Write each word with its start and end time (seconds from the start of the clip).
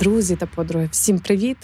Друзі 0.00 0.36
та 0.36 0.46
подруги, 0.46 0.88
всім 0.92 1.18
привіт! 1.18 1.56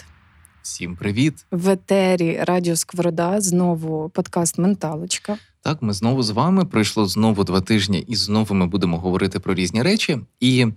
Всім 0.61 0.95
привіт! 0.95 1.45
В 1.51 1.69
етері 1.69 2.39
Радіо 2.41 2.75
Сковорода 2.75 3.41
знову 3.41 4.09
подкаст 4.09 4.57
Менталочка. 4.57 5.37
Так, 5.61 5.81
ми 5.81 5.93
знову 5.93 6.23
з 6.23 6.29
вами. 6.29 6.65
Пройшло 6.65 7.05
знову 7.05 7.43
два 7.43 7.61
тижні, 7.61 7.99
і 8.07 8.15
знову 8.15 8.55
ми 8.55 8.67
будемо 8.67 8.97
говорити 8.97 9.39
про 9.39 9.53
різні 9.53 9.81
речі. 9.81 10.19
І 10.39 10.67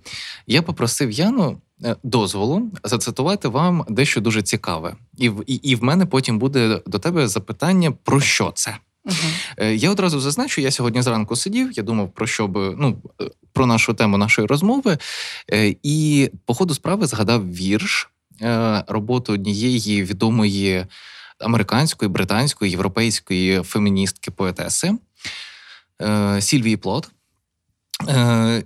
я 0.47 0.61
попросив 0.61 1.11
Яну 1.11 1.61
е, 1.83 1.95
дозволу 2.03 2.71
зацитувати 2.83 3.47
вам 3.47 3.85
дещо 3.89 4.21
дуже 4.21 4.41
цікаве. 4.41 4.95
І 5.17 5.29
в 5.29 5.43
і, 5.47 5.55
і 5.55 5.75
в 5.75 5.83
мене 5.83 6.05
потім 6.05 6.39
буде 6.39 6.81
до 6.85 6.99
тебе 6.99 7.27
запитання 7.27 7.91
про 7.91 8.19
що 8.19 8.51
це. 8.55 8.77
Угу. 9.05 9.65
Я 9.65 9.91
одразу 9.91 10.19
зазначу, 10.19 10.61
я 10.61 10.71
сьогодні 10.71 11.01
зранку 11.01 11.35
сидів, 11.35 11.71
я 11.73 11.83
думав 11.83 12.11
про 12.11 12.27
що 12.27 12.47
би 12.47 12.75
ну 12.77 13.01
е, 13.21 13.29
про 13.53 13.65
нашу 13.65 13.93
тему 13.93 14.17
нашої 14.17 14.47
розмови, 14.47 14.97
і 15.83 16.29
по 16.45 16.53
ходу 16.53 16.73
справи 16.73 17.07
згадав 17.07 17.53
вірш 17.53 18.09
роботи 18.87 19.31
однієї 19.33 20.03
відомої 20.03 20.85
американської, 21.39 22.09
британської, 22.09 22.71
європейської 22.71 23.63
феміністки 23.63 24.31
поетеси 24.31 24.97
Сільвії 26.39 26.77
Плот. 26.77 27.09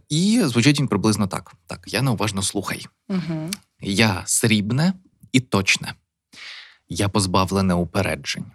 І 0.10 0.42
звучить 0.44 0.80
він 0.80 0.88
приблизно 0.88 1.28
так: 1.28 1.54
Так, 1.68 1.80
я 1.88 2.02
неуважно 2.02 2.42
слухай. 2.42 2.88
Угу. 3.10 3.50
Я 3.82 4.24
срібне 4.26 4.94
і 5.32 5.40
точне, 5.40 5.94
я 6.90 7.10
позбавлене 7.10 7.74
упереджень. 7.74 8.46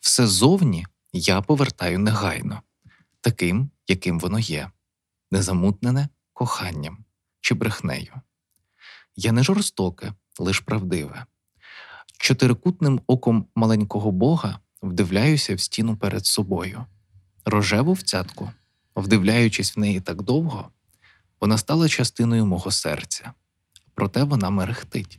Все 0.00 0.26
зовні 0.26 0.86
я 1.16 1.40
повертаю 1.42 1.98
негайно, 1.98 2.62
таким, 3.20 3.70
яким 3.88 4.20
воно 4.20 4.38
є, 4.38 4.70
незамутнене 5.30 6.08
коханням 6.32 7.04
чи 7.40 7.54
брехнею. 7.54 8.20
Я 9.16 9.32
не 9.32 9.42
жорстоке, 9.42 10.12
лиш 10.38 10.60
правдиве. 10.60 11.26
Чотирикутним 12.18 13.00
оком 13.06 13.46
маленького 13.54 14.10
бога 14.10 14.58
вдивляюся 14.82 15.54
в 15.54 15.60
стіну 15.60 15.96
перед 15.96 16.26
собою. 16.26 16.86
Рожеву 17.44 17.92
в 17.92 18.02
цятку, 18.02 18.50
вдивляючись 18.96 19.76
в 19.76 19.80
неї 19.80 20.00
так 20.00 20.22
довго, 20.22 20.70
вона 21.40 21.58
стала 21.58 21.88
частиною 21.88 22.46
мого 22.46 22.70
серця, 22.70 23.32
проте 23.94 24.24
вона 24.24 24.50
мерехтить. 24.50 25.18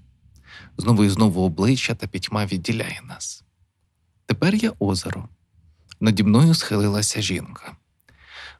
Знову 0.78 1.04
і 1.04 1.10
знову 1.10 1.46
обличчя 1.46 1.96
та 1.96 2.08
пітьма 2.08 2.46
відділяє 2.46 3.02
нас. 3.04 3.44
Тепер 4.26 4.56
я 4.56 4.73
озеро. 4.80 5.30
Наді 6.06 6.23
мною 6.23 6.53
схилилася 6.53 7.22
жінка. 7.22 7.75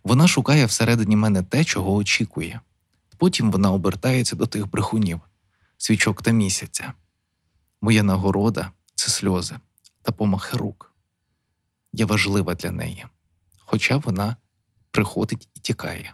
Вона 0.03 0.27
шукає 0.27 0.65
всередині 0.65 1.15
мене 1.15 1.43
те, 1.43 1.63
чого 1.63 1.95
очікує. 1.95 2.59
Потім 3.17 3.51
вона 3.51 3.71
обертається 3.71 4.35
до 4.35 4.45
тих 4.45 4.69
брехунів, 4.69 5.21
свічок 5.77 6.21
та 6.21 6.31
місяця. 6.31 6.93
Моя 7.81 8.03
нагорода 8.03 8.71
це 8.95 9.11
сльози 9.11 9.55
та 10.01 10.11
помахи 10.11 10.57
рук. 10.57 10.94
Я 11.94 12.06
важлива 12.06 12.56
для 12.56 12.72
неї, 12.72 13.06
хоча 13.57 13.97
вона 13.97 14.35
приходить 14.91 15.50
і 15.56 15.59
тікає. 15.59 16.13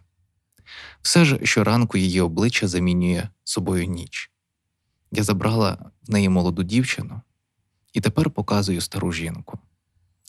Все 1.02 1.26
ж 1.26 1.40
щоранку 1.44 1.98
її 1.98 2.22
обличчя 2.22 2.68
замінює 2.68 3.30
собою 3.44 3.86
ніч. 3.86 4.32
Я 5.12 5.24
забрала 5.24 5.92
в 6.02 6.12
неї 6.12 6.30
молоду 6.30 6.64
дівчину 6.64 7.22
і 7.94 8.02
тепер 8.02 8.30
показую 8.30 8.82
стару 8.82 9.12
жінку, 9.14 9.60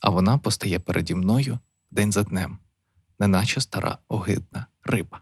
а 0.03 0.11
вона 0.11 0.39
постає 0.39 0.79
переді 0.79 1.15
мною 1.15 1.59
день 1.91 2.13
за 2.13 2.23
днем, 2.23 2.59
неначе 3.19 3.61
стара 3.61 3.99
огидна 4.09 4.67
риба. 4.85 5.21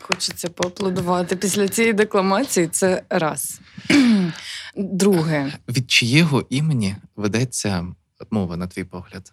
Хочеться 0.00 0.48
поаплодувати 0.48 1.36
після 1.36 1.68
цієї 1.68 1.92
декламації. 1.92 2.66
Це 2.66 3.02
раз. 3.10 3.60
Друге. 4.76 5.52
Від 5.68 5.90
чиєго 5.90 6.46
імені 6.50 6.96
ведеться 7.16 7.86
мова, 8.30 8.56
на 8.56 8.66
твій 8.66 8.84
погляд? 8.84 9.32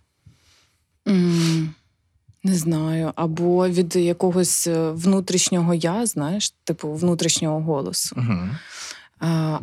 Mm, 1.05 1.67
не 2.43 2.55
знаю. 2.55 3.13
Або 3.15 3.69
від 3.69 3.95
якогось 3.95 4.67
е, 4.67 4.91
внутрішнього 4.91 5.73
я, 5.73 6.05
знаєш, 6.05 6.49
типу 6.63 6.93
внутрішнього 6.93 7.61
голосу. 7.61 8.15
Угу. 8.17 8.49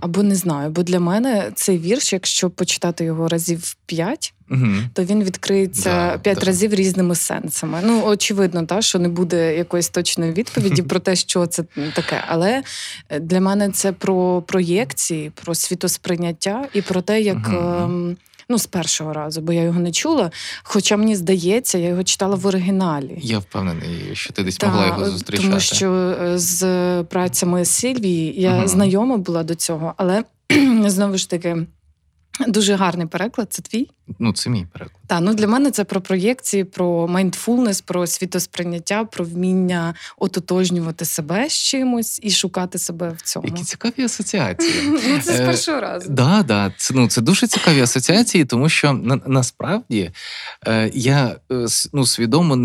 Або 0.00 0.22
не 0.22 0.34
знаю, 0.34 0.70
бо 0.70 0.82
для 0.82 1.00
мене 1.00 1.50
цей 1.54 1.78
вірш, 1.78 2.12
якщо 2.12 2.50
почитати 2.50 3.04
його 3.04 3.28
разів 3.28 3.76
п'ять, 3.86 4.34
угу. 4.50 4.66
то 4.92 5.04
він 5.04 5.24
відкриється 5.24 5.90
да, 5.90 6.18
п'ять 6.18 6.38
да. 6.38 6.46
разів 6.46 6.74
різними 6.74 7.14
сенсами. 7.14 7.80
Ну, 7.84 8.02
очевидно, 8.04 8.66
та, 8.66 8.82
що 8.82 8.98
не 8.98 9.08
буде 9.08 9.56
якоїсь 9.56 9.88
точної 9.88 10.32
відповіді 10.32 10.82
про 10.88 11.00
те, 11.00 11.16
що 11.16 11.46
це 11.46 11.64
таке. 11.94 12.24
Але 12.28 12.62
для 13.20 13.40
мене 13.40 13.70
це 13.70 13.92
про 13.92 14.42
проєкції, 14.42 15.30
про 15.34 15.54
світосприйняття 15.54 16.68
і 16.72 16.82
про 16.82 17.02
те, 17.02 17.20
як. 17.20 17.48
Угу. 17.48 18.16
Ну, 18.50 18.58
з 18.58 18.66
першого 18.66 19.12
разу, 19.12 19.40
бо 19.40 19.52
я 19.52 19.62
його 19.62 19.80
не 19.80 19.92
чула. 19.92 20.30
Хоча 20.62 20.96
мені 20.96 21.16
здається, 21.16 21.78
я 21.78 21.88
його 21.88 22.04
читала 22.04 22.36
в 22.36 22.46
оригіналі. 22.46 23.18
Я 23.22 23.38
впевнений, 23.38 24.10
що 24.12 24.32
ти 24.32 24.42
десь 24.42 24.56
Та, 24.56 24.66
могла 24.66 24.86
його 24.86 25.10
зустрічати. 25.10 25.48
Тому 25.48 25.60
що 25.60 25.92
е, 25.92 26.38
з 26.38 26.64
працями 27.04 27.64
Сильвії 27.64 28.40
я 28.40 28.58
угу. 28.58 28.68
знайома 28.68 29.16
була 29.16 29.42
до 29.42 29.54
цього, 29.54 29.94
але 29.96 30.24
знову 30.86 31.16
ж 31.16 31.30
таки. 31.30 31.66
Дуже 32.46 32.74
гарний 32.74 33.06
переклад. 33.06 33.52
Це 33.52 33.62
твій? 33.62 33.90
Ну, 34.18 34.32
це 34.32 34.50
мій 34.50 34.66
переклад. 34.72 35.02
Так, 35.06 35.20
ну 35.22 35.34
для 35.34 35.46
мене 35.46 35.70
це 35.70 35.84
про 35.84 36.00
проєкції, 36.00 36.64
про 36.64 37.08
майндфулнес, 37.08 37.80
про 37.80 38.06
світосприйняття, 38.06 39.04
про 39.04 39.24
вміння 39.24 39.94
ототожнювати 40.18 41.04
себе 41.04 41.48
з 41.48 41.52
чимось 41.52 42.20
і 42.22 42.30
шукати 42.30 42.78
себе 42.78 43.10
в 43.18 43.22
цьому. 43.22 43.46
Які 43.48 43.62
цікаві 43.62 44.04
асоціації. 44.04 44.72
Ну, 45.08 45.20
Це 45.22 45.32
з 45.32 45.36
першого 45.36 45.80
разу. 45.80 46.14
Так. 46.14 46.72
Це 46.76 46.94
ну, 46.94 47.08
це 47.08 47.20
дуже 47.20 47.46
цікаві 47.46 47.80
асоціації, 47.80 48.44
тому 48.44 48.68
що 48.68 48.92
насправді 49.26 50.10
е, 50.66 50.90
я 50.94 51.36
е, 51.52 51.66
ну, 51.92 52.06
свідомо 52.06 52.56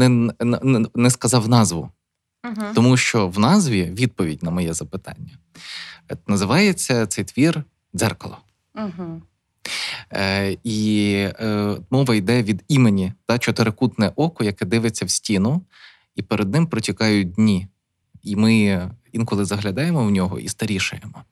не, 0.95 1.09
сказав 1.09 1.49
назву, 1.49 1.89
тому 2.75 2.97
що 2.97 3.27
в 3.27 3.39
назві 3.39 3.83
відповідь 3.83 4.43
на 4.43 4.51
моє 4.51 4.73
запитання 4.73 5.37
називається 6.27 7.07
цей 7.07 7.23
твір 7.23 7.63
дзеркало. 7.95 8.37
Угу. 8.75 9.21
Е, 10.13 10.57
І 10.63 11.13
е, 11.39 11.77
мова 11.89 12.15
йде 12.15 12.43
від 12.43 12.63
імені 12.67 13.13
та 13.25 13.37
чотирикутне 13.37 14.11
око, 14.15 14.43
яке 14.43 14.65
дивиться 14.65 15.05
в 15.05 15.09
стіну, 15.09 15.61
і 16.15 16.21
перед 16.21 16.51
ним 16.51 16.67
протікають 16.67 17.31
дні. 17.31 17.67
І 18.23 18.35
ми 18.35 18.81
інколи 19.13 19.45
заглядаємо 19.45 20.05
в 20.05 20.11
нього 20.11 20.39
і 20.39 20.47
старішаємо. 20.47 21.23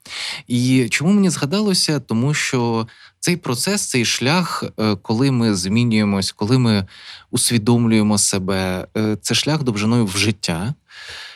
І 0.46 0.88
чому 0.90 1.12
мені 1.12 1.30
згадалося? 1.30 2.00
Тому 2.00 2.34
що 2.34 2.86
цей 3.20 3.36
процес, 3.36 3.88
цей 3.88 4.04
шлях, 4.04 4.64
е, 4.80 4.96
коли 5.02 5.30
ми 5.30 5.54
змінюємось, 5.54 6.32
коли 6.32 6.58
ми 6.58 6.86
усвідомлюємо 7.30 8.18
себе, 8.18 8.86
е, 8.96 9.16
це 9.22 9.34
шлях 9.34 9.62
довжиною 9.62 10.06
в 10.06 10.16
життя. 10.16 10.74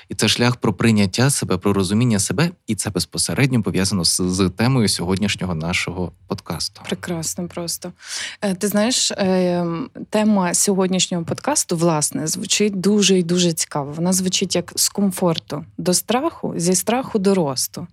І 0.08 0.14
це 0.14 0.28
шлях 0.28 0.56
про 0.56 0.72
прийняття 0.72 1.30
себе, 1.30 1.56
про 1.56 1.72
розуміння 1.72 2.18
себе, 2.18 2.50
і 2.66 2.74
це 2.74 2.90
безпосередньо 2.90 3.62
пов'язано 3.62 4.04
з, 4.04 4.20
з 4.20 4.50
темою 4.56 4.88
сьогоднішнього 4.88 5.54
нашого 5.54 6.12
подкасту. 6.26 6.80
Прекрасно, 6.84 7.48
просто 7.48 7.92
е, 8.40 8.54
ти 8.54 8.68
знаєш, 8.68 9.10
е, 9.10 9.66
тема 10.10 10.54
сьогоднішнього 10.54 11.24
подкасту 11.24 11.76
власне 11.76 12.26
звучить 12.26 12.80
дуже 12.80 13.18
і 13.18 13.22
дуже 13.22 13.52
цікаво. 13.52 13.92
Вона 13.92 14.12
звучить 14.12 14.56
як 14.56 14.72
з 14.76 14.88
комфорту 14.88 15.64
до 15.78 15.94
страху, 15.94 16.54
зі 16.56 16.74
страху 16.74 17.18
до 17.18 17.34
росту, 17.34 17.86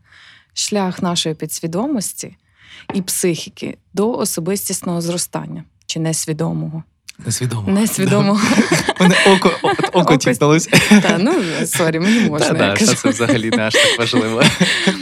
шлях 0.54 1.02
нашої 1.02 1.36
підсвідомості 1.36 2.38
і 2.94 3.02
психіки 3.02 3.78
до 3.94 4.12
особистісного 4.12 5.02
зростання 5.02 5.64
чи 5.86 6.00
несвідомого. 6.00 6.84
Несвідомо. 7.26 7.72
Несвідомо. 7.72 8.42
Мене 9.00 9.16
око 9.28 9.52
око 9.94 10.18
тіпнулося. 10.18 10.70
Так, 10.90 11.16
ну 11.20 11.34
sorry, 11.66 12.00
мені 12.00 12.20
можна. 12.20 12.48
Та, 12.48 12.74
та, 12.74 12.86
Це 12.96 13.10
взагалі 13.10 13.50
не 13.50 13.64
аж 13.64 13.74
так 13.74 14.00
важливо. 14.00 14.42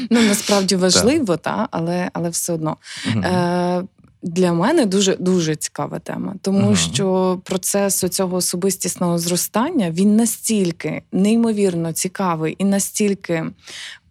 Ну 0.10 0.22
насправді 0.22 0.76
важливо, 0.76 1.38
та, 1.38 1.68
але 1.72 2.10
але 2.14 2.30
все 2.30 2.54
одно. 2.54 2.78
Е, 3.16 3.84
Для 4.24 4.54
мене 4.54 4.86
дуже 4.86 5.16
дуже 5.16 5.56
цікава 5.56 6.00
тема, 6.00 6.36
тому 6.42 6.72
uh 6.72 6.76
що 6.94 7.40
процес 7.44 8.00
цього 8.00 8.38
особистісного 8.38 9.18
зростання 9.20 9.92
він 9.92 10.16
настільки 10.16 11.02
неймовірно 11.12 11.94
цікавий 11.94 12.56
і 12.58 12.64
настільки 12.66 13.46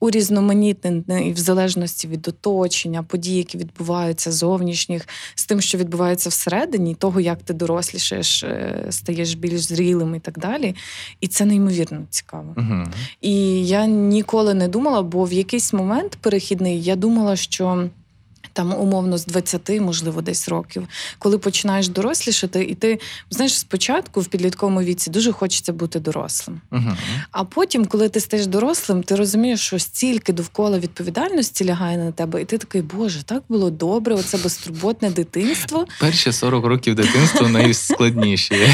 урізноманітнений 0.01 1.33
в 1.33 1.37
залежності 1.37 2.09
від 2.09 2.29
оточення, 2.29 3.03
подій, 3.03 3.37
які 3.37 3.59
відбуваються 3.59 4.33
зовнішніх, 4.33 5.09
з 5.35 5.47
тим, 5.47 5.61
що 5.61 5.79
відбувається 5.79 6.29
всередині, 6.29 6.95
того, 6.95 7.21
як 7.21 7.43
ти 7.43 7.55
дорослішаєш, 7.55 8.43
е, 8.43 8.87
стаєш 8.91 9.35
більш 9.35 9.61
зрілим 9.61 10.15
і 10.15 10.21
так 10.21 10.39
далі. 10.39 10.75
І 11.21 11.29
це 11.29 11.45
неймовірно 11.45 12.03
цікаво. 12.11 12.55
Угу. 12.57 12.85
І 13.21 13.67
я 13.67 13.87
ніколи 13.87 14.55
не 14.55 14.69
думала, 14.69 15.03
бо 15.03 15.25
в 15.25 15.33
якийсь 15.33 15.73
момент 15.73 16.19
перехідний 16.21 16.83
я 16.83 16.97
думала, 16.97 17.37
що. 17.37 17.89
Там 18.53 18.75
умовно 18.75 19.19
з 19.19 19.27
20, 19.27 19.81
можливо, 19.81 20.23
десь 20.23 20.49
років, 20.49 20.87
коли 21.19 21.39
починаєш 21.39 21.89
дорослішати, 21.89 22.65
і 22.65 22.75
ти 22.75 22.99
знаєш, 23.31 23.59
спочатку 23.59 24.21
в 24.21 24.27
підлітковому 24.27 24.83
віці 24.83 25.11
дуже 25.11 25.33
хочеться 25.33 25.73
бути 25.73 26.01
дорослим. 26.01 26.61
Угу. 26.73 26.97
А 27.31 27.45
потім, 27.45 27.87
коли 27.87 28.09
ти 28.09 28.21
стаєш 28.21 28.47
дорослим, 28.47 29.03
ти 29.03 29.17
розумієш, 29.17 29.61
що 29.61 29.79
стільки 29.79 30.33
довкола 30.33 30.79
відповідальності 30.79 31.65
лягає 31.65 31.99
на 31.99 32.13
тебе, 32.13 32.43
і 32.43 32.45
ти 32.45 32.59
такий, 32.59 32.83
Боже, 32.83 33.23
так 33.23 33.43
було 33.49 33.71
добре, 33.71 34.15
оце 34.15 34.39
безтурботне 34.39 35.11
дитинство. 35.11 35.87
Перші 36.01 36.33
40 36.33 36.65
років 36.65 36.95
дитинства 36.95 37.49
найскладніші. 37.49 38.69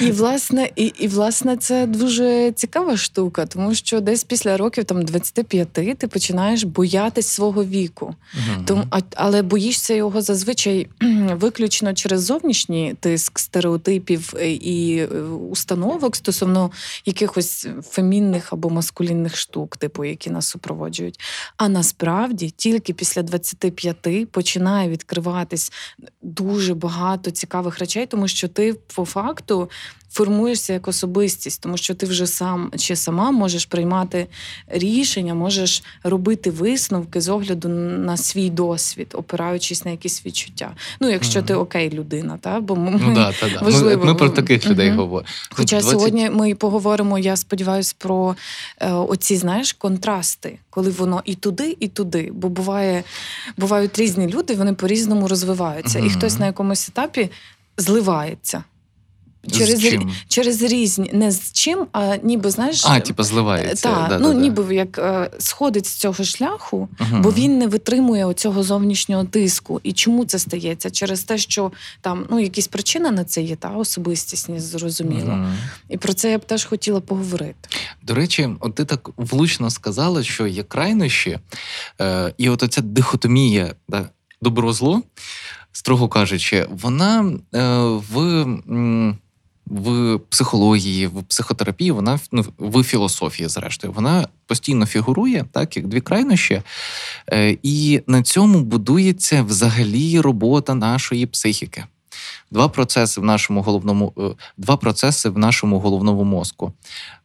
І 0.00 0.10
власне, 0.10 0.70
і, 0.76 0.84
і 0.84 1.08
власне 1.08 1.56
це 1.56 1.86
дуже 1.86 2.52
цікава 2.52 2.96
штука, 2.96 3.46
тому 3.46 3.74
що 3.74 4.00
десь 4.00 4.24
після 4.24 4.56
років 4.56 4.84
там 4.84 5.04
25 5.04 5.72
ти 5.72 6.08
починаєш 6.08 6.62
боятись 6.62 7.26
свого 7.26 7.64
віку. 7.64 8.14
Тому, 8.64 8.84
а, 8.90 9.00
але 9.16 9.42
боїшся 9.42 9.94
його 9.94 10.22
зазвичай 10.22 10.86
виключно 11.32 11.94
через 11.94 12.22
зовнішній 12.22 12.94
тиск 13.00 13.38
стереотипів 13.38 14.34
е, 14.36 14.50
і 14.50 14.98
е, 14.98 15.06
установок 15.50 16.16
стосовно 16.16 16.70
якихось 17.06 17.66
фемінних 17.82 18.52
або 18.52 18.70
маскулінних 18.70 19.36
штук, 19.36 19.76
типу, 19.76 20.04
які 20.04 20.30
нас 20.30 20.46
супроводжують. 20.48 21.20
А 21.56 21.68
насправді 21.68 22.50
тільки 22.50 22.92
після 22.92 23.22
25 23.22 24.30
починає 24.30 24.88
відкриватись 24.88 25.72
дуже 26.22 26.74
багато 26.74 27.30
цікавих 27.30 27.78
речей, 27.78 28.06
тому 28.06 28.28
що 28.28 28.48
ти 28.48 28.74
по 28.94 29.04
факту. 29.04 29.70
Формуєшся 30.10 30.72
як 30.72 30.88
особистість, 30.88 31.60
тому 31.60 31.76
що 31.76 31.94
ти 31.94 32.06
вже 32.06 32.26
сам 32.26 32.70
чи 32.76 32.96
сама 32.96 33.30
можеш 33.30 33.66
приймати 33.66 34.26
рішення, 34.68 35.34
можеш 35.34 35.82
робити 36.02 36.50
висновки 36.50 37.20
з 37.20 37.28
огляду 37.28 37.68
на 37.68 38.16
свій 38.16 38.50
досвід, 38.50 39.08
опираючись 39.12 39.84
на 39.84 39.90
якісь 39.90 40.26
відчуття. 40.26 40.70
Ну, 41.00 41.10
якщо 41.10 41.42
ти 41.42 41.54
окей, 41.54 41.90
людина, 41.90 42.38
та 42.40 42.60
бо 42.60 42.76
ми, 42.76 43.00
Ну, 43.02 43.14
да, 43.14 43.32
та, 43.32 43.48
да. 43.48 43.60
Важливо. 43.62 44.04
ми 44.04 44.14
про 44.14 44.30
таких 44.30 44.66
людей 44.66 44.88
Мгм. 44.88 44.98
говоримо. 44.98 45.28
Хоча 45.50 45.76
20 45.80 45.90
сьогодні 45.90 46.30
ми 46.30 46.54
поговоримо, 46.54 47.18
я 47.18 47.36
сподіваюся, 47.36 47.94
про 47.98 48.36
е, 48.80 48.92
оці 48.92 49.36
знаєш 49.36 49.72
контрасти, 49.72 50.58
коли 50.70 50.90
воно 50.90 51.22
і 51.24 51.34
туди, 51.34 51.76
і 51.80 51.88
туди. 51.88 52.30
Бо 52.32 52.48
буває, 52.48 53.04
бувають 53.56 53.98
різні 53.98 54.26
люди, 54.26 54.54
вони 54.54 54.72
по-різному 54.74 55.28
розвиваються, 55.28 55.98
і 55.98 56.10
хтось 56.10 56.38
на 56.38 56.46
якомусь 56.46 56.88
етапі 56.88 57.30
зливається. 57.76 58.64
З 59.46 59.82
чим? 59.82 60.12
через 60.28 60.62
різні 60.62 61.10
не 61.12 61.32
з 61.32 61.52
чим, 61.52 61.86
а 61.92 62.16
ніби 62.22 62.50
знаєш, 62.50 62.84
А, 62.86 63.00
типу, 63.00 63.22
зливається. 63.22 63.88
та, 63.88 64.06
да, 64.08 64.18
ну 64.18 64.50
да, 64.50 64.62
да. 64.62 64.72
як 64.72 64.98
е, 64.98 65.30
сходить 65.38 65.86
з 65.86 65.92
цього 65.92 66.24
шляху, 66.24 66.88
Мгм. 67.00 67.22
бо 67.22 67.32
він 67.32 67.58
не 67.58 67.66
витримує 67.66 68.24
оцього 68.24 68.62
зовнішнього 68.62 69.24
тиску. 69.24 69.80
І 69.82 69.92
чому 69.92 70.24
це 70.24 70.38
стається? 70.38 70.90
Через 70.90 71.22
те, 71.22 71.38
що 71.38 71.72
там 72.00 72.26
ну 72.30 72.40
якісь 72.40 72.68
причини 72.68 73.10
на 73.10 73.24
це 73.24 73.42
є, 73.42 73.56
та 73.56 73.68
особистісність 73.70 74.66
зрозуміло. 74.66 75.30
Мгм. 75.32 75.54
І 75.88 75.96
про 75.96 76.12
це 76.12 76.30
я 76.30 76.38
б 76.38 76.44
теж 76.44 76.64
хотіла 76.64 77.00
поговорити. 77.00 77.68
До 78.02 78.14
речі, 78.14 78.48
от 78.60 78.74
ти 78.74 78.84
так 78.84 79.10
влучно 79.16 79.70
сказала, 79.70 80.22
що 80.22 80.46
є 80.46 80.62
крайнощі, 80.62 81.38
е, 82.00 82.34
і 82.38 82.48
от 82.48 82.62
оця 82.62 82.80
дихотомія 82.80 83.74
да, 83.88 84.08
добро-зло, 84.42 85.02
строго 85.72 86.08
кажучи, 86.08 86.66
вона 86.70 87.32
е, 87.54 87.68
в. 88.12 88.18
м, 88.68 89.18
В 89.70 90.18
психології, 90.18 91.06
в 91.06 91.22
психотерапії, 91.22 91.90
вона 91.90 92.20
ну, 92.32 92.44
в 92.58 92.82
філософії, 92.82 93.48
зрештою, 93.48 93.92
вона 93.92 94.28
постійно 94.46 94.86
фігурує, 94.86 95.44
так 95.52 95.76
як 95.76 95.86
дві 95.86 96.00
крайнощі, 96.00 96.62
Е, 97.32 97.56
і 97.62 98.02
на 98.06 98.22
цьому 98.22 98.60
будується 98.60 99.42
взагалі 99.42 100.20
робота 100.20 100.74
нашої 100.74 101.26
психіки. 101.26 101.84
Два 102.50 102.68
процеси 102.68 103.20
в 103.20 103.24
нашому 103.24 103.62
головному, 103.62 104.12
е, 104.18 104.22
два 104.56 104.76
процеси 104.76 105.28
в 105.28 105.38
нашому 105.38 105.78
головному 105.80 106.24
мозку: 106.24 106.72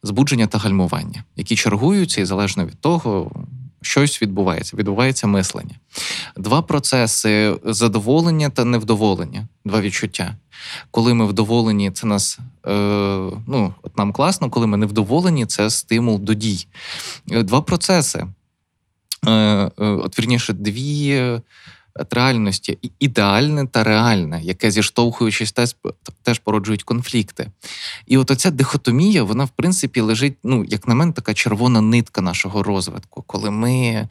збудження 0.02 0.46
та 0.46 0.58
гальмування, 0.58 1.24
які 1.36 1.56
чергуються 1.56 2.20
і 2.20 2.24
залежно 2.24 2.66
від 2.66 2.80
того, 2.80 3.30
щось 3.84 4.22
відбувається. 4.22 4.76
Відбувається 4.76 5.26
мислення. 5.26 5.74
Два 6.36 6.62
процеси 6.62 7.56
задоволення 7.64 8.50
та 8.50 8.64
невдоволення, 8.64 9.48
два 9.64 9.80
відчуття. 9.80 10.36
Коли 10.90 11.14
ми 11.14 11.26
вдоволені, 11.26 11.90
це 11.90 12.06
нас 12.06 12.38
е, 12.66 12.70
ну, 13.46 13.74
от 13.82 13.98
нам 13.98 14.12
класно, 14.12 14.50
коли 14.50 14.66
ми 14.66 14.76
невдоволені, 14.76 15.46
це 15.46 15.70
стимул 15.70 16.20
до 16.20 16.34
дій. 16.34 16.66
Е, 17.30 17.42
Два 17.42 17.60
процеси. 17.60 18.26
Е, 19.26 19.30
е, 19.30 19.70
от 19.78 20.18
вірніше, 20.18 20.52
дві 20.52 21.40
реальності: 22.10 22.78
ідеальне 23.00 23.66
та 23.66 23.84
реальне, 23.84 24.40
яке 24.42 24.70
зіштовхуючись, 24.70 25.52
теж, 25.52 25.76
теж 26.22 26.38
породжують 26.38 26.82
конфлікти. 26.82 27.50
І 28.06 28.16
от 28.18 28.30
оця 28.30 28.50
дихотомія, 28.50 29.22
вона, 29.22 29.44
в 29.44 29.50
принципі, 29.50 30.00
лежить, 30.00 30.36
ну, 30.44 30.64
як 30.64 30.88
на 30.88 30.94
мене, 30.94 31.12
така 31.12 31.34
червона 31.34 31.80
нитка 31.80 32.20
нашого 32.20 32.62
розвитку, 32.62 33.24
коли 33.26 33.50
ми, 33.50 34.08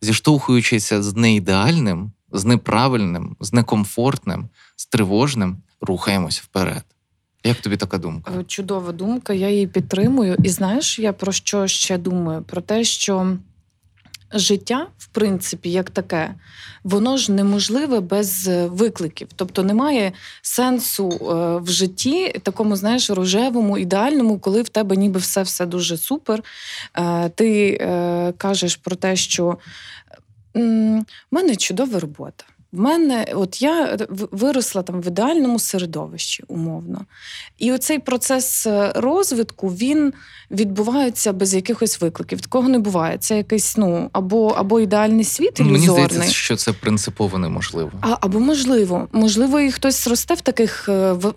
зіштовхуючися 0.00 1.02
з 1.02 1.16
неідеальним, 1.16 2.12
з 2.32 2.44
неправильним, 2.44 3.36
з 3.40 3.52
некомфортним, 3.52 4.48
з 4.76 4.86
тривожним, 4.86 5.56
рухаємось 5.80 6.40
вперед. 6.40 6.84
Як 7.44 7.60
тобі 7.60 7.76
така 7.76 7.98
думка? 7.98 8.32
Е, 8.40 8.44
Чудова 8.44 8.92
думка, 8.92 9.32
я 9.32 9.50
її 9.50 9.66
підтримую. 9.66 10.36
І 10.42 10.48
знаєш, 10.48 10.98
я 10.98 11.12
про 11.12 11.32
що 11.32 11.66
ще 11.66 11.98
думаю? 11.98 12.42
Про 12.42 12.60
те, 12.60 12.84
що 12.84 13.36
життя, 14.34 14.86
в 14.98 15.06
принципі, 15.06 15.72
як 15.72 15.90
таке, 15.90 16.34
воно 16.84 17.16
ж 17.16 17.32
неможливе 17.32 18.00
без 18.00 18.48
е, 18.48 18.66
викликів. 18.66 19.28
Тобто 19.36 19.62
немає 19.62 20.12
сенсу 20.42 21.08
е, 21.10 21.14
в 21.60 21.70
житті, 21.70 22.28
такому, 22.42 22.76
знаєш, 22.76 23.10
рожевому, 23.10 23.78
ідеальному, 23.78 24.38
коли 24.38 24.62
в 24.62 24.68
тебе 24.68 24.96
ніби 24.96 25.20
все 25.20 25.42
все 25.42 25.66
дуже 25.66 25.96
супер. 25.96 26.42
Е, 26.98 27.28
Ти 27.28 27.78
кажеш 28.38 28.76
про 28.76 28.96
те, 28.96 29.16
що 29.16 29.58
в 30.54 31.04
мене 31.30 31.56
чудова 31.56 32.00
робота. 32.00 32.44
В 32.72 32.80
мене, 32.80 33.26
от 33.34 33.62
я 33.62 33.98
виросла 34.08 34.82
там 34.82 35.00
в 35.00 35.06
ідеальному 35.06 35.58
середовищі, 35.58 36.44
умовно. 36.48 37.00
І 37.58 37.72
оцей 37.72 37.98
процес 37.98 38.66
е, 38.66 38.92
розвитку 38.94 39.68
він 39.68 40.12
відбувається 40.50 41.32
без 41.32 41.54
якихось 41.54 42.00
викликів. 42.00 42.40
Такого 42.40 42.68
не 42.68 42.78
буває. 42.78 43.18
Це 43.18 43.36
якийсь 43.36 43.76
ну 43.76 44.10
або, 44.12 44.48
або 44.48 44.80
ідеальний 44.80 45.24
світ 45.24 45.60
Мені 45.60 45.88
здається, 45.88 46.22
що 46.22 46.56
це 46.56 46.72
принципово 46.72 47.38
неможливо. 47.38 47.90
А, 48.00 48.16
або 48.20 48.40
можливо, 48.40 49.08
можливо, 49.12 49.60
і 49.60 49.72
хтось 49.72 50.06
росте 50.06 50.34
в 50.34 50.40
таких 50.40 50.88
е, 50.88 51.12
в, 51.12 51.34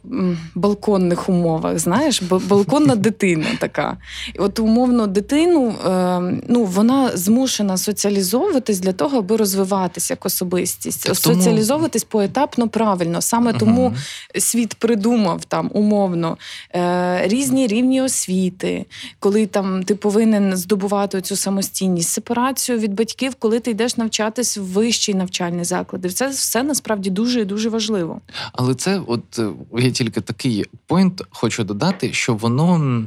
балконних 0.55 1.29
умовах, 1.29 1.79
знаєш, 1.79 2.21
балконна 2.21 2.95
дитина 3.05 3.45
така. 3.59 3.97
І 4.33 4.39
от 4.39 4.59
умовно 4.59 5.07
дитину 5.07 5.75
е, 5.85 6.19
ну, 6.47 6.63
вона 6.63 7.11
змушена 7.13 7.77
соціалізовуватись 7.77 8.79
для 8.79 8.93
того, 8.93 9.17
аби 9.17 9.37
розвиватися 9.37 10.13
як 10.13 10.25
особистість, 10.25 11.09
тому- 11.29 11.35
соціалізовуватись 11.35 12.03
поетапно 12.03 12.69
правильно. 12.69 13.21
Саме 13.21 13.53
тому 13.53 13.93
світ 14.39 14.73
придумав 14.73 15.45
там 15.45 15.69
умовно 15.73 16.37
е, 16.75 17.27
різні 17.27 17.67
рівні 17.67 18.01
освіти, 18.01 18.85
коли 19.19 19.45
там 19.45 19.83
ти 19.83 19.95
повинен 19.95 20.57
здобувати 20.57 21.21
цю 21.21 21.35
самостійність, 21.35 22.09
сепарацію 22.09 22.79
від 22.79 22.93
батьків, 22.93 23.35
коли 23.39 23.59
ти 23.59 23.71
йдеш 23.71 23.97
навчатись 23.97 24.57
в 24.57 24.63
вищий 24.63 25.15
навчальний 25.15 25.65
заклад. 25.65 26.11
Це 26.13 26.27
все 26.27 26.63
насправді 26.63 27.09
дуже 27.09 27.41
і 27.41 27.45
дуже 27.45 27.69
важливо. 27.69 28.21
Але 28.53 28.75
це, 28.75 29.01
от 29.07 29.39
е, 29.39 29.49
я 29.77 29.91
тільки 29.91 30.21
такий 30.21 30.65
поінт 30.87 31.21
хочу 31.29 31.63
додати, 31.63 32.13
що 32.13 32.33
воно 32.33 33.03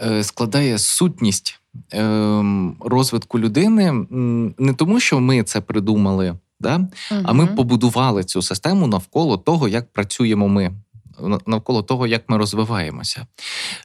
е, 0.00 0.24
складає 0.24 0.78
сутність 0.78 1.60
ем, 1.90 2.76
розвитку 2.80 3.38
людини 3.38 4.06
не 4.58 4.74
тому, 4.74 5.00
що 5.00 5.20
ми 5.20 5.42
це 5.42 5.60
придумали, 5.60 6.34
да? 6.60 6.88
а 7.24 7.32
ми 7.32 7.46
побудували 7.46 8.24
цю 8.24 8.42
систему 8.42 8.86
навколо 8.86 9.38
того, 9.38 9.68
як 9.68 9.92
працюємо 9.92 10.48
ми. 10.48 10.72
Навколо 11.46 11.82
того, 11.82 12.06
як 12.06 12.28
ми 12.28 12.36
розвиваємося. 12.36 13.26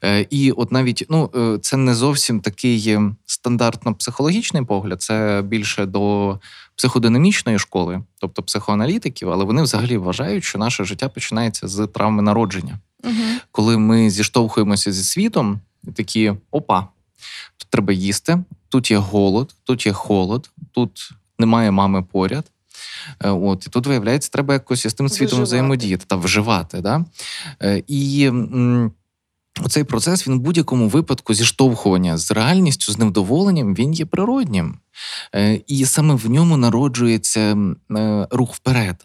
Е, 0.03 0.27
І 0.29 0.51
от 0.51 0.71
навіть 0.71 1.05
ну, 1.09 1.31
е, 1.35 1.59
це 1.61 1.77
не 1.77 1.95
зовсім 1.95 2.39
такий 2.39 2.89
е, 2.89 3.11
стандартно-психологічний 3.25 4.65
погляд, 4.65 5.01
це 5.01 5.41
більше 5.45 5.85
до 5.85 6.39
психодинамічної 6.75 7.59
школи, 7.59 8.01
тобто 8.19 8.43
психоаналітиків, 8.43 9.29
але 9.29 9.45
вони 9.45 9.61
взагалі 9.61 9.97
вважають, 9.97 10.43
що 10.43 10.57
наше 10.57 10.83
життя 10.83 11.09
починається 11.09 11.67
з 11.67 11.87
травми 11.87 12.21
народження. 12.21 12.79
Мгм. 13.03 13.39
Коли 13.51 13.77
ми 13.77 14.09
зіштовхуємося 14.09 14.91
зі 14.91 15.03
світом, 15.03 15.59
такі 15.95 16.33
опа, 16.51 16.87
тут 17.57 17.69
треба 17.69 17.93
їсти, 17.93 18.43
тут 18.69 18.91
є 18.91 18.97
голод, 18.97 19.55
тут 19.63 19.85
є 19.85 19.93
холод, 19.93 20.49
тут 20.71 21.11
немає 21.39 21.71
мами 21.71 22.03
поряд. 22.03 22.45
Е, 23.23 23.29
От, 23.29 23.67
і 23.67 23.69
тут, 23.69 23.87
виявляється, 23.87 24.29
треба 24.29 24.53
якось 24.53 24.85
із 24.85 24.93
тим 24.93 25.09
світом 25.09 25.25
Виживати. 25.25 25.43
взаємодіяти 25.43 26.05
та 26.07 26.15
вживати. 26.15 26.81
Да? 26.81 27.05
Е, 27.61 27.83
І 27.87 28.31
цей 29.69 29.83
процес 29.83 30.27
він 30.27 30.35
в 30.35 30.39
будь-якому 30.39 30.87
випадку 30.87 31.33
зіштовхування 31.33 32.17
з 32.17 32.31
реальністю, 32.31 32.91
з 32.91 32.97
невдоволенням, 32.97 33.75
він 33.75 33.93
є 33.93 34.05
природнім. 34.05 34.79
Е, 35.35 35.61
І 35.67 35.85
саме 35.85 36.15
в 36.15 36.29
ньому 36.29 36.57
народжується 36.57 37.57
рух 38.31 38.53
вперед. 38.53 39.03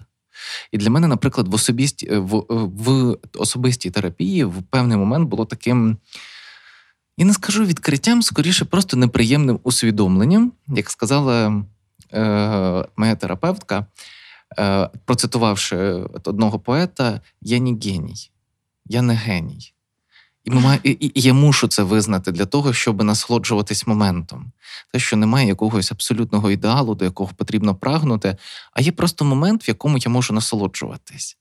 І 0.73 0.79
для 0.79 0.91
мене, 0.91 1.07
наприклад, 1.07 1.49
в 1.49 1.55
особисті, 1.55 2.09
в, 2.11 2.45
в 2.49 3.17
особистій 3.39 3.91
терапії 3.91 4.45
в 4.45 4.63
певний 4.71 4.97
момент 4.97 5.29
було 5.29 5.45
таким. 5.45 5.97
Я 7.17 7.27
не 7.27 7.33
скажу 7.33 7.65
відкриттям, 7.65 8.23
скоріше, 8.23 8.65
просто 8.65 8.97
неприємним 8.97 9.61
усвідомленням, 9.63 10.53
як 10.69 10.91
сказала 10.91 11.65
моя 12.97 13.17
терапевтка, 13.17 13.87
е, 14.59 14.91
процитувавши 15.05 15.77
одного 16.25 16.59
поета, 16.59 17.21
я 17.41 17.61
не 17.61 17.71
геній, 17.71 18.31
я 18.87 19.03
не 19.03 19.15
геній. 19.15 19.75
І, 20.45 20.51
ми 20.51 20.79
і, 20.83 20.91
і 21.01 21.21
я 21.21 21.35
мушу 21.35 21.69
це 21.69 21.83
визнати 21.83 22.33
для 22.33 22.47
того, 22.47 22.73
щоб 22.73 23.03
насолоджуватись 23.03 23.87
моментом. 23.87 24.53
Те, 24.93 24.99
що 24.99 25.17
немає 25.17 25.49
якогось 25.49 25.93
абсолютного 25.93 26.51
ідеалу, 26.51 26.95
до 26.95 27.05
якого 27.05 27.31
потрібно 27.37 27.75
прагнути, 27.75 28.37
а 28.73 28.81
є 28.81 28.93
просто 28.93 29.25
момент, 29.25 29.69
в 29.69 29.69
якому 29.69 29.99
я 29.99 30.11
можу 30.11 30.35
насолоджуватись. 30.35 31.37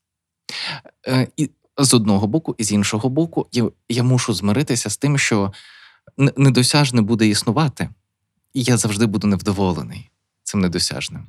Е, 1.08 1.28
і 1.36 1.50
з 1.78 1.94
одного 1.94 2.26
боку, 2.26 2.54
і 2.58 2.64
з 2.64 2.72
іншого 2.72 3.08
боку, 3.08 3.46
я, 3.52 3.70
я 3.88 4.02
мушу 4.02 4.34
змиритися 4.34 4.90
з 4.90 4.96
тим, 4.96 5.18
що 5.18 5.52
недосяжне 6.36 7.02
буде 7.02 7.28
існувати, 7.28 7.88
і 8.54 8.62
я 8.62 8.76
завжди 8.76 9.06
буду 9.06 9.26
невдоволений 9.26 10.09
цим 10.50 10.60
недосяжним. 10.60 11.26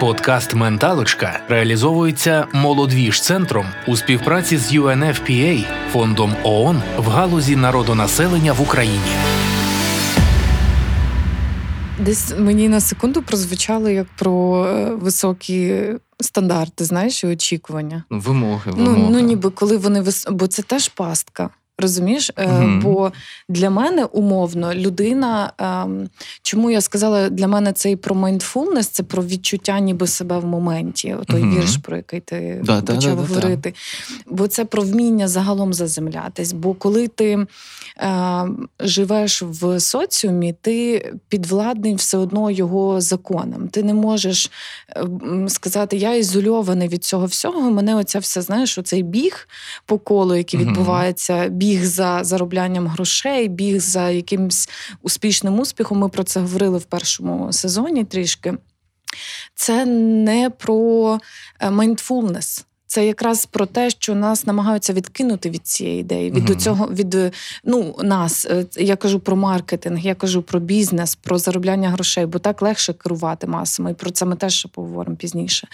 Подкаст 0.00 0.54
Менталочка 0.54 1.40
реалізовується 1.48 2.46
молодвіж 2.52 3.20
центром 3.20 3.66
у 3.86 3.96
співпраці 3.96 4.56
з 4.56 4.72
UNFPA, 4.74 5.64
фондом 5.92 6.36
ООН 6.44 6.82
в 6.98 7.08
галузі 7.08 7.56
народонаселення 7.56 8.52
в 8.52 8.60
Україні. 8.60 9.12
Десь 11.98 12.34
мені 12.38 12.68
на 12.68 12.80
секунду 12.80 13.22
прозвучало 13.22 13.88
як 13.88 14.06
про 14.18 14.66
е, 14.66 14.94
високі 14.94 15.84
стандарти, 16.20 16.84
знаєш, 16.84 17.24
і 17.24 17.26
очікування. 17.26 18.04
Ну, 18.10 18.18
вимоги, 18.18 18.70
вимоги. 18.70 18.98
Ну, 18.98 19.08
ну 19.10 19.20
ніби 19.20 19.50
коли 19.50 19.76
вони 19.76 20.00
вис... 20.00 20.26
бо 20.30 20.46
це 20.46 20.62
теж 20.62 20.88
пастка. 20.88 21.50
Розумієш? 21.86 22.30
Мгм. 22.38 22.80
Бо 22.80 23.12
для 23.48 23.70
мене 23.70 24.04
умовно 24.04 24.74
людина, 24.74 25.52
ем, 25.58 26.08
чому 26.42 26.70
я 26.70 26.80
сказала, 26.80 27.28
для 27.28 27.48
мене 27.48 27.72
це 27.72 27.90
і 27.90 27.96
про 27.96 28.14
майндфулнес, 28.14 28.88
це 28.88 29.02
про 29.02 29.22
відчуття 29.24 29.80
ніби 29.80 30.06
себе 30.06 30.38
в 30.38 30.46
моменті. 30.46 31.16
Той 31.26 31.42
Мгм. 31.42 31.56
вірш, 31.60 31.76
про 31.76 31.96
який 31.96 32.20
ти 32.20 32.60
Да, 32.64 32.80
почав 32.82 33.00
да, 33.16 33.22
да, 33.22 33.28
говорити. 33.28 33.74
Бо 34.26 34.48
це 34.48 34.64
про 34.64 34.82
вміння 34.82 35.28
загалом 35.28 35.74
заземлятись. 35.74 36.52
Бо 36.52 36.74
коли 36.74 37.08
ти 37.08 37.46
е, 38.00 38.48
живеш 38.80 39.42
в 39.42 39.80
соціумі, 39.80 40.54
ти 40.60 41.12
підвладний 41.28 41.94
все 41.94 42.18
одно 42.18 42.50
його 42.50 43.00
законам. 43.00 43.68
Ти 43.68 43.82
не 43.82 43.94
можеш 43.94 44.50
е, 44.90 45.04
сказати, 45.48 45.96
я 45.96 46.14
ізольований 46.14 46.88
від 46.88 47.04
цього 47.04 47.26
всього. 47.26 47.70
Мене 47.70 47.94
оця 47.96 48.18
вся, 48.18 48.42
знаєш, 48.42 48.78
оцей 48.78 49.02
біг 49.02 49.48
по 49.86 49.98
колу, 49.98 50.34
який 50.34 50.60
Мгм. 50.60 50.68
відбувається, 50.68 51.48
біг 51.66 51.84
за 51.84 52.24
зароблянням 52.24 52.86
грошей, 52.86 53.48
біг 53.48 53.80
за 53.80 54.10
якимсь 54.10 54.68
успішним 55.02 55.60
успіхом. 55.60 55.98
Ми 55.98 56.08
про 56.08 56.24
це 56.24 56.40
говорили 56.40 56.78
в 56.78 56.84
першому 56.84 57.52
сезоні 57.52 58.04
трішки. 58.04 58.54
Це 59.54 59.86
не 59.86 60.50
про 60.50 61.18
майндфулнес. 61.70 62.64
Це 62.86 63.06
якраз 63.06 63.46
про 63.46 63.66
те, 63.66 63.90
що 63.90 64.14
нас 64.14 64.46
намагаються 64.46 64.92
відкинути 64.92 65.50
від 65.50 65.66
цієї 65.66 66.00
ідеї, 66.00 66.30
від 66.30 66.48
Мгм. 66.48 66.58
цього 66.58 66.86
від 66.86 67.14
е, 67.14 67.30
ну 67.64 67.96
нас. 68.02 68.44
Е, 68.46 68.66
Я 68.76 68.96
кажу 68.96 69.20
про 69.20 69.36
маркетинг, 69.36 70.00
я 70.00 70.14
кажу 70.14 70.42
про 70.42 70.60
бізнес, 70.60 71.14
про 71.14 71.38
заробляння 71.38 71.90
грошей, 71.90 72.26
бо 72.26 72.38
так 72.38 72.62
легше 72.62 72.92
керувати 72.92 73.46
масами. 73.46 73.90
І 73.90 73.94
про 73.94 74.10
це 74.10 74.24
ми 74.24 74.36
теж 74.36 74.54
ще 74.54 74.68
поговоримо 74.68 75.16
пізніше. 75.16 75.68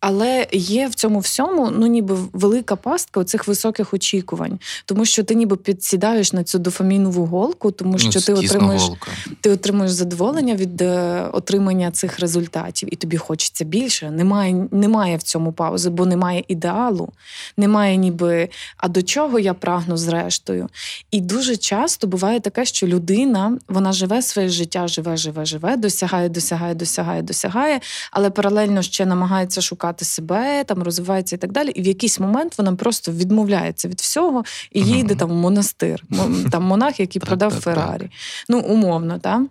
Але 0.00 0.46
є 0.52 0.88
в 0.88 0.94
цьому 0.94 1.18
всьому 1.18 1.70
ну 1.70 1.86
ніби 1.86 2.16
велика 2.32 2.76
пастка 2.76 3.24
цих 3.24 3.48
високих 3.48 3.94
очікувань, 3.94 4.58
тому 4.84 5.04
що 5.04 5.24
ти 5.24 5.34
ніби 5.34 5.56
підсідаєш 5.56 6.32
на 6.32 6.44
цю 6.44 6.58
дофамінову 6.58 7.26
голку, 7.26 7.70
тому 7.70 7.98
що 7.98 8.10
Ну, 8.14 8.20
ти 8.20 8.32
отримуєш 8.32 8.82
голка. 8.82 9.10
ти 9.40 9.50
отримуєш 9.50 9.92
задоволення 9.92 10.54
від 10.54 10.82
е, 10.82 11.22
отримання 11.32 11.90
цих 11.90 12.18
результатів, 12.20 12.88
і 12.92 12.96
тобі 12.96 13.16
хочеться 13.16 13.64
більше. 13.64 14.10
Немає, 14.10 14.68
немає 14.70 15.16
в 15.16 15.22
цьому 15.22 15.52
паузи, 15.52 15.90
бо 15.90 16.06
немає 16.06 16.44
ідеалу, 16.48 17.08
немає 17.56 17.96
ніби 17.96 18.48
а 18.76 18.88
до 18.88 19.02
чого 19.02 19.38
я 19.38 19.54
прагну 19.54 19.96
зрештою. 19.96 20.68
І 21.10 21.20
дуже 21.20 21.56
часто 21.56 22.06
буває 22.06 22.40
таке, 22.40 22.64
що 22.64 22.86
людина 22.86 23.58
вона 23.68 23.92
живе 23.92 24.22
своє 24.22 24.48
життя, 24.48 24.88
живе, 24.88 25.16
живе, 25.16 25.44
живе, 25.44 25.76
досягає, 25.76 26.28
досягає, 26.28 26.74
досягає, 26.74 27.22
досягає, 27.22 27.80
але 28.10 28.30
паралельно 28.30 28.82
ще 28.82 29.06
намагається 29.06 29.60
шукати 29.60 29.87
себе, 30.04 30.64
там 30.64 30.82
розвивається 30.82 31.36
і 31.36 31.38
так 31.38 31.52
далі. 31.52 31.70
І 31.70 31.82
в 31.82 31.86
якийсь 31.86 32.20
момент 32.20 32.58
вона 32.58 32.74
просто 32.74 33.12
відмовляється 33.12 33.88
від 33.88 34.00
всього 34.00 34.44
і 34.72 34.80
Мгм. 34.80 34.90
їде 34.90 35.14
там 35.14 35.30
в 35.30 35.34
монастир. 35.34 36.02
Там 36.50 36.64
монах, 36.64 37.00
який 37.00 37.20
продав 37.20 37.52
Феррарі. 37.52 38.10
Ну, 38.48 38.60
умовно, 38.60 39.18
так? 39.18 39.42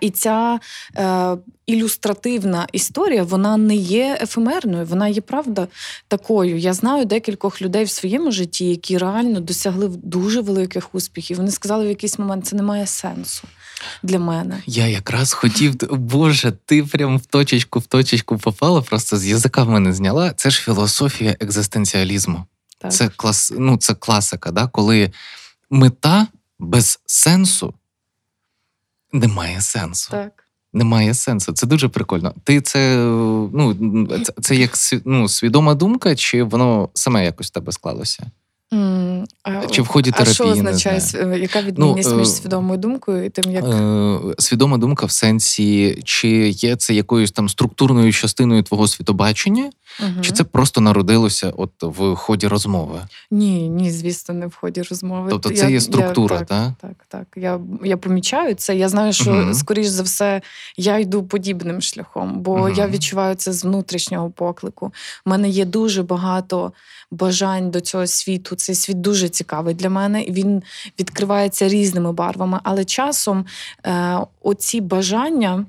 І 0.00 0.10
ця 0.10 0.60
е, 0.96 1.36
ілюстративна 1.66 2.66
історія 2.72 3.22
вона 3.22 3.56
не 3.56 3.76
є 3.76 4.18
ефемерною, 4.22 4.86
вона 4.86 5.08
є 5.08 5.20
правда 5.20 5.68
такою. 6.08 6.58
Я 6.58 6.72
знаю 6.72 7.04
декількох 7.04 7.62
людей 7.62 7.84
в 7.84 7.90
своєму 7.90 8.32
житті, 8.32 8.64
які 8.64 8.98
реально 8.98 9.40
досягли 9.40 9.88
дуже 9.88 10.40
великих 10.40 10.94
успіхів. 10.94 11.36
Вони 11.36 11.50
сказали 11.50 11.84
в 11.84 11.88
якийсь 11.88 12.18
момент, 12.18 12.46
це 12.46 12.56
не 12.56 12.62
має 12.62 12.86
сенсу 12.86 13.48
для 14.02 14.18
мене. 14.18 14.62
Я 14.66 14.86
якраз 14.86 15.32
хотів, 15.32 15.74
Боже, 15.90 16.52
ти 16.64 16.82
прям 16.84 17.18
в 17.18 17.26
точечку, 17.26 17.78
в 17.78 17.86
точечку 17.86 18.38
попала, 18.38 18.82
просто 18.82 19.16
з 19.16 19.26
язика 19.26 19.62
в 19.62 19.70
мене 19.70 19.92
зняла. 19.92 20.32
Це 20.32 20.50
ж 20.50 20.60
філософія 20.60 21.36
екзистенціалізму. 21.40 22.44
Так. 22.78 22.92
Це 22.92 23.08
клас, 23.08 23.52
ну, 23.58 23.76
це 23.76 23.94
класика, 23.94 24.50
да? 24.50 24.66
коли 24.66 25.12
мета 25.70 26.26
без 26.58 27.00
сенсу 27.06 27.74
немає 29.12 29.60
сенсу. 29.60 30.10
так. 30.10 30.42
Немає 30.72 31.14
сенсу. 31.14 31.52
Це 31.52 31.66
дуже 31.66 31.88
прикольно. 31.88 32.34
Ти 32.44 32.60
це 32.60 32.96
ну, 33.52 34.08
це, 34.24 34.32
це 34.42 34.56
як 34.56 34.72
ну, 35.04 35.28
свідома 35.28 35.74
думка, 35.74 36.16
чи 36.16 36.42
воно 36.42 36.88
саме 36.94 37.24
якось 37.24 37.46
в 37.46 37.50
тебе 37.50 37.72
склалося? 37.72 38.26
А, 38.72 39.66
Чи 39.70 39.82
в 39.82 39.86
ході 39.86 40.12
а 40.16 40.24
що 40.24 40.44
означає, 40.44 41.00
яка 41.40 41.62
відмінність 41.62 42.10
Ну, 42.10 42.16
між 42.16 42.28
е, 42.28 42.30
свідомою 42.30 42.78
думкою 42.78 43.24
і 43.24 43.30
тим, 43.30 43.52
як 43.52 43.64
Е, 43.64 44.18
свідома 44.38 44.78
думка 44.78 45.06
в 45.06 45.10
сенсі, 45.10 46.00
чи 46.04 46.28
є 46.48 46.76
це 46.76 46.94
якоюсь 46.94 47.32
там 47.32 47.48
структурною 47.48 48.12
частиною 48.12 48.62
твого 48.62 48.88
світобачення, 48.88 49.70
Мгм. 50.00 50.22
чи 50.22 50.32
це 50.32 50.44
просто 50.44 50.80
народилося 50.80 51.52
от 51.56 51.70
в 51.82 52.14
ході 52.14 52.46
розмови? 52.46 53.00
Ні, 53.30 53.68
ні, 53.68 53.90
звісно, 53.90 54.34
не 54.34 54.46
в 54.46 54.54
ході 54.54 54.82
розмови. 54.82 55.30
Тобто 55.30 55.50
це 55.50 55.70
є 55.70 55.80
структура, 55.80 56.36
я, 56.36 56.44
так, 56.44 56.72
та? 56.80 56.88
так, 56.88 57.06
так. 57.08 57.26
Я, 57.36 57.60
я 57.84 57.96
помічаю 57.96 58.54
це. 58.54 58.76
Я 58.76 58.88
знаю, 58.88 59.12
що, 59.12 59.30
Мгм. 59.30 59.54
скоріш 59.54 59.86
за 59.86 60.02
все, 60.02 60.42
я 60.76 60.98
йду 60.98 61.22
подібним 61.22 61.80
шляхом, 61.80 62.40
бо 62.40 62.58
Мгм. 62.58 62.74
я 62.76 62.88
відчуваю 62.88 63.34
це 63.34 63.52
з 63.52 63.64
внутрішнього 63.64 64.30
поклику. 64.30 64.92
У 65.26 65.30
мене 65.30 65.48
є 65.48 65.64
дуже 65.64 66.02
багато 66.02 66.72
бажань 67.10 67.70
до 67.70 67.80
цього 67.80 68.06
світу. 68.06 68.55
Цей 68.60 68.74
світ 68.74 69.00
дуже 69.00 69.28
цікавий 69.28 69.74
для 69.74 69.90
мене, 69.90 70.22
і 70.22 70.32
він 70.32 70.62
відкривається 71.00 71.68
різними 71.68 72.12
барвами. 72.12 72.60
Але 72.62 72.84
часом 72.84 73.46
е, 73.86 74.18
оці 74.42 74.80
бажання. 74.80 75.66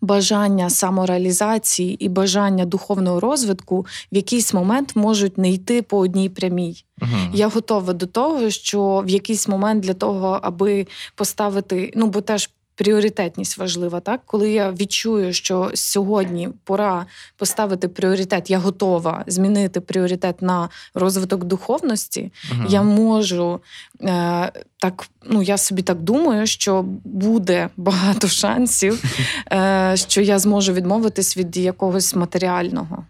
Бажання 0.00 0.70
самореалізації 0.70 2.04
і 2.04 2.08
бажання 2.08 2.64
духовного 2.64 3.20
розвитку 3.20 3.86
в 4.12 4.16
якийсь 4.16 4.54
момент 4.54 4.96
можуть 4.96 5.38
не 5.38 5.50
йти 5.50 5.82
по 5.82 5.98
одній 5.98 6.28
прямій. 6.28 6.84
Угу. 7.02 7.10
Я 7.32 7.48
готова 7.48 7.92
до 7.92 8.06
того, 8.06 8.50
що 8.50 9.02
в 9.06 9.08
якийсь 9.08 9.48
момент 9.48 9.82
для 9.82 9.94
того, 9.94 10.38
аби 10.42 10.86
поставити, 11.14 11.92
ну 11.96 12.06
бо 12.06 12.20
теж 12.20 12.50
пріоритетність 12.78 13.58
важлива, 13.58 14.00
так 14.00 14.20
коли 14.26 14.50
я 14.50 14.70
відчую, 14.72 15.32
що 15.32 15.70
сьогодні 15.74 16.48
пора 16.64 17.06
поставити 17.36 17.88
пріоритет, 17.88 18.50
я 18.50 18.58
готова 18.58 19.24
змінити 19.26 19.80
пріоритет 19.80 20.42
на 20.42 20.68
розвиток 20.94 21.44
духовності. 21.44 22.32
Я 22.68 22.82
можу 22.82 23.60
е, 24.02 24.52
так, 24.78 25.08
ну 25.26 25.42
я 25.42 25.58
собі 25.58 25.82
так 25.82 26.00
думаю, 26.00 26.46
що 26.46 26.84
буде 27.04 27.68
багато 27.76 28.28
шансів, 28.40 29.04
е, 29.52 29.92
що 29.96 30.20
я 30.20 30.38
зможу 30.38 30.72
відмовитись 30.72 31.36
від 31.36 31.56
якогось 31.56 32.14
матеріального. 32.14 33.04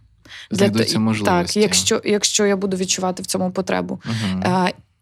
Знайдуться 0.51 0.99
можливості. 0.99 1.55
Так, 1.55 1.63
якщо, 1.63 2.01
якщо 2.05 2.47
я 2.47 2.57
буду 2.57 2.77
відчувати 2.77 3.23
в 3.23 3.27
цьому 3.27 3.51
потребу. 3.51 4.01
Угу. 4.05 4.43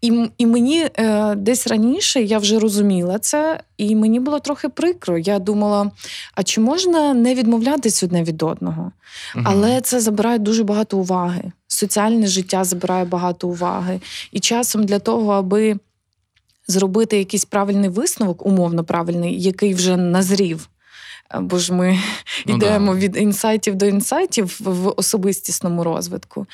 І 0.01 0.31
і 0.39 0.47
мені 0.47 0.89
е, 0.99 1.35
десь 1.35 1.67
раніше 1.67 2.23
я 2.23 2.39
вже 2.39 2.59
розуміла 2.59 3.19
це, 3.19 3.61
і 3.77 3.97
мені 3.97 4.21
було 4.21 4.41
трохи 4.41 4.69
прикро. 4.69 5.19
Я 5.19 5.39
думала, 5.39 5.91
а 6.35 6.43
чи 6.43 6.61
можна 6.61 7.15
не 7.15 7.35
відмовлятись 7.35 8.03
одне 8.03 8.23
від 8.23 8.43
одного? 8.43 8.93
Угу. 9.35 9.45
Але 9.47 9.81
це 9.81 10.01
забирає 10.01 10.39
дуже 10.39 10.65
багато 10.65 10.99
уваги. 10.99 11.53
Соціальне 11.69 12.27
життя 12.27 12.65
забирає 12.65 13.05
багато 13.05 13.49
уваги. 13.49 14.01
І 14.33 14.41
часом 14.41 14.85
для 14.85 14.99
того, 14.99 15.33
аби 15.33 15.77
зробити 16.69 17.19
якийсь 17.19 17.45
правильний 17.45 17.89
висновок, 17.89 18.47
умовно 18.47 18.85
правильний, 18.85 19.43
який 19.43 19.75
вже 19.75 19.97
назрів. 19.97 20.69
Бо 21.41 21.59
ж 21.59 21.73
ми 21.73 21.99
ну, 22.47 22.57
йдемо 22.57 22.93
да. 22.93 22.99
від 22.99 23.17
інсайтів 23.17 23.75
до 23.75 23.87
інсайтів 23.87 24.57
в 24.61 24.93
особистісному 24.97 25.85
розвитку. 25.85 26.47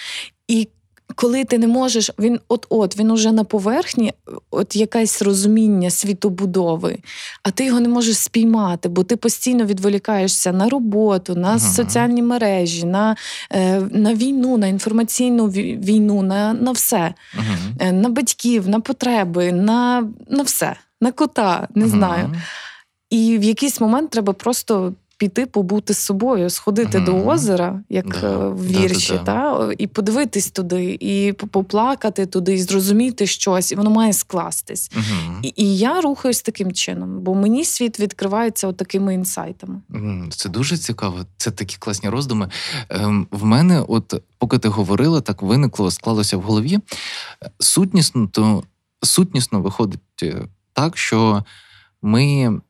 І 0.48 0.68
коли 1.14 1.44
ти 1.44 1.58
не 1.58 1.66
можеш, 1.66 2.10
він 2.18 2.40
от-от, 2.48 2.98
він 2.98 3.10
уже 3.10 3.32
на 3.32 3.44
поверхні, 3.44 4.12
от 4.50 4.76
якесь 4.76 5.22
розуміння 5.22 5.90
світобудови, 5.90 6.98
а 7.42 7.50
ти 7.50 7.64
його 7.64 7.80
не 7.80 7.88
можеш 7.88 8.18
спіймати, 8.18 8.88
бо 8.88 9.04
ти 9.04 9.16
постійно 9.16 9.64
відволікаєшся 9.64 10.52
на 10.52 10.68
роботу, 10.68 11.34
на 11.34 11.54
uh-huh. 11.54 11.74
соціальні 11.74 12.22
мережі, 12.22 12.84
на 12.84 13.16
е, 13.50 13.80
на 13.80 14.14
війну, 14.14 14.58
на 14.58 14.66
інформаційну 14.66 15.46
війну, 15.48 16.22
на 16.22 16.52
на 16.52 16.72
все, 16.72 17.14
uh-huh. 17.34 17.92
на 17.92 18.08
батьків, 18.08 18.68
на 18.68 18.80
потреби, 18.80 19.52
на 19.52 20.08
на 20.28 20.42
все, 20.42 20.76
на 21.00 21.12
кота, 21.12 21.68
не 21.74 21.84
uh-huh. 21.84 21.88
знаю. 21.88 22.34
І 23.10 23.38
в 23.38 23.42
якийсь 23.42 23.80
момент 23.80 24.10
треба 24.10 24.32
просто 24.32 24.92
піти 25.22 25.46
побути 25.46 25.94
з 25.94 25.98
собою, 25.98 26.50
сходити 26.50 26.98
mm 26.98 27.04
до 27.04 27.26
озера, 27.26 27.80
як 27.88 28.08
да. 28.20 28.26
Е, 28.26 28.48
в 28.48 28.66
вірші, 28.66 29.12
да, 29.12 29.22
да, 29.22 29.66
та 29.66 29.72
і 29.78 29.86
подивитись 29.86 30.50
туди, 30.50 30.98
і 31.00 31.32
поплакати 31.32 32.26
туди, 32.26 32.54
і 32.54 32.58
зрозуміти 32.58 33.26
щось, 33.26 33.72
і 33.72 33.74
воно 33.74 33.90
має 33.90 34.12
скластись. 34.12 34.90
mm 34.90 35.38
І, 35.42 35.52
і 35.56 35.78
я 35.78 36.00
рухаюсь 36.00 36.42
таким 36.42 36.72
чином, 36.72 37.20
бо 37.20 37.34
мені 37.34 37.64
світ 37.64 38.00
відкривається 38.00 38.68
от 38.68 38.76
такими 38.76 39.14
інсайтами. 39.14 39.80
Це 40.30 40.48
дуже 40.48 40.76
цікаво. 40.76 41.18
Це 41.36 41.50
такі 41.50 41.76
класні 41.78 42.08
роздуми. 42.08 42.48
Ем, 42.88 43.26
в 43.30 43.44
мене, 43.44 43.84
от 43.88 44.22
поки 44.38 44.58
ти 44.58 44.68
говорила, 44.68 45.20
так 45.20 45.42
виникло, 45.42 45.90
склалося 45.90 46.36
в 46.36 46.40
голові. 46.40 46.78
Сутнісно, 47.58 48.26
то 48.26 48.62
сутнісно 49.02 49.60
виходить 49.60 50.00
е, 50.22 50.48
так, 50.72 50.98
що 50.98 51.44
ми 52.02 52.60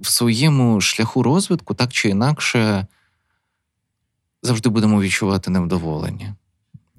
в 0.00 0.10
своєму 0.10 0.80
шляху 0.80 1.22
розвитку 1.22 1.74
так 1.74 1.92
чи 1.92 2.08
інакше 2.08 2.86
завжди 4.42 4.68
будемо 4.68 5.00
відчувати 5.00 5.50
невдоволення. 5.50 6.36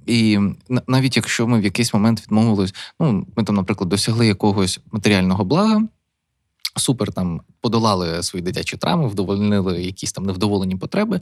І 0.06 0.40
навіть 0.88 1.16
якщо 1.16 1.48
ми 1.48 1.60
в 1.60 1.64
якийсь 1.64 1.94
момент 1.94 2.22
відмовились, 2.22 2.76
ну, 3.00 3.28
ми 3.36 3.44
там, 3.44 3.56
наприклад, 3.56 3.90
досягли 3.90 4.28
якогось 4.28 4.80
матеріального 4.92 5.46
блага, 5.46 5.84
супер 6.76 7.12
там 7.12 7.42
подолали 7.62 8.24
свої 8.24 8.44
дитячі 8.44 8.78
травми, 8.78 9.08
вдовольнили 9.08 9.84
якісь 9.84 10.14
там 10.14 10.26
невдоволені 10.26 10.76
потреби, 10.76 11.22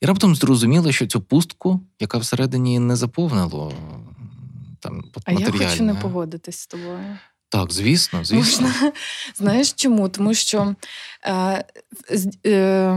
і 0.00 0.06
раптом 0.06 0.34
зрозуміли, 0.34 0.92
що 0.92 1.06
цю 1.06 1.20
пустку, 1.20 1.80
яка 2.00 2.18
всередині 2.18 2.78
не 2.78 2.96
заповнило 2.96 3.72
там 4.80 5.04
матеріальне. 5.16 5.56
А 5.58 5.62
я 5.62 5.68
хочу 5.68 5.84
не 5.84 5.94
погодитись 5.94 6.58
з 6.58 6.66
тобою. 6.66 6.98
Так, 7.50 7.72
звісно, 7.72 8.24
звісно. 8.24 8.66
Можна, 8.66 8.92
Знаєш 9.36 9.72
чому? 9.72 10.08
Тому 10.08 10.34
що 10.34 10.74
е, 11.24 11.64
е, 12.46 12.94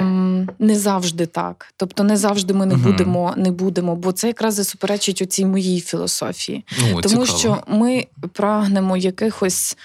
не 0.60 0.75
завжди 0.75 1.25
так. 1.25 1.74
Тобто, 1.77 2.03
не 2.03 2.17
завжди 2.17 2.53
ми 2.53 2.65
не 2.65 2.75
угу. 2.75 2.84
будемо, 2.84 3.34
не 3.38 3.51
будемо, 3.51 3.96
бо 3.96 4.12
це 4.12 4.27
якраз 4.27 4.53
засуперечить 4.53 5.22
оцій 5.22 5.46
моїй 5.46 5.81
філософії. 5.81 6.65
Ну, 6.79 7.01
Тому 7.01 7.25
цікаво. 7.25 7.39
що 7.39 7.63
ми 7.67 8.08
прагнемо 8.34 8.98
якихось 8.98 9.77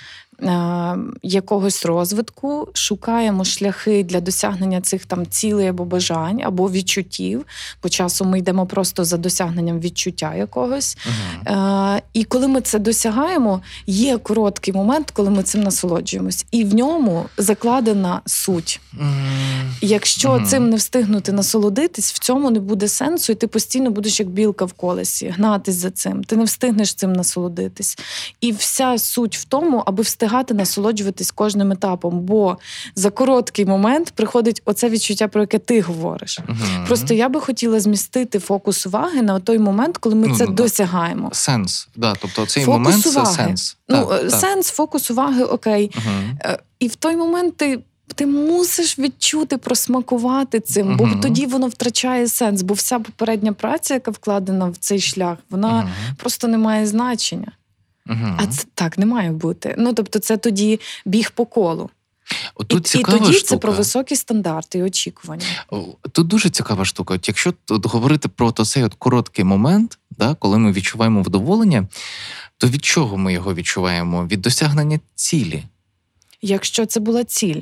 якогось 1.22 1.86
розвитку, 1.86 2.68
шукаємо 2.72 3.44
шляхи 3.44 4.04
для 4.04 4.20
досягнення 4.20 4.80
цих 4.80 5.06
там 5.06 5.26
цілей 5.26 5.68
або 5.68 5.84
бажань, 5.84 6.42
або 6.44 6.70
відчуттів. 6.70 7.46
По 7.80 7.88
часу 7.88 8.24
ми 8.24 8.38
йдемо 8.38 8.66
просто 8.66 9.04
за 9.04 9.16
досягненням 9.16 9.80
відчуття 9.80 10.34
якогось. 10.34 10.98
Uh-huh. 11.46 12.02
І 12.12 12.24
коли 12.24 12.48
ми 12.48 12.60
це 12.60 12.78
досягаємо, 12.78 13.60
є 13.86 14.18
короткий 14.18 14.74
момент, 14.74 15.10
коли 15.10 15.30
ми 15.30 15.42
цим 15.42 15.62
насолоджуємось, 15.62 16.46
і 16.50 16.64
в 16.64 16.74
ньому 16.74 17.24
закладена 17.38 18.20
суть. 18.26 18.80
Uh-huh. 18.94 19.66
Якщо 19.80 20.28
uh-huh. 20.28 20.46
цим 20.46 20.70
не 20.70 20.76
встигнути 20.76 21.32
насолодитись, 21.32 22.12
в 22.12 22.18
цьому 22.18 22.50
не 22.50 22.60
буде 22.60 22.88
сенсу, 22.88 23.32
і 23.32 23.34
ти 23.34 23.46
постійно 23.46 23.90
будеш 23.90 24.20
як 24.20 24.28
білка 24.28 24.64
в 24.64 24.72
колесі, 24.72 25.34
гнатись 25.36 25.74
за 25.74 25.90
цим. 25.90 26.24
Ти 26.24 26.36
не 26.36 26.44
встигнеш 26.44 26.94
цим 26.94 27.12
насолодитись. 27.12 27.98
І 28.40 28.52
вся 28.52 28.98
суть 28.98 29.36
в 29.36 29.44
тому, 29.44 29.82
аби 29.86 30.02
встигнути 30.02 30.25
встигати 30.26 30.54
насолоджуватись 30.54 31.30
кожним 31.30 31.72
етапом, 31.72 32.20
бо 32.20 32.58
за 32.94 33.10
короткий 33.10 33.64
момент 33.64 34.10
приходить 34.10 34.62
оце 34.64 34.88
відчуття, 34.88 35.28
про 35.28 35.40
яке 35.40 35.58
ти 35.58 35.80
говориш. 35.80 36.40
uh 36.48 36.86
Просто 36.86 37.14
я 37.14 37.28
би 37.28 37.40
хотіла 37.40 37.80
змістити 37.80 38.38
фокус 38.38 38.86
уваги 38.86 39.22
на 39.22 39.40
той 39.40 39.58
момент, 39.58 39.98
коли 39.98 40.14
ми 40.14 40.26
ну, 40.26 40.36
це 40.36 40.46
ну, 40.46 40.52
досягаємо. 40.52 41.30
Сенс, 41.32 41.88
да, 41.96 42.14
тобто 42.20 42.46
цей 42.46 42.64
фокус 42.64 42.78
момент 42.78 43.06
уваги. 43.06 43.26
це 43.26 43.32
сенс. 43.32 43.76
Ну 43.88 44.06
так, 44.06 44.30
сенс, 44.30 44.66
так. 44.66 44.76
фокус 44.76 45.10
уваги, 45.10 45.42
окей. 45.42 45.90
uh 45.94 46.58
І 46.78 46.88
в 46.88 46.94
той 46.94 47.16
момент 47.16 47.56
ти. 47.56 47.78
Ти 48.14 48.26
мусиш 48.26 48.98
відчути, 48.98 49.56
просмакувати 49.56 50.60
цим, 50.60 50.88
uh-huh. 50.88 50.96
бо 50.96 51.22
тоді 51.22 51.46
воно 51.46 51.68
втрачає 51.68 52.28
сенс, 52.28 52.62
бо 52.62 52.74
вся 52.74 52.98
попередня 52.98 53.52
праця, 53.52 53.94
яка 53.94 54.10
вкладена 54.10 54.66
в 54.66 54.76
цей 54.76 55.00
шлях, 55.00 55.38
вона 55.50 55.68
uh-huh. 55.68 56.16
просто 56.16 56.48
не 56.48 56.58
має 56.58 56.86
значення. 56.86 57.52
Угу. 58.08 58.36
А 58.36 58.46
це 58.46 58.64
так 58.74 58.98
не 58.98 59.06
має 59.06 59.32
бути. 59.32 59.74
Ну 59.78 59.92
тобто, 59.92 60.18
це 60.18 60.36
тоді 60.36 60.80
біг 61.04 61.30
по 61.30 61.46
колу. 61.46 61.90
Тут 62.66 62.94
і, 62.94 62.98
і 62.98 63.02
тоді 63.02 63.32
штука. 63.32 63.48
це 63.48 63.56
про 63.56 63.72
високі 63.72 64.16
стандарти 64.16 64.78
і 64.78 64.82
очікування. 64.82 65.46
Тут 66.12 66.26
дуже 66.26 66.50
цікава 66.50 66.84
штука. 66.84 67.14
От 67.14 67.28
Якщо 67.28 67.52
тут 67.64 67.86
говорити 67.86 68.28
про 68.28 68.52
цей 68.52 68.84
от 68.84 68.94
короткий 68.94 69.44
момент, 69.44 69.98
да, 70.10 70.34
коли 70.34 70.58
ми 70.58 70.72
відчуваємо 70.72 71.22
вдоволення, 71.22 71.88
то 72.56 72.68
від 72.68 72.84
чого 72.84 73.16
ми 73.16 73.32
його 73.32 73.54
відчуваємо? 73.54 74.26
Від 74.26 74.40
досягнення 74.40 75.00
цілі. 75.14 75.64
Якщо 76.42 76.86
це 76.86 77.00
була 77.00 77.24
ціль. 77.24 77.60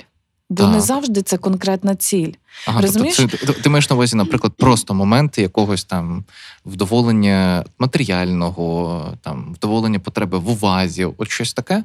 Бо 0.55 0.65
так. 0.65 0.73
не 0.73 0.81
завжди 0.81 1.23
це 1.23 1.37
конкретна 1.37 1.97
ціль. 1.97 2.33
Ага, 2.67 2.81
Розумієш? 2.81 3.17
Тобто 3.17 3.37
це, 3.47 3.53
ти 3.53 3.69
маєш 3.69 3.91
на 3.91 3.97
увазі, 3.97 4.17
наприклад, 4.17 4.53
просто 4.57 4.95
моменти 4.95 5.43
якогось 5.43 5.85
там 5.85 6.25
вдоволення 6.67 7.65
матеріального, 7.79 9.05
там 9.23 9.55
вдоволення 9.55 9.99
потреби 9.99 10.39
в 10.39 10.49
увазі, 10.49 11.09
от 11.19 11.31
щось 11.31 11.55
таке? 11.55 11.85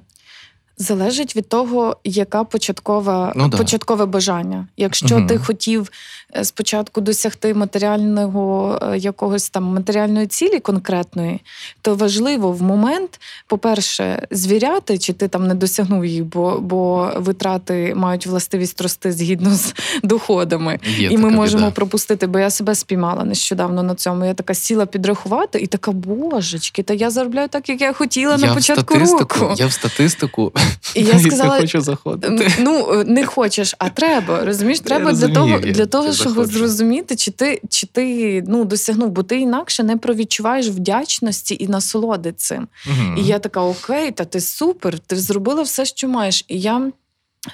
Залежить 0.82 1.36
від 1.36 1.50
того, 1.50 1.98
яка 2.04 2.44
початкова 2.44 3.34
ну, 3.36 3.48
да. 3.48 3.58
початкове 3.58 4.06
бажання. 4.06 4.68
Якщо 4.78 5.18
угу. 5.18 5.28
ти 5.28 5.38
хотів 5.38 5.92
е, 6.36 6.46
спочатку 6.46 7.02
досягти 7.02 7.54
матеріального 7.54 8.80
е, 8.82 8.98
якогось 8.98 9.50
там 9.50 9.64
матеріальної 9.64 10.28
цілі 10.28 10.60
конкретної, 10.60 11.40
то 11.82 11.96
важливо 11.96 12.52
в 12.52 12.62
момент, 12.62 13.20
по-перше, 13.48 14.28
звіряти, 14.32 14.98
чи 14.98 15.14
ти 15.14 15.28
там 15.28 15.48
не 15.48 15.54
досягнув 15.54 16.06
їх, 16.06 16.26
бо 16.26 16.60
бо 16.60 17.12
витрати 17.16 17.94
мають 17.96 18.28
властивість 18.28 18.82
рости 18.82 19.12
згідно 19.12 19.56
з 19.56 19.74
доходами, 20.04 20.80
Є 20.98 21.08
і 21.08 21.18
ми 21.18 21.30
можемо 21.30 21.64
біда. 21.64 21.76
пропустити, 21.76 22.28
бо 22.28 22.40
я 22.40 22.50
себе 22.50 22.76
спіймала 22.76 23.24
нещодавно 23.24 23.84
на 23.84 23.96
цьому. 23.96 24.26
Я 24.26 24.34
така 24.34 24.54
сіла 24.54 24.86
підрахувати, 24.86 25.60
і 25.60 25.68
така 25.68 25.92
божечки, 25.92 26.84
та 26.84 26.94
я 26.94 27.10
заробляю 27.10 27.48
так, 27.48 27.70
як 27.70 27.82
я 27.82 27.94
хотіла 27.94 28.36
я 28.36 28.48
на 28.48 28.54
початку 28.54 28.94
року. 28.94 29.54
Я 29.58 29.68
в 29.68 29.72
статистику. 29.72 30.52
І 30.96 31.04
я 31.04 31.20
сказала, 31.20 31.56
не 31.56 31.62
хочу 31.62 31.82
заходити. 31.82 32.52
Ну 32.60 33.04
не 33.06 33.26
хочеш, 33.26 33.76
а 33.80 33.90
треба. 33.90 34.46
Розумієш, 34.46 34.80
треба 34.80 35.12
для 35.12 35.28
того, 35.28 35.60
для 35.60 35.86
того, 35.86 36.14
щоб 36.14 36.46
зрозуміти, 36.46 37.16
чи 37.16 37.32
ти 37.32 37.62
чи 37.70 37.88
ти 37.88 38.44
ну 38.48 38.66
досягнув, 38.66 39.10
бо 39.10 39.24
ти 39.24 39.40
інакше 39.40 39.84
не 39.84 39.98
провідчуваєш 39.98 40.68
вдячності 40.68 41.58
і 41.60 41.68
насолоди 41.68 42.32
цим. 42.32 42.68
Угу. 42.88 43.16
І 43.18 43.24
я 43.24 43.40
така: 43.40 43.62
окей, 43.62 44.12
та 44.12 44.26
ти 44.26 44.42
супер, 44.42 45.00
ти 45.00 45.16
зробила 45.16 45.62
все, 45.62 45.86
що 45.86 46.08
маєш. 46.08 46.46
І 46.48 46.60
я 46.60 46.92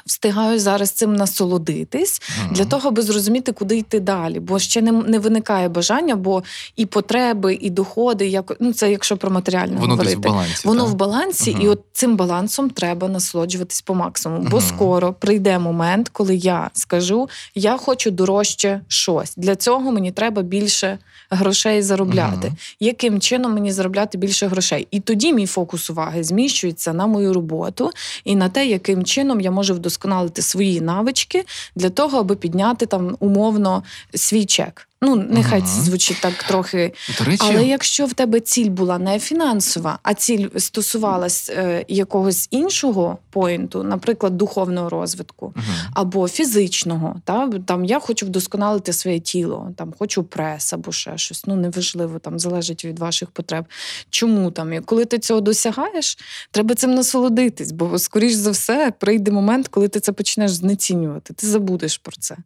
Встигаю 0.06 0.60
зараз 0.60 0.92
цим 0.92 1.16
насолодитись 1.16 2.22
ага. 2.40 2.54
для 2.54 2.66
того, 2.66 2.90
аби 2.90 3.02
зрозуміти, 3.02 3.52
куди 3.52 3.78
йти 3.78 4.00
далі. 4.00 4.40
Бо 4.40 4.60
ще 4.60 4.82
не 4.82 4.92
не 4.92 5.20
виникає 5.20 5.70
бажання, 5.70 6.16
бо 6.16 6.44
і 6.76 6.86
потреби, 6.86 7.58
і 7.62 7.70
доходи, 7.70 8.28
як 8.28 8.58
ну 8.60 8.74
це 8.74 8.92
якщо 8.92 9.18
про 9.18 9.32
матеріальне 9.32 9.76
воно 9.76 9.94
говорити, 9.94 10.16
в 10.16 10.20
балансі, 10.20 10.68
воно 10.68 10.84
так? 10.84 10.92
в 10.92 10.96
балансі, 10.96 11.52
ага. 11.52 11.64
і 11.64 11.68
от 11.68 11.82
цим 11.94 12.16
балансом 12.16 12.70
треба 12.70 13.08
насолоджуватись 13.08 13.82
по 13.82 13.96
максимуму. 13.96 14.42
Ага. 14.42 14.52
Бо 14.52 14.62
скоро 14.62 15.14
прийде 15.14 15.60
момент, 15.60 16.10
коли 16.10 16.36
я 16.36 16.70
скажу, 16.74 17.30
я 17.56 17.78
хочу 17.78 18.12
дорожче 18.12 18.82
щось. 18.88 19.34
Для 19.38 19.56
цього 19.56 19.92
мені 19.92 20.12
треба 20.12 20.42
більше 20.42 20.98
грошей 21.30 21.82
заробляти. 21.82 22.52
Яким 22.80 23.20
чином 23.22 23.54
мені 23.54 23.72
заробляти 23.72 24.18
більше 24.18 24.48
грошей? 24.48 24.88
І 24.92 25.00
тоді 25.00 25.34
мій 25.34 25.46
фокус 25.46 25.90
уваги 25.90 26.24
зміщується 26.24 26.94
на 26.94 27.08
мою 27.08 27.34
роботу 27.34 27.92
і 28.24 28.36
на 28.36 28.50
те, 28.50 28.66
яким 28.66 29.04
чином 29.04 29.42
я 29.42 29.52
можу 29.52 29.74
вдосконалити 29.74 30.42
свої 30.42 30.82
навички 30.82 31.46
для 31.76 31.90
того, 31.90 32.18
аби 32.18 32.36
підняти 32.36 32.86
там 32.86 33.18
умовно 33.20 33.84
свій 34.14 34.46
чек. 34.46 34.88
Ну, 35.02 35.16
нехай 35.16 35.60
Ага. 35.60 35.82
звучить 35.82 36.18
так 36.22 36.44
трохи. 36.44 36.94
До 37.20 37.26
речі, 37.26 37.44
Але 37.46 37.68
якщо 37.68 38.06
в 38.06 38.14
тебе 38.14 38.40
ціль 38.40 38.70
була 38.70 38.98
не 38.98 39.20
фінансова, 39.20 40.00
а 40.04 40.14
ціль 40.14 40.48
стосувалась 40.58 41.50
е, 41.50 41.86
якогось 41.88 42.48
іншого 42.52 43.18
поінту, 43.30 43.84
наприклад, 43.84 44.38
духовного 44.38 44.90
розвитку. 44.90 45.54
Мгм. 45.56 45.66
Або 45.94 46.28
фізичного, 46.28 47.22
та 47.24 47.50
там 47.66 47.86
я 47.86 48.00
хочу 48.00 48.26
вдосконалити 48.26 48.94
своє 48.94 49.20
тіло, 49.20 49.72
там 49.78 49.94
хочу 50.00 50.24
прес 50.24 50.74
або 50.74 50.92
ще 50.92 51.18
щось. 51.18 51.46
Ну 51.46 51.56
неважливо, 51.56 52.20
там 52.20 52.40
залежить 52.40 52.86
від 52.86 53.00
ваших 53.00 53.32
потреб. 53.32 53.66
Чому 54.10 54.52
там? 54.52 54.74
І 54.74 54.80
коли 54.80 55.06
ти 55.06 55.20
цього 55.20 55.42
досягаєш, 55.42 56.18
треба 56.52 56.76
цим 56.76 56.96
насолодитись, 56.96 57.72
бо 57.72 58.00
скоріш 58.00 58.34
за 58.34 58.52
все 58.52 58.94
прийде 59.00 59.32
момент, 59.32 59.68
коли 59.68 59.88
ти 59.88 60.00
це 60.00 60.12
почнеш 60.12 60.52
знецінювати. 60.52 61.34
Ти 61.34 61.48
забудеш 61.48 61.98
про 61.98 62.16
це. 62.20 62.38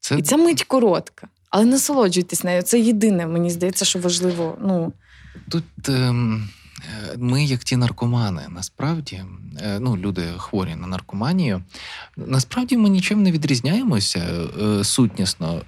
це 0.00 0.18
І 0.18 0.22
ця 0.22 0.36
мить 0.36 0.64
коротка. 0.64 1.28
Але 1.50 1.64
насолоджуйтесь 1.64 2.44
нею. 2.44 2.62
Це 2.62 2.80
єдине, 2.80 3.26
мені 3.26 3.50
здається, 3.50 3.84
що 3.84 3.98
важливо. 3.98 4.58
Ну 4.60 4.92
Тут 5.48 5.88
ем, 5.88 6.48
е, 7.12 7.16
ми, 7.18 7.44
як 7.44 7.64
ті 7.64 7.76
наркомани, 7.76 8.42
насправді, 8.50 9.24
е, 9.60 9.78
ну, 9.80 9.96
люди 9.96 10.22
хворі 10.36 10.74
на 10.74 10.86
наркоманію, 10.86 11.62
насправді 12.16 12.76
ми 12.76 12.88
нічим 12.88 13.22
не 13.22 13.32
відрізняємося 13.32 14.18
е, 14.18 14.84
сутнісно. 14.84 15.62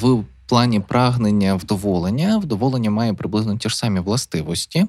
В 0.00 0.24
плані 0.46 0.80
прагнення 0.80 1.54
вдоволення, 1.54 2.38
вдоволення 2.38 2.90
має 2.90 3.14
приблизно 3.14 3.56
ті 3.56 3.68
ж 3.68 3.76
самі 3.76 4.00
властивості. 4.00 4.86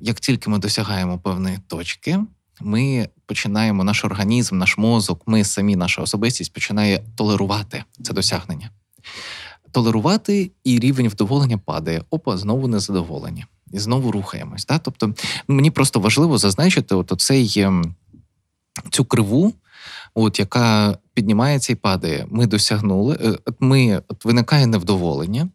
Як 0.00 0.20
тільки 0.20 0.50
ми 0.50 0.58
досягаємо 0.58 1.18
певної 1.18 1.58
точки, 1.68 2.20
ми 2.60 3.08
починаємо 3.26 3.84
наш 3.84 4.04
організм, 4.04 4.58
наш 4.58 4.78
мозок, 4.78 5.22
ми 5.26 5.44
самі, 5.44 5.76
наша 5.76 6.02
особистість 6.02 6.52
починає 6.52 7.04
толерувати 7.16 7.84
це 8.02 8.12
досягнення 8.12 8.70
толерувати, 9.74 10.50
і 10.64 10.78
рівень 10.78 11.08
вдоволення 11.08 11.58
падає. 11.58 12.02
Опа, 12.10 12.36
знову 12.36 12.68
незадоволені. 12.68 13.44
І 13.72 13.78
знову 13.78 14.12
рухаємось. 14.12 14.66
Да? 14.66 14.78
Тобто, 14.78 15.14
мені 15.48 15.70
просто 15.70 16.00
важливо 16.00 16.38
зазначити 16.38 16.94
от 16.94 17.12
оцей, 17.12 17.54
ем, 17.56 17.94
цю 18.90 19.04
криву, 19.04 19.52
от, 20.14 20.38
яка 20.38 20.98
піднімається 21.14 21.72
і 21.72 21.76
падає. 21.76 22.26
Ми 22.30 22.46
досягнули, 22.46 23.18
е, 23.24 23.52
ми, 23.60 24.02
от 24.08 24.24
виникає 24.24 24.66
невдоволення. 24.66 25.48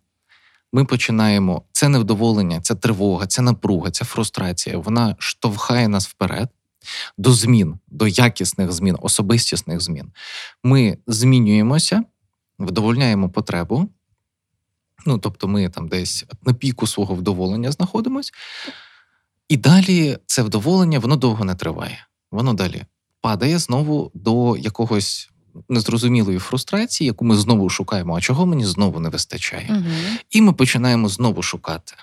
Ми 0.74 0.86
починаємо 0.86 1.62
це 1.72 1.90
невдоволення, 1.90 2.62
ця 2.62 2.76
тривога, 2.76 3.28
ця 3.28 3.42
напруга, 3.42 3.92
ця 3.92 4.06
фрустрація. 4.06 4.78
Вона 4.78 5.16
штовхає 5.20 5.88
нас 5.88 6.08
вперед 6.08 6.50
до 7.18 7.34
змін, 7.34 7.80
до 7.88 8.08
якісних 8.08 8.72
змін, 8.72 8.98
особистісних 9.02 9.82
змін. 9.82 10.12
Ми 10.64 10.98
змінюємося, 11.08 12.04
вдовольняємо 12.60 13.30
потребу. 13.30 13.90
Ну, 15.06 15.18
тобто, 15.18 15.48
ми 15.48 15.70
там 15.70 15.88
десь 15.88 16.26
на 16.46 16.54
піку 16.54 16.88
свого 16.88 17.16
вдоволення 17.16 17.72
знаходимось, 17.72 18.32
і 19.50 19.58
далі 19.58 20.18
це 20.26 20.42
вдоволення, 20.42 21.00
воно 21.00 21.16
довго 21.16 21.46
не 21.46 21.56
триває. 21.56 22.08
Воно 22.32 22.54
далі 22.54 22.86
падає 23.22 23.58
знову 23.58 24.12
до 24.14 24.58
якогось 24.58 25.30
незрозумілої 25.70 26.40
фрустрації, 26.40 27.06
яку 27.06 27.26
ми 27.26 27.36
знову 27.36 27.70
шукаємо. 27.70 28.16
А 28.16 28.22
чого 28.22 28.46
мені 28.46 28.66
знову 28.66 29.00
не 29.00 29.10
вистачає? 29.10 29.68
угу. 29.70 29.86
І 30.30 30.42
ми 30.42 30.54
починаємо 30.54 31.10
знову 31.10 31.42
шукати. 31.42 31.94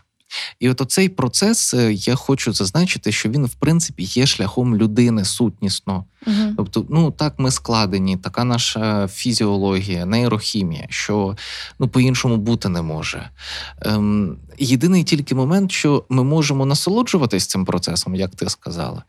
І 0.60 0.70
от 0.70 0.80
оцей 0.80 1.08
процес 1.08 1.74
е, 1.74 1.92
я 1.92 2.14
хочу 2.14 2.52
зазначити, 2.52 3.12
що 3.12 3.28
він, 3.28 3.46
в 3.46 3.54
принципі, 3.54 4.02
є 4.02 4.26
шляхом 4.26 4.76
людини 4.76 5.24
сутнісно. 5.24 6.04
Угу. 6.26 6.54
Тобто, 6.56 6.86
ну 6.90 7.10
так 7.10 7.34
ми 7.38 7.50
складені, 7.50 8.16
така 8.16 8.44
наша 8.44 9.08
фізіологія, 9.08 10.06
нейрохімія, 10.06 10.86
що 10.90 11.36
ну 11.78 11.88
по-іншому 11.88 12.36
бути 12.36 12.68
не 12.68 12.82
може. 12.82 13.30
Ем, 13.82 14.38
єдиний 14.58 15.04
тільки 15.04 15.34
момент, 15.34 15.72
що 15.72 16.04
ми 16.08 16.24
можемо 16.24 16.66
насолоджуватись 16.66 17.46
цим 17.46 17.64
процесом, 17.64 18.14
як 18.14 18.34
ти 18.34 18.48
сказала, 18.48 19.02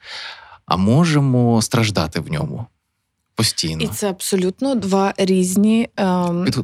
а 0.65 0.77
можемо 0.77 1.61
страждати 1.61 2.19
в 2.19 2.31
ньому 2.31 2.65
постійно. 3.41 3.83
І 3.83 3.87
це 3.87 4.09
абсолютно 4.09 4.75
два 4.75 5.13
різні 5.17 5.89
ем, 5.97 6.45
Під- 6.45 6.57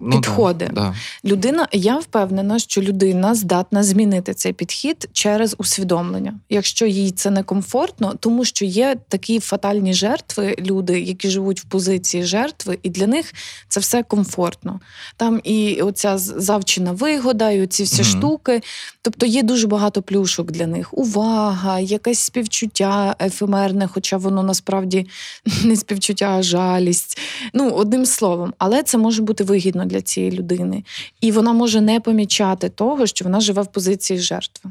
ну, 0.00 0.10
підходи. 0.10 0.70
Да, 0.72 0.94
людина. 1.24 1.68
Я 1.72 1.96
впевнена, 1.98 2.58
що 2.58 2.82
людина 2.82 3.34
здатна 3.34 3.82
змінити 3.82 4.34
цей 4.34 4.52
підхід 4.52 5.08
через 5.12 5.54
усвідомлення, 5.58 6.34
якщо 6.50 6.86
їй 6.86 7.10
це 7.10 7.30
не 7.30 7.42
комфортно, 7.42 8.14
тому 8.20 8.44
що 8.44 8.64
є 8.64 8.96
такі 9.08 9.40
фатальні 9.40 9.94
жертви, 9.94 10.54
люди, 10.58 11.00
які 11.00 11.30
живуть 11.30 11.60
в 11.60 11.64
позиції 11.64 12.24
жертви, 12.24 12.78
і 12.82 12.90
для 12.90 13.06
них 13.06 13.32
це 13.68 13.80
все 13.80 14.02
комфортно. 14.02 14.80
Там 15.16 15.40
і 15.44 15.82
оця 15.82 16.18
завчена 16.18 16.92
вигода, 16.92 17.50
і 17.50 17.62
оці 17.62 17.82
всі 17.82 18.02
Мгм. 18.02 18.10
штуки. 18.10 18.60
Тобто 19.02 19.26
є 19.26 19.42
дуже 19.42 19.66
багато 19.66 20.02
плюшок 20.02 20.50
для 20.50 20.66
них. 20.66 20.98
Увага, 20.98 21.80
якесь 21.80 22.18
співчуття 22.18 23.16
ефемерне, 23.20 23.86
хоча 23.86 24.16
воно 24.16 24.42
насправді 24.42 25.06
не 25.64 25.76
співчуття, 25.76 26.19
а 26.22 26.42
жалість. 26.42 27.18
Ну, 27.54 27.70
одним 27.70 28.06
словом, 28.06 28.54
але 28.58 28.82
це 28.82 28.98
може 28.98 29.22
бути 29.22 29.44
вигідно 29.44 29.84
для 29.84 30.02
цієї 30.02 30.32
людини. 30.32 30.84
І 31.20 31.32
вона 31.32 31.52
може 31.52 31.80
не 31.80 32.00
помічати 32.00 32.68
того, 32.68 33.06
що 33.06 33.24
вона 33.24 33.40
живе 33.40 33.62
в 33.62 33.66
позиції 33.66 34.18
жертви. 34.18 34.70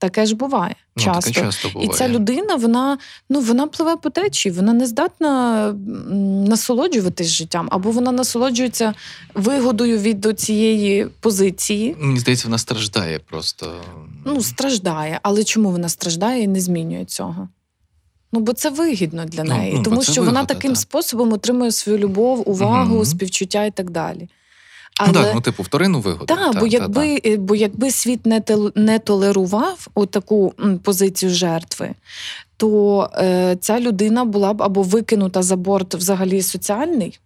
Таке 0.00 0.26
ж 0.26 0.34
буває 0.34 0.74
ну, 0.96 1.02
часто. 1.02 1.30
таке 1.30 1.40
часто 1.40 1.68
буває. 1.68 1.90
І 1.90 1.92
ця 1.92 2.08
людина, 2.08 2.54
вона 2.54 2.98
ну 3.30 3.40
вона 3.40 3.66
пливе 3.66 3.96
по 3.96 4.10
течії, 4.10 4.52
вона 4.52 4.72
не 4.72 4.86
здатна 4.86 5.72
насолоджуватись 6.48 7.28
життям, 7.28 7.68
або 7.70 7.90
вона 7.90 8.12
насолоджується 8.12 8.94
вигодою 9.34 9.98
від 9.98 10.40
цієї 10.40 11.06
позиції. 11.20 11.96
Мені 11.98 12.18
здається, 12.18 12.48
вона 12.48 12.58
страждає 12.58 13.18
просто. 13.18 13.72
Ну, 14.24 14.42
страждає. 14.42 15.20
Але 15.22 15.44
чому 15.44 15.70
вона 15.70 15.88
страждає 15.88 16.42
і 16.42 16.48
не 16.48 16.60
змінює 16.60 17.04
цього? 17.04 17.48
Ну, 18.32 18.40
бо 18.40 18.52
це 18.52 18.70
вигідно 18.70 19.24
для 19.24 19.44
Ну, 19.44 19.54
неї, 19.56 19.74
ну, 19.76 19.82
тому 19.82 20.02
що 20.02 20.12
що 20.12 20.22
вона 20.22 20.44
таким 20.44 20.72
та. 20.72 20.76
способом 20.80 21.32
отримує 21.32 21.72
свою 21.72 21.98
любов, 21.98 22.50
увагу, 22.50 22.94
угу. 22.94 23.04
співчуття 23.04 23.64
і 23.64 23.70
так 23.70 23.90
далі. 23.90 24.28
Ну, 25.06 25.12
так, 25.12 25.34
ну, 25.34 25.40
типу, 25.40 25.62
вторинну 25.62 26.00
вигоду. 26.00 26.24
Так, 26.24 26.54
бо 26.54 26.60
та, 26.60 26.66
якби, 26.66 27.20
е, 27.26 27.36
бо 27.36 27.54
якби 27.54 27.90
світ 27.90 28.26
не 28.26 28.40
тел- 28.40 28.72
не 28.74 28.98
толерував 28.98 29.88
таку 30.10 30.54
позицію 30.82 31.30
жертви, 31.30 31.90
то 32.56 33.10
е, 33.14 33.56
ця 33.60 33.80
людина 33.80 34.24
була 34.24 34.52
б 34.52 34.62
або 34.62 34.82
викинута 34.82 35.42
за 35.42 35.56
борт 35.56 35.94
взагалі 35.94 36.42
соціальний, 36.42 37.18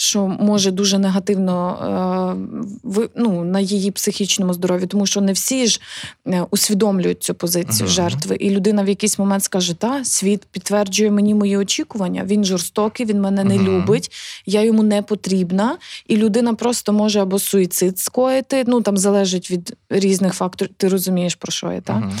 що 0.00 0.26
може 0.26 0.70
дуже 0.70 0.98
негативно 0.98 2.36
е, 2.84 3.08
ну, 3.16 3.44
на 3.44 3.60
її 3.60 3.90
психічному 3.90 4.54
здоров'ю, 4.54 4.86
тому 4.86 5.06
що 5.06 5.20
не 5.20 5.32
всі 5.32 5.66
ж 5.66 5.80
е, 6.26 6.46
усвідомлюють 6.50 7.22
цю 7.22 7.34
позицію 7.34 7.86
Мгм. 7.86 7.88
жертви. 7.88 8.36
І 8.36 8.50
людина 8.50 8.82
в 8.82 8.88
якийсь 8.88 9.18
момент 9.18 9.44
скаже: 9.44 9.74
Та, 9.74 10.04
світ 10.04 10.44
підтверджує 10.50 11.10
мені 11.10 11.34
мої 11.34 11.56
очікування. 11.56 12.24
Він 12.24 12.44
жорстокий, 12.44 13.06
він 13.06 13.20
мене 13.20 13.44
не 13.44 13.54
Мгм. 13.54 13.66
любить, 13.66 14.12
я 14.46 14.62
йому 14.62 14.82
не 14.82 15.02
потрібна. 15.02 15.78
І 16.06 16.16
людина 16.16 16.54
просто 16.54 16.92
може 16.92 17.20
або 17.20 17.38
суїцид 17.38 17.98
скоїти. 17.98 18.64
Ну 18.66 18.80
там 18.80 18.96
залежить 18.96 19.50
від 19.50 19.76
різних 19.90 20.34
факторів. 20.34 20.70
Ти 20.76 20.88
розумієш, 20.88 21.34
про 21.34 21.52
що 21.52 21.72
я, 21.72 21.80
так? 21.80 21.96
Мгм. 21.96 22.12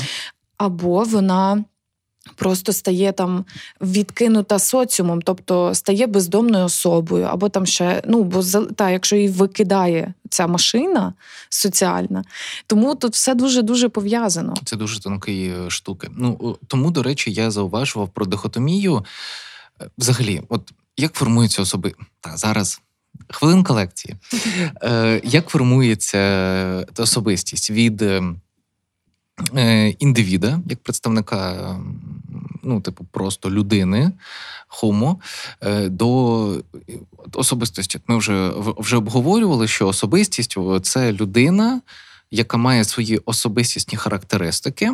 або 0.56 1.02
вона 1.02 1.64
просто 2.34 2.72
стає 2.72 3.12
там 3.12 3.44
відкинута 3.80 4.58
соціумом, 4.58 5.22
тобто 5.22 5.74
стає 5.74 6.06
бездомною 6.06 6.64
особою, 6.64 7.24
або 7.24 7.48
там 7.48 7.66
ще 7.66 8.02
ну 8.06 8.24
бо 8.24 8.42
та, 8.76 8.90
якщо 8.90 9.16
її 9.16 9.28
викидає 9.28 10.14
ця 10.30 10.46
машина 10.46 11.12
соціальна, 11.48 12.24
тому 12.66 12.94
тут 12.94 13.12
все 13.12 13.34
дуже 13.34 13.62
дуже 13.62 13.88
пов'язано. 13.88 14.54
Це 14.64 14.76
дуже 14.76 15.00
тонкі 15.00 15.52
е, 15.66 15.70
штуки. 15.70 16.08
Ну 16.16 16.56
тому, 16.66 16.90
до 16.90 17.02
речі, 17.02 17.32
я 17.32 17.50
зауважував 17.50 18.08
про 18.08 18.26
дихотомію. 18.26 19.04
Е, 19.80 19.90
Взагалі, 19.98 20.42
от 20.48 20.72
як 20.96 21.12
формується 21.12 21.62
особи. 21.62 21.94
Та 22.20 22.36
зараз 22.36 22.80
хвилинка 23.30 23.72
лекції. 23.72 24.16
Е, 24.82 25.20
як 25.24 25.48
формується 25.48 26.18
е, 26.18 26.86
особистість 26.98 27.70
від 27.70 28.02
е, 28.02 28.06
е, 28.06 28.34
індивіда, 29.98 30.60
як 30.66 30.82
представника, 30.82 31.76
ну, 32.62 32.80
типу, 32.80 33.06
просто 33.10 33.50
людини, 33.50 34.12
хомо, 34.68 35.20
е, 35.60 35.88
до 35.88 36.62
е, 36.88 36.92
особистості. 37.32 38.00
Ми 38.06 38.16
вже, 38.16 38.52
вже 38.78 38.96
обговорювали, 38.96 39.68
що 39.68 39.88
особистість 39.88 40.56
це 40.82 41.12
людина, 41.12 41.80
яка 42.30 42.56
має 42.56 42.84
свої 42.84 43.20
особистісні 43.24 43.98
характеристики, 43.98 44.92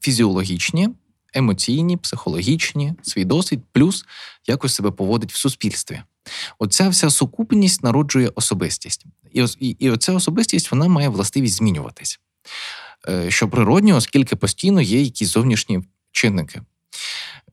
фізіологічні, 0.00 0.88
емоційні, 1.34 1.96
психологічні, 1.96 2.94
свій 3.02 3.24
досвід, 3.24 3.60
плюс 3.72 4.04
якось 4.46 4.74
себе 4.74 4.90
поводить 4.90 5.32
в 5.32 5.36
суспільстві. 5.36 6.00
Оця 6.58 6.88
вся 6.88 7.10
сукупність 7.10 7.82
народжує 7.82 8.30
особистість. 8.34 9.06
І, 9.32 9.46
і, 9.60 9.68
і 9.68 9.90
оця 9.90 10.12
особистість 10.12 10.70
вона 10.70 10.88
має 10.88 11.08
властивість 11.08 11.54
змінюватись. 11.54 12.20
Е, 13.08 13.30
Що 13.30 13.48
природньо, 13.48 13.96
оскільки 13.96 14.36
постійно 14.36 14.80
є 14.80 15.02
якісь 15.02 15.28
зовнішні 15.28 15.82
чинники. 16.12 16.60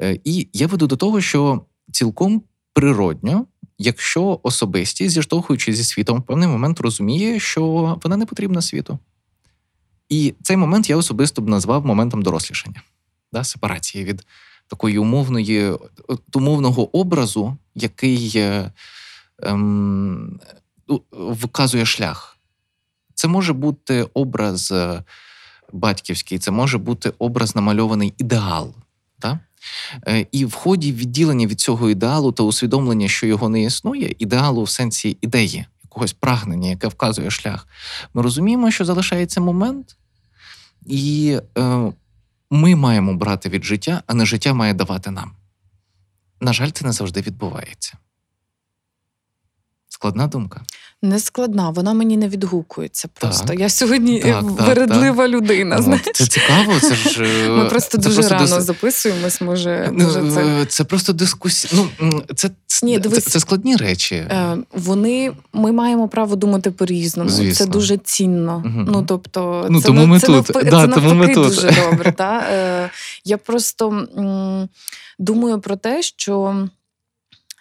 Е, 0.01 0.19
І 0.23 0.47
я 0.53 0.67
веду 0.67 0.87
до 0.87 0.95
того, 0.95 1.21
що 1.21 1.65
цілком 1.91 2.43
природньо 2.73 3.45
якщо 3.77 4.39
особистість, 4.43 5.13
зіштовхуючи 5.13 5.73
зі 5.73 5.83
світом, 5.83 6.19
в 6.19 6.23
певний 6.23 6.47
момент 6.47 6.79
розуміє, 6.79 7.39
що 7.39 7.65
вона 8.03 8.17
не 8.17 8.25
потрібна 8.25 8.61
світу. 8.61 8.99
І 10.09 10.33
цей 10.43 10.57
момент 10.57 10.89
я 10.89 10.97
особисто 10.97 11.41
б 11.41 11.49
назвав 11.49 11.85
моментом 11.85 12.21
дорослішання, 12.21 12.81
да, 13.33 13.43
сепарації 13.43 14.03
від 14.03 14.25
такої 14.67 14.97
умовної, 14.97 15.73
умовного 16.33 16.97
образу, 16.97 17.57
який 17.75 18.31
е, 18.35 18.71
ем, 19.43 20.39
вказує 21.11 21.85
шлях. 21.85 22.37
Це 23.13 23.27
може 23.27 23.53
бути 23.53 24.07
образ 24.13 24.73
батьківський, 25.73 26.39
це 26.39 26.51
може 26.51 26.77
бути 26.77 27.13
образ 27.19 27.55
намальований 27.55 28.13
ідеал. 28.17 28.73
Так? 29.19 29.37
Е, 30.07 30.25
і 30.31 30.45
в 30.45 30.53
ході 30.53 30.93
відділення 30.93 31.47
від 31.47 31.59
цього 31.59 31.89
ідеалу 31.89 32.31
та 32.31 32.43
усвідомлення, 32.43 33.07
що 33.07 33.27
його 33.27 33.49
не 33.49 33.63
існує, 33.63 34.15
ідеалу 34.19 34.63
в 34.63 34.69
сенсі 34.69 35.17
ідеї, 35.21 35.65
якогось 35.83 36.13
прагнення, 36.13 36.69
яке 36.69 36.87
вказує 36.87 37.31
шлях, 37.31 37.67
ми 38.13 38.21
розуміємо, 38.21 38.71
що 38.71 38.85
залишається 38.85 39.41
момент, 39.41 39.97
і 40.85 41.39
е, 41.57 41.91
ми 42.49 42.75
маємо 42.75 43.13
брати 43.13 43.49
від 43.49 43.63
життя, 43.63 44.03
а 44.07 44.13
не 44.13 44.25
життя 44.25 44.53
має 44.53 44.73
давати 44.73 45.11
нам. 45.11 45.31
На 46.41 46.53
жаль, 46.53 46.69
це 46.69 46.85
не 46.85 46.91
завжди 46.91 47.21
відбувається. 47.21 47.97
Складна 49.89 50.27
думка. 50.27 50.65
Не 51.01 51.19
складна, 51.19 51.69
вона 51.69 51.93
мені 51.93 52.17
не 52.17 52.27
відгукується. 52.27 53.07
Просто 53.13 53.47
так. 53.47 53.59
я 53.59 53.69
сьогодні 53.69 54.19
так, 54.19 54.43
вередлива 54.43 55.23
так, 55.23 55.29
людина. 55.31 55.75
Так. 55.75 55.83
знаєш. 55.83 56.05
Це 56.13 56.25
цікаво. 56.25 56.79
Це 56.79 56.95
ж 56.95 57.21
ми 57.49 57.65
просто 57.65 57.97
це 57.97 58.09
дуже 58.09 58.15
просто 58.15 58.33
рано 58.33 58.55
дис... 58.55 58.65
записуємось. 58.65 59.41
Може, 59.41 59.89
ну, 59.93 60.05
може 60.05 60.21
це 60.25 60.65
це 60.65 60.83
просто 60.83 61.13
дискусія. 61.13 61.83
Ну 61.99 62.21
це, 62.35 62.49
Ні, 62.83 62.99
це, 62.99 63.21
це 63.21 63.39
складні 63.39 63.75
речі. 63.75 64.15
Е, 64.15 64.57
Вони 64.73 65.33
ми 65.53 65.71
маємо 65.71 66.07
право 66.07 66.35
думати 66.35 66.71
по-різному. 66.71 67.29
Звісно. 67.29 67.65
Це 67.65 67.71
дуже 67.71 67.97
цінно. 67.97 68.63
Угу. 68.65 68.85
Ну 68.87 69.03
тобто, 69.07 69.67
ну, 69.69 69.81
це 69.81 69.87
тому 69.87 70.05
ми 70.05 70.19
це 70.19 70.27
тут. 70.27 70.45
да, 70.45 70.87
це 70.87 70.93
тому 70.93 71.13
ми 71.13 71.33
тут. 71.33 71.47
дуже 71.47 71.71
добре. 71.71 72.11
Та? 72.11 72.39
Е, 72.51 72.89
Я 73.25 73.37
просто 73.37 74.07
думаю 75.19 75.59
про 75.59 75.75
те, 75.75 76.01
що. 76.01 76.67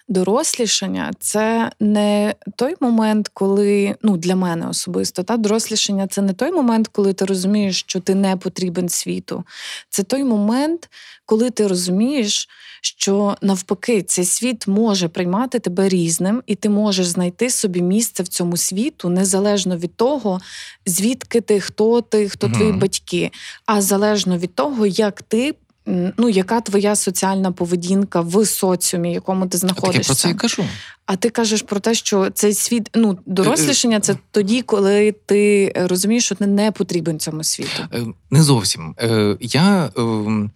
Дорослішання 0.09 1.11
це 1.21 1.71
не 1.81 2.35
той 2.57 2.75
момент, 2.81 3.29
коли 3.29 3.97
ну 4.03 4.17
для 4.17 4.37
мене 4.37 4.69
особисто 4.69 5.23
та 5.23 5.37
дорослішання 5.37 6.07
це 6.07 6.23
не 6.23 6.33
той 6.33 6.53
момент, 6.53 6.89
коли 6.89 7.13
ти 7.13 7.25
розумієш, 7.25 7.81
що 7.81 8.01
ти 8.01 8.15
не 8.15 8.37
потрібен 8.37 8.89
світу. 8.89 9.45
Це 9.89 10.03
той 10.03 10.25
момент, 10.25 10.89
коли 11.25 11.51
ти 11.51 11.67
розумієш, 11.67 12.49
що 12.83 13.37
навпаки 13.43 14.03
цей 14.03 14.25
світ 14.25 14.67
може 14.67 15.09
приймати 15.09 15.59
тебе 15.59 15.89
різним, 15.89 16.43
і 16.47 16.55
ти 16.55 16.69
можеш 16.69 17.07
знайти 17.07 17.51
собі 17.51 17.83
місце 17.83 18.23
в 18.23 18.29
цьому 18.29 18.57
світу 18.57 19.09
незалежно 19.09 19.77
від 19.77 19.95
того, 19.95 20.41
звідки 20.87 21.41
ти, 21.41 21.61
хто 21.61 22.01
ти, 22.01 22.29
хто 22.29 22.49
твої 22.49 22.73
батьки, 22.73 23.31
а 23.67 23.83
залежно 23.83 24.39
від 24.39 24.55
того, 24.55 24.87
як 24.87 25.23
ти 25.23 25.55
ну, 25.87 26.29
яка 26.29 26.61
твоя 26.61 26.97
соціальна 26.97 27.53
поведінка 27.53 28.21
в 28.21 28.47
соціумі, 28.47 29.13
якому 29.13 29.47
ти 29.47 29.59
знаходишся. 29.59 29.93
Так 29.93 30.03
я 30.03 30.07
про 30.07 30.15
це 30.15 30.31
і 30.31 30.35
кажу. 30.35 30.65
А 31.07 31.17
ти 31.17 31.31
кажеш 31.31 31.63
про 31.63 31.81
те, 31.81 31.95
що 31.95 32.31
цей 32.31 32.55
світ 32.55 32.91
ну 32.95 33.19
дорослішання 33.27 34.01
це 34.01 34.17
тоді, 34.31 34.63
коли 34.63 35.13
ти 35.27 35.73
розумієш, 35.77 36.25
що 36.25 36.35
ти 36.35 36.47
не 36.47 36.73
потрібен 36.73 37.19
цьому 37.19 37.45
світу. 37.45 37.83
Е, 37.95 38.07
не 38.31 38.43
зовсім. 38.43 38.95
Е, 39.01 39.37
я 39.41 39.91
ем, 39.97 40.51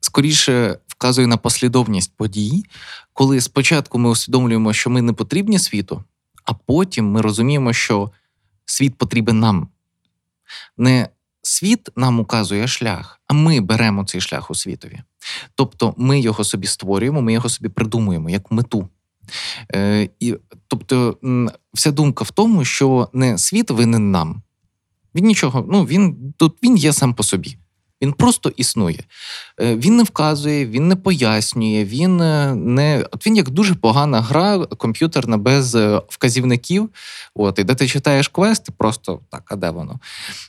скоріше 0.00 0.78
вказую 0.88 1.28
на 1.28 1.36
послідовність 1.36 2.12
подій, 2.16 2.64
коли 3.12 3.40
спочатку 3.40 3.98
ми 3.98 4.10
усвідомлюємо, 4.10 4.72
що 4.72 4.90
ми 4.90 5.02
не 5.02 5.12
потрібні 5.12 5.58
світу, 5.58 6.04
а 6.44 6.54
потім 6.54 7.10
ми 7.10 7.20
розуміємо, 7.20 7.72
що 7.72 8.10
світ 8.66 8.94
потрібен 8.98 9.40
нам. 9.40 9.68
Не 10.76 11.08
світ 11.56 11.88
нам 11.96 12.20
указує 12.20 12.68
шлях, 12.68 13.20
а 13.26 13.34
ми 13.34 13.60
беремо 13.60 14.04
цей 14.04 14.20
шлях 14.20 14.50
у 14.50 14.54
світові. 14.54 15.00
Тобто 15.54 15.94
ми 15.96 16.20
його 16.20 16.44
собі 16.44 16.66
створюємо, 16.66 17.22
ми 17.22 17.32
його 17.32 17.48
собі 17.48 17.68
придумуємо 17.68 18.30
як 18.30 18.50
мету. 18.50 18.88
Е, 19.74 20.08
і, 20.20 20.36
Тобто, 20.68 21.18
вся 21.74 21.92
думка 21.92 22.24
в 22.24 22.30
тому, 22.30 22.64
що 22.64 23.08
не 23.12 23.38
світ 23.38 23.70
винен 23.70 24.10
нам. 24.10 24.42
Він 25.14 25.24
нічого, 25.24 25.66
ну 25.70 25.84
він 25.84 26.32
тут 26.36 26.56
він 26.62 26.76
є 26.76 26.92
сам 26.92 27.14
по 27.14 27.22
собі. 27.22 27.58
Він 28.02 28.12
просто 28.12 28.52
існує. 28.56 29.00
Е, 29.60 29.76
він 29.76 29.96
не 29.96 30.02
вказує, 30.02 30.66
він 30.66 30.88
не 30.88 30.96
пояснює, 30.96 31.84
він 31.84 32.20
е, 32.20 32.54
не 32.54 33.04
от 33.10 33.26
він 33.26 33.36
як 33.36 33.50
дуже 33.50 33.74
погана 33.74 34.20
гра 34.20 34.58
комп'ютерна 34.58 35.36
без 35.36 35.74
е, 35.74 36.02
вказівників. 36.08 36.90
От, 37.34 37.58
І 37.58 37.64
де 37.64 37.74
ти 37.74 37.88
читаєш 37.88 38.28
квести, 38.28 38.72
просто 38.78 39.20
так, 39.30 39.42
а 39.46 39.56
де 39.56 39.70
воно 39.70 40.00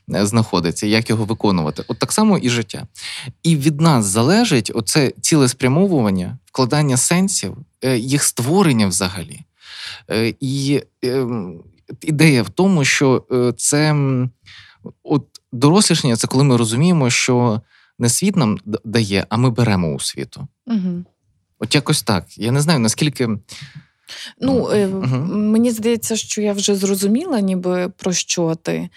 знаходиться, 0.08 0.88
як 0.88 1.10
його 1.10 1.26
виконувати. 1.26 1.84
От 1.88 2.00
так 2.00 2.12
само 2.12 2.38
і 2.38 2.50
життя. 2.50 2.88
І 3.44 3.56
від 3.56 3.82
нас 3.82 4.06
залежить 4.06 4.72
оце 4.76 5.12
цілеспрямовування, 5.22 6.38
вкладання 6.46 6.98
сенсів, 6.98 7.58
їх 7.98 8.24
створення 8.24 8.88
взагалі. 8.88 9.42
І 10.40 10.82
ем, 11.04 11.60
ідея 12.02 12.44
в 12.44 12.50
тому, 12.50 12.86
що 12.86 13.26
це 13.58 13.96
от 15.04 15.37
дорослішання 15.52 16.16
це 16.16 16.28
коли 16.28 16.44
ми 16.44 16.58
розуміємо, 16.58 17.10
що 17.10 17.62
не 18.00 18.10
світ 18.10 18.36
нам 18.36 18.58
дає, 18.84 19.26
а 19.30 19.38
ми 19.38 19.50
беремо 19.50 19.94
у 19.94 20.00
світу. 20.00 20.48
Угу. 20.68 21.04
От 21.60 21.76
якось 21.76 22.04
так. 22.04 22.38
Я 22.38 22.52
не 22.52 22.62
знаю, 22.62 22.80
наскільки. 22.80 23.30
Ну, 24.42 24.54
угу. 24.54 25.08
мені 25.36 25.72
здається, 25.72 26.16
що 26.16 26.42
я 26.42 26.54
вже 26.54 26.76
зрозуміла, 26.76 27.40
ніби 27.40 27.90
про 27.98 28.14
що 28.14 28.56
ти. 28.56 28.90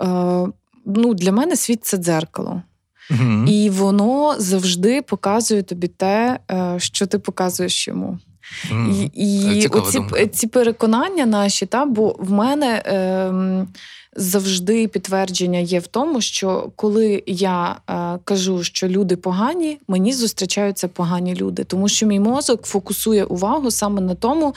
Е, 0.00 0.46
ну, 0.86 1.14
Для 1.14 1.32
мене 1.32 1.56
світ 1.56 1.84
це 1.84 1.96
дзеркало. 1.96 2.62
Угу. 3.10 3.44
І 3.46 3.70
воно 3.70 4.34
завжди 4.38 5.02
показує 5.02 5.62
тобі 5.62 5.88
те, 5.88 6.38
е, 6.50 6.74
що 6.78 7.06
ти 7.06 7.18
показуєш 7.18 7.88
йому. 7.88 8.18
Mm. 8.70 9.10
І, 9.14 9.60
і 9.60 9.66
оці 9.66 10.00
ці 10.32 10.46
переконання 10.46 11.26
наші, 11.26 11.66
та, 11.66 11.86
бо 11.86 12.16
в 12.18 12.30
мене. 12.30 12.82
Е, 12.86 13.66
завжди 14.16 14.88
підтвердження 14.88 15.58
є 15.58 15.78
в 15.78 15.86
тому, 15.86 16.20
що 16.20 16.70
коли 16.76 17.22
я 17.26 17.76
е, 17.90 18.18
кажу, 18.24 18.64
що 18.64 18.88
люди 18.88 19.16
погані, 19.16 19.78
мені 19.88 20.12
зустрічаються 20.12 20.88
погані 20.88 21.34
люди, 21.34 21.64
тому 21.64 21.88
що 21.88 22.06
мій 22.06 22.20
мозок 22.20 22.66
фокусує 22.66 23.24
увагу 23.24 23.70
саме 23.70 24.00
на 24.00 24.14
тому, 24.14 24.54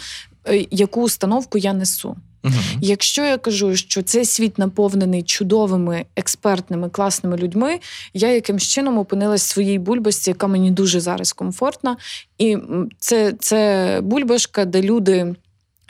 е, 0.47 0.65
яку 0.71 1.01
установку 1.01 1.57
я 1.57 1.73
несу. 1.73 2.15
Угу. 2.43 2.53
Якщо 2.81 3.25
я 3.25 3.37
кажу, 3.37 3.75
що 3.75 4.01
цей 4.01 4.25
світ 4.25 4.57
наповнений 4.57 5.23
чудовими, 5.23 6.05
експертними, 6.15 6.89
класними 6.89 7.37
людьми, 7.37 7.79
я 8.13 8.33
якимсь 8.33 8.63
чином 8.63 8.97
опинилась 8.97 9.43
в 9.43 9.49
своїй 9.49 9.79
бульбашці, 9.79 10.29
яка 10.29 10.47
мені 10.47 10.71
дуже 10.71 10.99
зараз 10.99 11.33
комфортна, 11.33 11.97
і 12.37 12.57
це, 12.99 13.33
це 13.39 13.99
бульбашка, 14.03 14.65
де 14.65 14.81
люди 14.81 15.35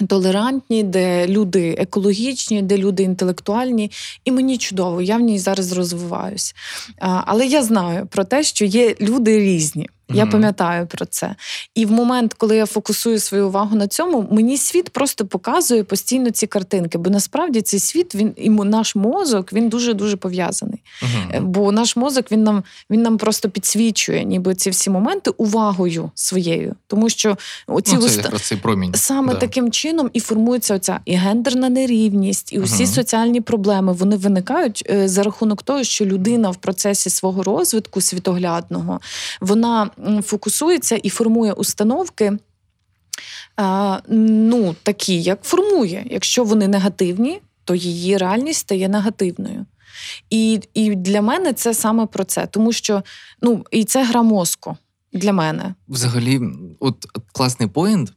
толерантні, 0.07 0.83
де 0.83 1.27
люди 1.27 1.75
екологічні, 1.77 2.61
де 2.61 2.77
люди 2.77 3.03
інтелектуальні, 3.03 3.91
і 4.25 4.31
мені 4.31 4.57
чудово, 4.57 5.01
я 5.01 5.17
в 5.17 5.21
ній 5.21 5.39
зараз 5.39 5.71
розвиваюсь. 5.71 6.55
Але 6.99 7.45
я 7.45 7.63
знаю 7.63 8.07
про 8.11 8.23
те, 8.23 8.43
що 8.43 8.65
є 8.65 8.95
люди 9.01 9.39
різні. 9.39 9.89
Я 10.13 10.25
пам'ятаю 10.25 10.87
про 10.87 11.05
це. 11.05 11.35
І 11.75 11.85
в 11.85 11.91
момент, 11.91 12.33
коли 12.33 12.55
я 12.55 12.65
фокусую 12.65 13.19
свою 13.19 13.47
увагу 13.47 13.75
на 13.75 13.87
цьому, 13.87 14.27
мені 14.31 14.57
світ 14.57 14.89
просто 14.89 15.25
показує 15.25 15.83
постійно 15.83 16.31
ці 16.31 16.47
картинки. 16.47 16.97
Бо 16.97 17.09
насправді 17.09 17.61
цей 17.61 17.79
світ, 17.79 18.15
він 18.15 18.33
і 18.35 18.49
наш 18.49 18.95
мозок, 18.95 19.53
він 19.53 19.69
дуже 19.69 19.93
дуже 19.93 20.17
пов'язаний. 20.17 20.81
uh 21.03 21.41
Бо 21.41 21.71
наш 21.71 21.95
мозок 21.95 22.31
він 22.31 22.43
нам 22.43 22.63
він 22.89 23.01
нам 23.01 23.17
просто 23.17 23.49
підсвічує, 23.49 24.23
ніби 24.23 24.55
ці 24.55 24.69
всі 24.69 24.89
моменти 24.89 25.31
увагою 25.37 26.11
своєю. 26.15 26.75
Тому 26.87 27.09
що 27.09 27.37
оці 27.67 27.95
ну, 27.95 28.01
це 28.01 28.07
уста... 28.07 28.39
цей 28.39 28.57
промінь. 28.57 28.93
саме 28.95 29.33
да. 29.33 29.39
таким 29.39 29.71
чином 29.71 30.09
і 30.13 30.19
формується 30.19 30.75
оця 30.75 30.99
і 31.05 31.15
гендерна 31.15 31.69
нерівність, 31.69 32.53
і 32.53 32.59
усі 32.59 32.83
uh 32.83 32.87
соціальні 32.87 33.41
проблеми 33.41 33.93
вони 33.93 34.15
виникають 34.15 34.83
е, 34.89 35.07
за 35.07 35.23
рахунок 35.23 35.63
того, 35.63 35.83
що 35.83 36.05
людина 36.05 36.49
в 36.49 36.55
процесі 36.55 37.09
свого 37.09 37.43
розвитку 37.43 38.01
світоглядного 38.01 38.99
вона 39.41 39.89
фокусується 40.23 40.95
і 40.95 41.09
формує 41.09 41.53
установки. 41.53 42.37
Ну, 44.07 44.75
такі, 44.83 45.21
як 45.21 45.43
формує. 45.43 46.05
Якщо 46.09 46.43
вони 46.43 46.67
негативні, 46.67 47.41
то 47.63 47.75
її 47.75 48.17
реальність 48.17 48.59
стає 48.59 48.89
негативною. 48.89 49.65
І 50.29 50.59
і 50.73 50.95
для 50.95 51.21
мене 51.21 51.53
це 51.53 51.73
саме 51.73 52.05
про 52.05 52.23
це, 52.23 52.47
тому 52.47 52.71
що 52.71 53.03
ну, 53.41 53.65
і 53.71 53.83
це 53.83 54.03
гра 54.03 54.23
мозку 54.23 54.77
для 55.13 55.33
мене. 55.33 55.75
Взагалі, 55.87 56.41
от 56.79 57.05
класний 57.31 57.69
поінт 57.69 58.13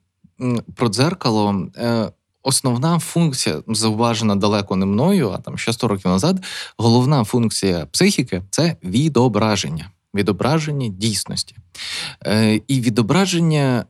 про 0.75 0.89
дзеркало. 0.89 1.69
Е, 1.77 2.11
Основна 2.47 2.99
функція, 2.99 3.63
зауважена 3.69 4.37
далеко 4.37 4.77
не 4.77 4.87
мною, 4.87 5.31
а 5.31 5.39
там 5.39 5.59
ще 5.59 5.73
100 5.73 5.89
років 5.89 6.11
назад, 6.11 6.45
головна 6.79 7.25
функція 7.25 7.87
психіки 7.87 8.43
це 8.51 8.77
відображення 8.85 9.91
відображення 10.15 10.89
дійсності. 10.89 11.57
Е, 12.27 12.61
І 12.69 12.81
відображення 12.81 13.85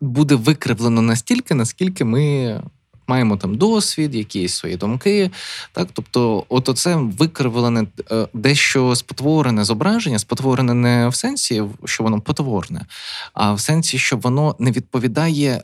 буде 0.00 0.34
викривлено 0.34 1.02
настільки, 1.02 1.54
наскільки 1.54 2.04
ми 2.04 2.60
маємо 3.06 3.36
там 3.36 3.56
досвід, 3.56 4.14
якісь 4.14 4.54
свої 4.54 4.76
думки. 4.76 5.30
Так, 5.72 5.88
тобто, 5.92 6.44
от 6.48 6.68
оце 6.68 6.96
викривлене 6.96 7.86
е, 8.10 8.28
дещо 8.34 8.96
спотворене 8.96 9.64
зображення, 9.64 10.18
спотворене 10.18 10.74
не 10.74 11.08
в 11.08 11.14
сенсі, 11.14 11.62
що 11.84 12.04
воно 12.04 12.20
потворне, 12.20 12.86
а 13.32 13.52
в 13.52 13.60
сенсі, 13.60 13.98
що 13.98 14.16
воно 14.16 14.56
не 14.58 14.70
відповідає. 14.70 15.62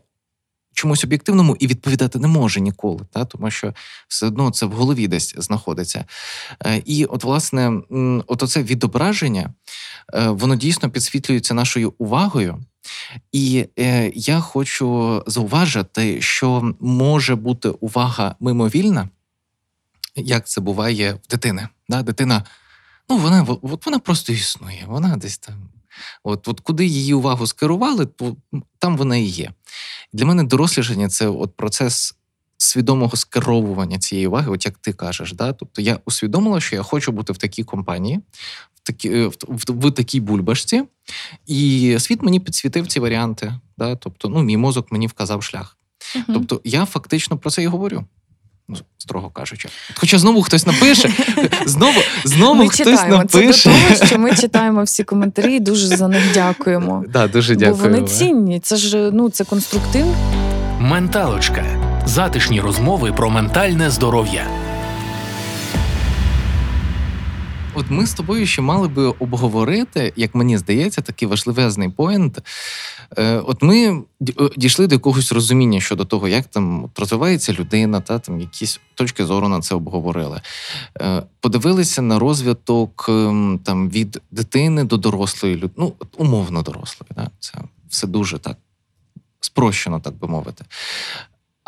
Чомусь 0.81 1.05
об'єктивному 1.05 1.57
і 1.61 1.67
відповідати 1.67 2.19
не 2.19 2.29
може 2.29 2.61
ніколи, 2.61 3.01
та 3.13 3.25
тому 3.25 3.51
що 3.51 3.75
все 4.09 4.27
одно 4.27 4.51
це 4.51 4.67
в 4.67 4.73
голові 4.73 5.09
десь 5.09 5.35
знаходиться. 5.39 6.05
Е, 6.67 6.83
і, 6.85 7.05
от, 7.05 7.25
власне, 7.25 7.81
от 8.27 8.43
оце 8.43 8.63
відображення, 8.63 9.55
е, 10.15 10.29
воно 10.29 10.57
дійсно 10.57 10.91
підсвітлюється 10.91 11.55
нашою 11.55 11.93
увагою, 11.99 12.59
і 13.33 13.67
е, 13.79 14.13
я 14.15 14.41
хочу 14.41 15.23
зауважити, 15.27 16.21
що 16.23 16.75
може 16.81 17.35
бути 17.35 17.69
увага 17.69 18.35
мимовільна, 18.41 19.09
як 20.17 20.49
це 20.49 20.61
буває 20.61 21.13
в 21.13 21.31
дитини. 21.31 21.69
Да? 21.89 22.03
Дитина, 22.03 22.45
ну 23.09 23.17
вона 23.17 23.47
от 23.63 23.87
вона 23.87 23.99
просто 23.99 24.33
існує, 24.33 24.85
вона 24.87 25.17
десь 25.17 25.39
там. 25.39 25.80
От 26.25 26.49
от 26.49 26.61
куди 26.61 26.87
її 26.87 27.15
увагу 27.15 27.47
скерували, 27.47 28.07
то 28.07 28.37
там 28.79 28.97
вона 28.97 29.17
і 29.17 29.25
є. 29.25 29.53
Для 30.13 30.25
мене 30.25 30.45
дорослішання 30.45 31.09
це 31.09 31.29
от 31.29 31.57
процес 31.57 32.15
свідомого 32.59 33.17
скеровування 33.17 33.99
цієї 33.99 34.27
уваги, 34.27 34.51
от 34.51 34.65
як 34.65 34.79
ти 34.79 34.93
кажеш. 34.93 35.33
Да? 35.33 35.53
Тобто 35.53 35.83
я 35.83 35.99
усвідомила, 36.05 36.61
що 36.61 36.77
я 36.77 36.83
хочу 36.83 37.13
бути 37.13 37.33
в 37.33 37.37
такій 37.37 37.65
компанії, 37.65 38.21
такі, 38.83 39.09
е, 39.09 39.27
в, 39.27 39.35
в, 39.49 39.89
в 39.89 39.91
такій 39.91 40.21
бульбашці, 40.21 40.83
і 41.47 41.97
світ 41.99 42.23
мені 42.23 42.41
підсвітив 42.41 42.87
ці 42.87 43.01
варіанти. 43.01 43.55
Да? 43.79 43.97
Тобто, 43.97 44.29
ну, 44.29 44.43
мій 44.43 44.57
мозок 44.57 44.93
мені 44.93 45.07
вказав 45.07 45.43
шлях. 45.43 45.77
uh 46.17 46.23
Тобто, 46.27 46.61
я 46.65 46.85
фактично 46.85 47.39
про 47.39 47.51
це 47.51 47.63
і 47.63 47.67
говорю. 47.67 48.05
Ну, 48.71 48.77
строго 48.99 49.31
кажучи, 49.31 49.69
хоча 49.97 50.19
знову 50.19 50.43
хтось 50.43 50.67
напише, 50.67 51.11
знову 51.67 52.01
знову 52.25 52.55
ми 52.55 52.69
хтось 52.69 52.79
читаємо. 52.79 53.17
напише. 53.17 53.53
Це 53.53 53.71
до 53.71 53.95
того, 53.95 54.07
що 54.07 54.19
ми 54.19 54.37
читаємо 54.37 54.83
всі 54.83 55.05
коментарі 55.05 55.55
і 55.55 55.61
дуже 55.61 55.87
за 55.87 56.09
них 56.09 56.23
дякуємо. 56.35 57.05
Да, 57.13 57.29
дуже 57.29 57.55
Бо 57.55 57.73
вони 57.73 58.03
цінні. 58.03 58.61
Це 58.61 58.77
ж 58.77 59.11
ну 59.13 59.31
це 59.31 59.45
конструктив. 59.45 60.07
Менталочка 60.79 61.65
затишні 62.07 62.61
розмови 62.61 63.13
про 63.13 63.31
ментальне 63.31 63.91
здоров'я. 63.91 64.47
От 67.75 67.91
ми 67.91 68.07
з 68.07 68.15
тобою 68.15 68.47
ще 68.47 68.63
мали 68.63 68.89
би 68.89 69.03
обговорити, 69.03 70.13
як 70.17 70.35
мені 70.35 70.59
здається, 70.59 71.01
такий 71.01 71.29
важливезний 71.29 71.89
поінт. 71.89 72.39
Е, 73.19 73.37
от 73.37 73.63
ми 73.63 73.87
е, 73.89 74.03
дійшли 74.57 74.87
до 74.87 74.95
якогось 74.95 75.33
розуміння 75.33 75.81
щодо 75.81 76.05
того, 76.05 76.29
як 76.29 76.47
там 76.47 76.91
розвивається 76.97 77.53
людина, 77.53 78.01
та 78.01 78.19
там 78.19 78.41
якісь 78.41 78.81
точки 78.95 79.25
зору 79.25 79.49
на 79.49 79.61
це 79.61 79.75
обговорили. 79.75 80.41
Е, 81.01 81.23
подивилися 81.41 82.03
на 82.03 82.19
розвиток 82.19 83.07
ем, 83.09 83.61
там 83.65 83.91
від 83.91 84.23
дитини 84.31 84.85
до 84.85 84.97
дорослої 84.97 85.57
людини, 85.57 85.73
ну 85.77 85.93
умовно 86.17 86.63
дорослої. 86.63 87.11
Да? 87.17 87.31
Це 87.39 87.59
все 87.89 88.07
дуже 88.07 88.39
так 88.39 88.57
спрощено, 89.41 90.01
так 90.01 90.15
би 90.15 90.29
мовити. 90.29 90.65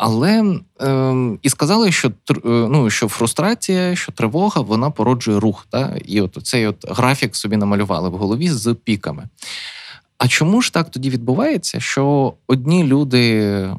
Але 0.05 0.59
е, 0.81 1.15
і 1.41 1.49
сказали, 1.49 1.91
що 1.91 2.07
е, 2.07 2.13
ну, 2.45 2.89
що 2.89 3.07
фрустрація, 3.07 3.95
що 3.95 4.11
тривога, 4.11 4.61
вона 4.61 4.89
породжує 4.89 5.39
рух. 5.39 5.67
Та? 5.69 5.97
І 6.05 6.21
от 6.21 6.37
цей 6.43 6.67
от 6.67 6.85
графік 6.89 7.35
собі 7.35 7.57
намалювали 7.57 8.09
в 8.09 8.13
голові 8.13 8.49
з 8.49 8.73
піками. 8.73 9.27
А 10.17 10.27
чому 10.27 10.61
ж 10.61 10.73
так 10.73 10.89
тоді 10.89 11.09
відбувається, 11.09 11.79
що 11.79 12.33
одні 12.47 12.83
люди 12.83 13.69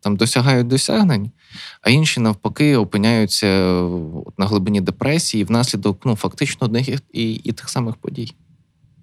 там 0.00 0.16
досягають 0.16 0.66
досягнень, 0.66 1.30
а 1.82 1.90
інші 1.90 2.20
навпаки 2.20 2.76
опиняються 2.76 3.46
на 4.38 4.46
глибині 4.46 4.80
депресії 4.80 5.44
внаслідок 5.44 6.00
ну, 6.04 6.16
фактично 6.16 6.64
одних 6.64 6.88
і, 7.12 7.32
і 7.32 7.52
тих 7.52 7.68
самих 7.68 7.96
подій? 7.96 8.34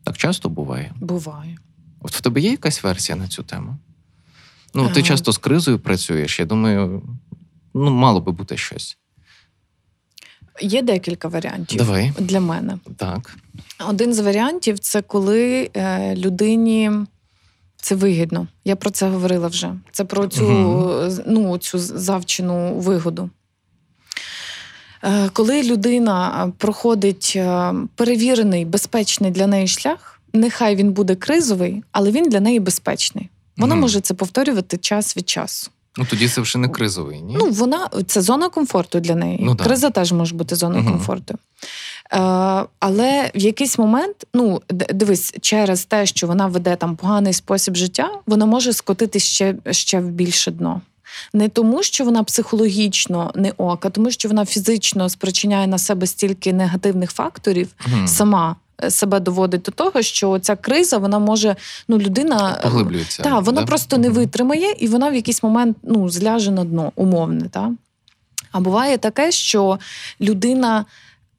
Так 0.04 0.18
часто 0.18 0.50
буває? 0.50 0.94
Буває. 1.00 1.58
От 2.02 2.12
в 2.12 2.22
тебе 2.22 2.42
є 2.42 2.52
якась 2.52 2.84
версія 2.84 3.16
на 3.16 3.28
цю 3.28 3.44
тему? 3.44 3.78
Ну, 4.76 4.90
ти 4.90 5.04
часто 5.04 5.32
з 5.32 5.38
кризою 5.38 5.80
працюєш. 5.80 6.40
Я 6.40 6.46
думаю, 6.46 7.04
ну, 7.74 7.92
мало 7.92 8.22
би 8.22 8.32
бути 8.32 8.58
щось. 8.58 8.98
Є 10.62 10.82
декілька 10.82 11.28
варіантів 11.28 11.78
Давай. 11.78 12.14
для 12.20 12.40
мене. 12.40 12.78
Так. 12.98 13.36
Один 13.90 14.14
з 14.14 14.20
варіантів 14.20 14.80
це 14.80 15.02
коли 15.02 15.70
е, 15.76 16.16
людині 16.16 16.92
це 17.78 17.96
вигідно. 17.96 18.48
Я 18.66 18.76
про 18.76 18.90
це 18.90 19.10
говорила 19.10 19.48
вже. 19.48 19.74
Це 19.92 20.06
про 20.06 20.28
цю 20.28 20.46
угу. 20.46 21.10
ну, 21.28 21.58
цю 21.58 21.80
завчену 21.80 22.74
вигоду. 22.74 23.30
Е, 25.04 25.30
коли 25.34 25.64
людина 25.64 26.52
проходить 26.58 27.34
е, 27.36 27.74
перевірений, 27.96 28.66
безпечний 28.66 29.32
для 29.32 29.48
неї 29.48 29.68
шлях, 29.68 30.22
нехай 30.34 30.76
він 30.76 30.92
буде 30.92 31.16
кризовий, 31.16 31.84
але 31.92 32.12
він 32.12 32.30
для 32.30 32.40
неї 32.40 32.60
безпечний. 32.60 33.30
Вона 33.58 33.76
mm. 33.76 33.80
може 33.80 34.02
це 34.02 34.13
повторювати 34.13 34.78
час 34.78 35.18
від 35.18 35.30
часу. 35.30 35.72
Ну 35.98 36.06
тоді 36.10 36.28
це 36.28 36.41
вже 36.41 36.58
не 36.58 36.70
кризовий, 36.70 37.22
ні? 37.22 37.38
Ну, 37.39 37.50
вона 37.50 37.89
це 38.08 38.22
зона 38.22 38.50
комфорту 38.50 39.00
для 39.00 39.15
неї. 39.15 39.39
Ну, 39.41 39.56
Криза 39.56 39.89
теж 39.89 40.12
може 40.12 40.36
бути 40.36 40.56
зоною 40.56 40.84
mm 40.84 40.91
комфорту. 40.91 41.34
Е, 42.13 42.18
Але 42.80 43.32
в 43.36 43.39
якийсь 43.39 43.78
момент, 43.78 44.15
ну 44.34 44.62
дивись, 44.70 45.34
через 45.41 45.86
те, 45.86 46.06
що 46.06 46.28
вона 46.28 46.48
веде 46.48 46.76
там 46.76 46.96
поганий 46.96 47.34
спосіб 47.34 47.76
життя, 47.76 48.12
вона 48.26 48.46
може 48.46 48.74
скотити 48.74 49.20
ще, 49.20 49.56
ще 49.72 50.00
в 50.00 50.10
більше 50.10 50.52
дно. 50.52 50.82
Не 51.34 51.50
тому, 51.50 51.84
що 51.84 52.06
вона 52.06 52.24
психологічно 52.24 53.32
не 53.36 53.54
ок, 53.58 53.86
а 53.86 53.89
тому, 53.89 54.12
що 54.12 54.30
вона 54.30 54.46
фізично 54.46 55.10
спричиняє 55.10 55.68
на 55.68 55.78
себе 55.78 56.08
стільки 56.08 56.54
негативних 56.54 57.12
факторів 57.12 57.68
mm. 57.94 58.08
сама. 58.08 58.56
Е, 58.84 58.92
себе 58.92 59.20
доводить 59.20 59.62
до 59.62 59.72
того, 59.72 60.02
що 60.02 60.40
ця 60.40 60.56
криза 60.56 60.98
вона 60.98 61.20
може 61.20 61.56
ну 61.88 61.98
людина 61.98 62.58
е, 62.60 62.64
поглиблюється. 62.64 63.24
Та 63.24 63.40
вона 63.40 63.62
да? 63.62 63.68
просто 63.68 63.98
не 63.98 64.10
витримає, 64.10 64.76
і 64.80 64.88
вона 64.88 65.10
в 65.10 65.16
якийсь 65.16 65.44
момент 65.44 65.78
ну 65.84 66.10
зляже 66.10 66.52
на 66.52 66.64
дно 66.64 66.92
умовне. 66.96 67.50
Та? 67.50 67.72
А 68.52 68.60
буває 68.60 68.98
таке, 68.98 69.32
що 69.32 69.80
людина. 70.22 70.86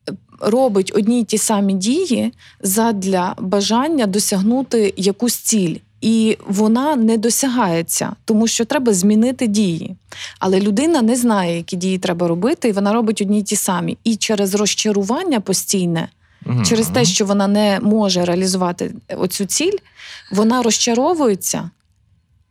Е, 0.08 0.12
робить 0.40 0.92
одні 0.94 1.20
й 1.20 1.24
ті 1.24 1.38
самі 1.38 1.74
дії 1.74 2.32
задля 2.60 3.34
бажання 3.38 4.06
досягнути 4.06 4.94
якусь 4.96 5.36
ціль, 5.36 5.76
і 6.00 6.38
вона 6.46 6.96
не 6.96 7.16
досягається, 7.16 8.12
тому 8.24 8.46
що 8.46 8.64
треба 8.64 8.92
змінити 8.92 9.46
дії. 9.46 9.96
Але 10.38 10.60
людина 10.60 11.02
не 11.02 11.16
знає, 11.16 11.56
які 11.56 11.76
дії 11.76 11.98
треба 11.98 12.28
робити, 12.28 12.68
і 12.68 12.72
вона 12.72 12.92
робить 12.92 13.20
одні 13.20 13.38
й 13.38 13.42
ті 13.42 13.56
самі. 13.56 13.98
І 14.04 14.16
через 14.16 14.54
розчарування 14.54 15.40
постійне 15.40 16.08
Угу. 16.46 16.64
Через 16.64 16.86
те, 16.86 17.04
що 17.04 17.24
вона 17.24 17.46
не 17.46 17.80
може 17.82 18.24
реалізувати 18.24 18.94
оцю 19.16 19.44
ціль, 19.44 19.76
вона 20.32 20.62
розчаровується 20.62 21.70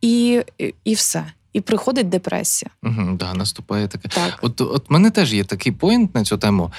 і 0.00 0.42
і 0.84 0.94
все. 0.94 1.24
І 1.52 1.60
приходить 1.60 2.08
депресія. 2.08 2.70
Угу, 2.82 3.16
да, 3.18 3.34
Наступає 3.34 3.88
таке. 3.88 4.08
Так. 4.08 4.38
От 4.42 4.60
от 4.60 4.90
мене 4.90 5.10
теж 5.10 5.34
є 5.34 5.44
такий 5.44 5.72
поінт 5.72 6.14
на 6.14 6.24
цю 6.24 6.38
тему. 6.38 6.72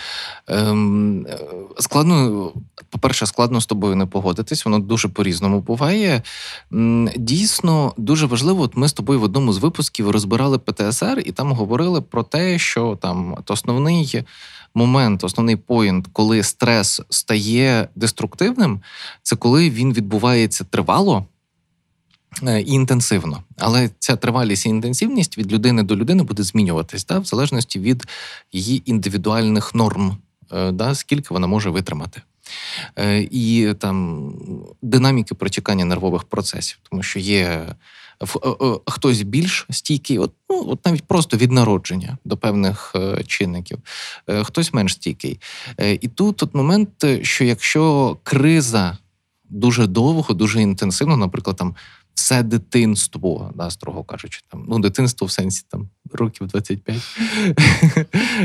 Ем, 0.48 1.28
Складно, 1.80 2.52
по-перше, 2.90 3.26
складно 3.26 3.62
з 3.62 3.66
тобою 3.66 3.96
не 3.96 4.06
погодитись, 4.06 4.66
воно 4.66 4.80
дуже 4.80 5.08
по-різному 5.08 5.60
буває. 5.60 6.22
Дійсно, 7.16 7.94
дуже 7.98 8.26
важливо, 8.26 8.64
от 8.64 8.78
ми 8.78 8.88
з 8.88 8.94
тобою 8.94 9.20
в 9.20 9.24
одному 9.24 9.54
з 9.54 9.58
випусків 9.58 10.10
розбирали 10.10 10.58
ПТСР, 10.58 11.24
і 11.26 11.32
там 11.32 11.52
говорили 11.52 12.02
про 12.02 12.24
те, 12.24 12.60
що 12.60 12.98
там 13.02 13.36
от 13.38 13.52
основний 13.52 14.24
момент, 14.78 15.24
основний 15.24 15.56
поінт, 15.56 16.08
коли 16.14 16.44
стрес 16.44 17.02
стає 17.10 17.88
деструктивним, 17.96 18.82
це 19.24 19.36
коли 19.36 19.70
він 19.70 19.94
відбувається 19.94 20.64
тривало. 20.64 21.26
Е, 22.44 22.62
і 22.62 22.72
інтенсивно, 22.72 23.44
але 23.58 23.90
ця 24.00 24.16
тривалість 24.16 24.66
і 24.66 24.70
інтенсивність 24.70 25.38
від 25.38 25.54
людини 25.54 25.84
до 25.84 25.96
людини 25.96 26.24
буде 26.24 26.44
змінюватись, 26.44 27.06
да, 27.06 27.20
в 27.20 27.26
залежності 27.26 27.80
від 27.80 28.04
її 28.52 28.82
індивідуальних 28.86 29.76
норм, 29.76 30.18
е, 30.52 30.72
да, 30.72 30.96
скільки 30.96 31.34
вона 31.34 31.48
може 31.48 31.70
витримати. 31.70 32.22
Е, 32.96 33.28
і 33.32 33.74
там 33.80 34.34
динаміки 34.82 35.36
протікання 35.36 35.86
нервових 35.86 36.24
процесів, 36.24 36.78
тому 36.90 37.04
що 37.04 37.20
є 37.20 37.66
хтось 38.86 39.22
більш 39.22 39.66
стійкий, 39.70 40.18
от, 40.18 40.32
ну, 40.50 40.66
от 40.70 40.86
навіть 40.86 41.04
просто 41.04 41.38
від 41.38 41.52
народження 41.52 42.18
до 42.26 42.38
певних 42.38 42.92
е, 42.96 43.24
чинників, 43.28 43.78
хтось 44.44 44.74
менш 44.74 44.94
стійкий. 44.94 45.40
І 46.02 46.08
тут 46.08 46.44
от 46.44 46.56
момент, 46.56 47.06
що 47.22 47.44
якщо 47.44 48.18
криза 48.24 48.98
дуже 49.50 49.88
довго, 49.88 50.34
дуже 50.34 50.62
інтенсивно, 50.62 51.18
наприклад, 51.18 51.58
там 51.58 51.76
все 52.18 52.44
дитинство, 52.44 53.52
да, 53.56 53.70
строго 53.70 54.04
кажучи, 54.04 54.42
там 54.52 54.66
ну 54.68 54.80
дитинство 54.80 55.28
в 55.28 55.32
сенсі 55.32 55.64
там 55.70 55.90
років 56.14 56.48
25, 56.48 56.98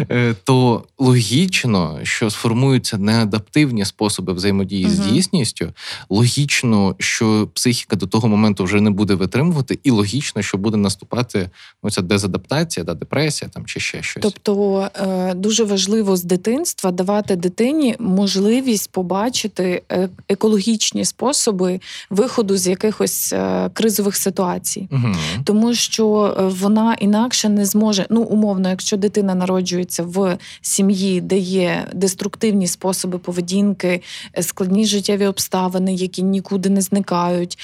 е, 0.10 0.34
то 0.44 0.84
логічно, 0.98 2.00
що 2.02 2.30
сформуються 2.30 2.98
неадаптивні 2.98 3.84
способи 3.84 4.32
взаємодії 4.32 4.88
з 4.88 4.98
дійсністю. 4.98 5.72
Логічно, 6.08 6.96
що 6.98 7.48
психіка 7.54 7.96
до 7.96 8.06
того 8.06 8.28
моменту 8.28 8.64
вже 8.64 8.80
не 8.80 8.90
буде 8.90 9.14
витримувати, 9.14 9.78
і 9.82 9.90
логічно, 9.90 10.42
що 10.42 10.58
буде 10.58 10.76
наступати 10.76 11.50
оця 11.82 12.02
дезадаптація, 12.02 12.84
да, 12.84 12.94
депресія 12.94 13.50
там 13.54 13.66
чи 13.66 13.80
ще 13.80 14.02
щось. 14.02 14.22
Тобто 14.22 14.80
е, 14.94 15.34
дуже 15.34 15.64
важливо 15.64 16.16
з 16.16 16.24
дитинства 16.24 16.90
давати 16.90 17.36
дитині 17.36 17.96
можливість 17.98 18.92
побачити 18.92 19.82
е, 19.92 20.08
екологічні 20.28 21.04
способи 21.04 21.80
виходу 22.10 22.56
з 22.56 22.66
якихось 22.66 23.34
кризових 23.68 24.16
ситуацій, 24.16 24.88
угу. 24.92 25.14
тому 25.44 25.74
що 25.74 26.36
вона 26.60 26.94
інакше 26.94 27.48
не 27.48 27.64
зможе. 27.64 28.06
Ну, 28.10 28.22
умовно, 28.22 28.68
якщо 28.68 28.96
дитина 28.96 29.34
народжується 29.34 30.02
в 30.02 30.38
сім'ї, 30.60 31.20
де 31.20 31.38
є 31.38 31.88
деструктивні 31.94 32.66
способи 32.66 33.18
поведінки, 33.18 34.02
е, 34.38 34.42
складні 34.42 34.86
життєві 34.86 35.26
обставини, 35.26 35.94
які 35.94 36.22
нікуди 36.22 36.68
не 36.68 36.80
зникають, 36.80 37.58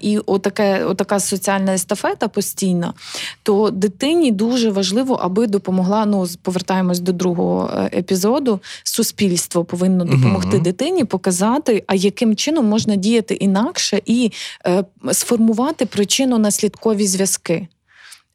і 0.00 0.18
отаке, 0.18 0.84
отака 0.84 1.20
соціальна 1.20 1.74
естафета 1.74 2.28
постійна, 2.28 2.94
то 3.42 3.70
дитині 3.70 4.30
дуже 4.30 4.70
важливо, 4.70 5.14
аби 5.14 5.46
допомогла. 5.46 6.06
Ну, 6.06 6.26
повертаємось 6.42 7.00
до 7.00 7.12
другого 7.12 7.70
е, 7.76 7.90
епізоду. 7.98 8.60
Суспільство 8.82 9.64
повинно 9.64 10.04
допомогти 10.04 10.56
угу. 10.56 10.64
дитині 10.64 11.04
показати, 11.04 11.84
а 11.86 11.94
яким 11.94 12.36
чином 12.36 12.66
можна 12.66 12.96
діяти 12.96 13.34
інакше 13.34 14.02
і 14.06 14.32
е, 14.66 14.84
сформувати 15.14 15.84
причинно-наслідкові 15.84 17.06
зв'язки. 17.06 17.68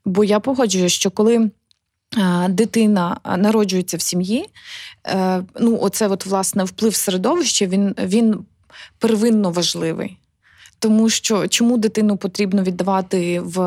Бо 0.05 0.23
я 0.23 0.39
погоджуюся, 0.39 0.95
що 0.95 1.11
коли 1.11 1.51
дитина 2.49 3.19
народжується 3.38 3.97
в 3.97 4.01
сім'ї, 4.01 4.49
е, 5.07 5.43
ну 5.59 5.80
оце 5.82 6.07
от 6.07 6.25
власне 6.25 6.63
вплив 6.63 6.95
середовища, 6.95 7.65
він, 7.65 7.95
він 7.99 8.45
первинно 8.99 9.51
важливий. 9.51 10.17
Тому 10.80 11.09
що 11.09 11.47
чому 11.47 11.77
дитину 11.77 12.17
потрібно 12.17 12.63
віддавати 12.63 13.39
в 13.39 13.59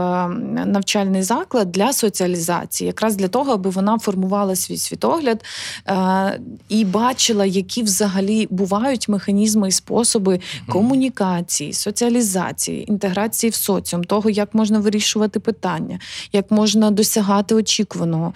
навчальний 0.67 1.23
заклад 1.23 1.73
для 1.73 1.93
соціалізації, 1.93 2.87
якраз 2.87 3.17
для 3.17 3.29
того, 3.29 3.53
аби 3.53 3.71
вона 3.71 3.99
формувала 3.99 4.57
свій 4.57 4.77
світогляд 4.77 5.45
е, 5.89 6.41
і 6.69 6.85
бачила, 6.85 7.47
які 7.47 7.83
взагалі 7.83 8.49
бувають 8.51 9.09
механізми 9.09 9.69
і 9.69 9.73
способи 9.73 10.41
комунікації, 10.69 11.73
соціалізації, 11.73 12.91
інтеграції 12.91 13.51
в 13.51 13.55
соціум, 13.55 14.05
того, 14.05 14.31
як 14.31 14.55
можна 14.55 14.79
вирішувати 14.79 15.41
питання, 15.41 15.99
як 16.33 16.51
можна 16.51 16.91
досягати 16.91 17.55
очікуваного. 17.55 18.33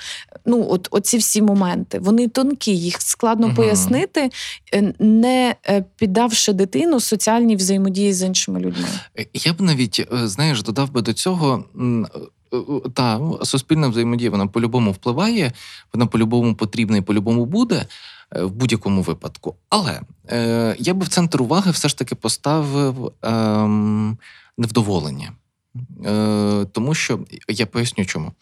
Ну, 0.46 0.66
от 0.70 0.88
оці 0.90 1.18
всі 1.18 1.42
моменти. 1.42 1.98
Вони 1.98 2.28
тонкі, 2.28 2.76
їх 2.76 3.02
складно 3.02 3.54
пояснити, 3.54 4.30
е, 4.74 4.92
не 4.98 5.54
е, 5.68 5.84
піддавши 5.96 6.52
дитину 6.52 7.00
соціальній 7.00 7.56
взаємодії 7.56 8.12
з 8.12 8.22
іншими 8.22 8.60
людьми 8.60 8.65
людьми. 8.66 8.88
Е, 9.18 9.26
я 9.34 9.52
б 9.52 9.60
навіть 9.60 10.06
е, 10.12 10.28
знаєш, 10.28 10.62
додав 10.62 10.92
би 10.92 11.02
до 11.02 11.12
цього. 11.12 11.64
Е, 11.80 12.04
та 12.94 13.20
суспільна 13.42 13.88
взаємодія 13.88 14.30
вона 14.30 14.46
по-любому 14.46 14.92
впливає, 14.92 15.52
вона 15.92 16.06
по-любому 16.06 16.54
потрібна 16.54 16.96
і 16.96 17.00
по-любому 17.00 17.44
буде 17.44 17.86
в 18.32 18.50
будь-якому 18.50 19.02
випадку. 19.02 19.56
Але 19.68 20.00
е, 20.30 20.76
я 20.78 20.94
би 20.94 21.04
в 21.04 21.08
центр 21.08 21.42
уваги 21.42 21.70
все 21.70 21.88
ж 21.88 21.98
таки 21.98 22.14
поставив 22.14 23.12
е, 23.24 23.30
невдоволення. 24.58 25.32
Е, 26.06 26.66
Тому 26.72 26.94
що 26.94 27.20
я 27.48 27.66
поясню, 27.66 28.04
чому 28.04 28.32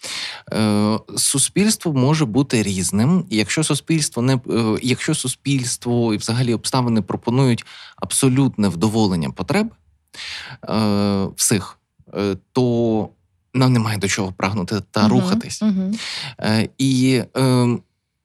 Е, 0.53 0.99
суспільство 1.17 1.93
може 1.93 2.25
бути 2.25 2.63
різним, 2.63 3.25
і 3.31 3.37
якщо 3.37 3.65
суспільство 3.65 4.23
не 4.23 4.35
е, 4.35 4.79
якщо 4.83 5.15
суспільство 5.15 6.15
і 6.15 6.17
взагалі 6.17 6.55
обставини 6.55 7.03
пропонують 7.03 7.67
абсолютне 7.97 8.69
вдоволення 8.69 9.31
потреб, 9.31 9.71
е, 10.69 11.29
всіх, 11.37 11.79
е, 12.15 12.37
то 12.53 13.09
нам 13.55 13.73
немає 13.73 13.99
до 13.99 14.09
чого 14.09 14.33
прагнути 14.33 14.83
та 14.91 15.05
uh 15.05 15.09
рухатись. 15.09 15.63
uh 15.63 16.01
Е, 16.41 16.69
І 16.79 17.23
е, 17.37 17.69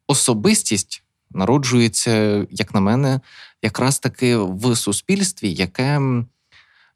особистість 0.07 1.03
народжується, 1.31 2.45
як 2.51 2.73
на 2.73 2.79
мене, 2.79 3.19
якраз 3.61 3.99
таки 3.99 4.37
в 4.37 4.75
суспільстві, 4.75 5.53
яке 5.53 6.01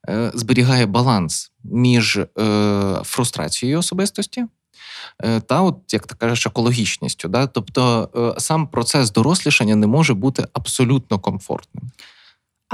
е, 0.09 0.31
зберігає 0.33 0.85
баланс 0.85 1.51
між 1.63 2.17
е, 2.17 2.27
фрустрацією 3.03 3.79
особистості. 3.79 4.45
Е, 5.23 5.39
та, 5.39 5.61
от, 5.61 5.93
як 5.93 6.07
ти 6.07 6.15
кажеш, 6.15 6.45
екологічністю. 6.45 7.27
Да? 7.27 7.47
Тобто 7.47 8.09
е, 8.37 8.39
сам 8.39 8.67
процес 8.67 9.11
дорослішання 9.11 9.75
не 9.75 9.87
може 9.87 10.13
бути 10.13 10.47
абсолютно 10.53 11.19
комфортним. 11.19 11.91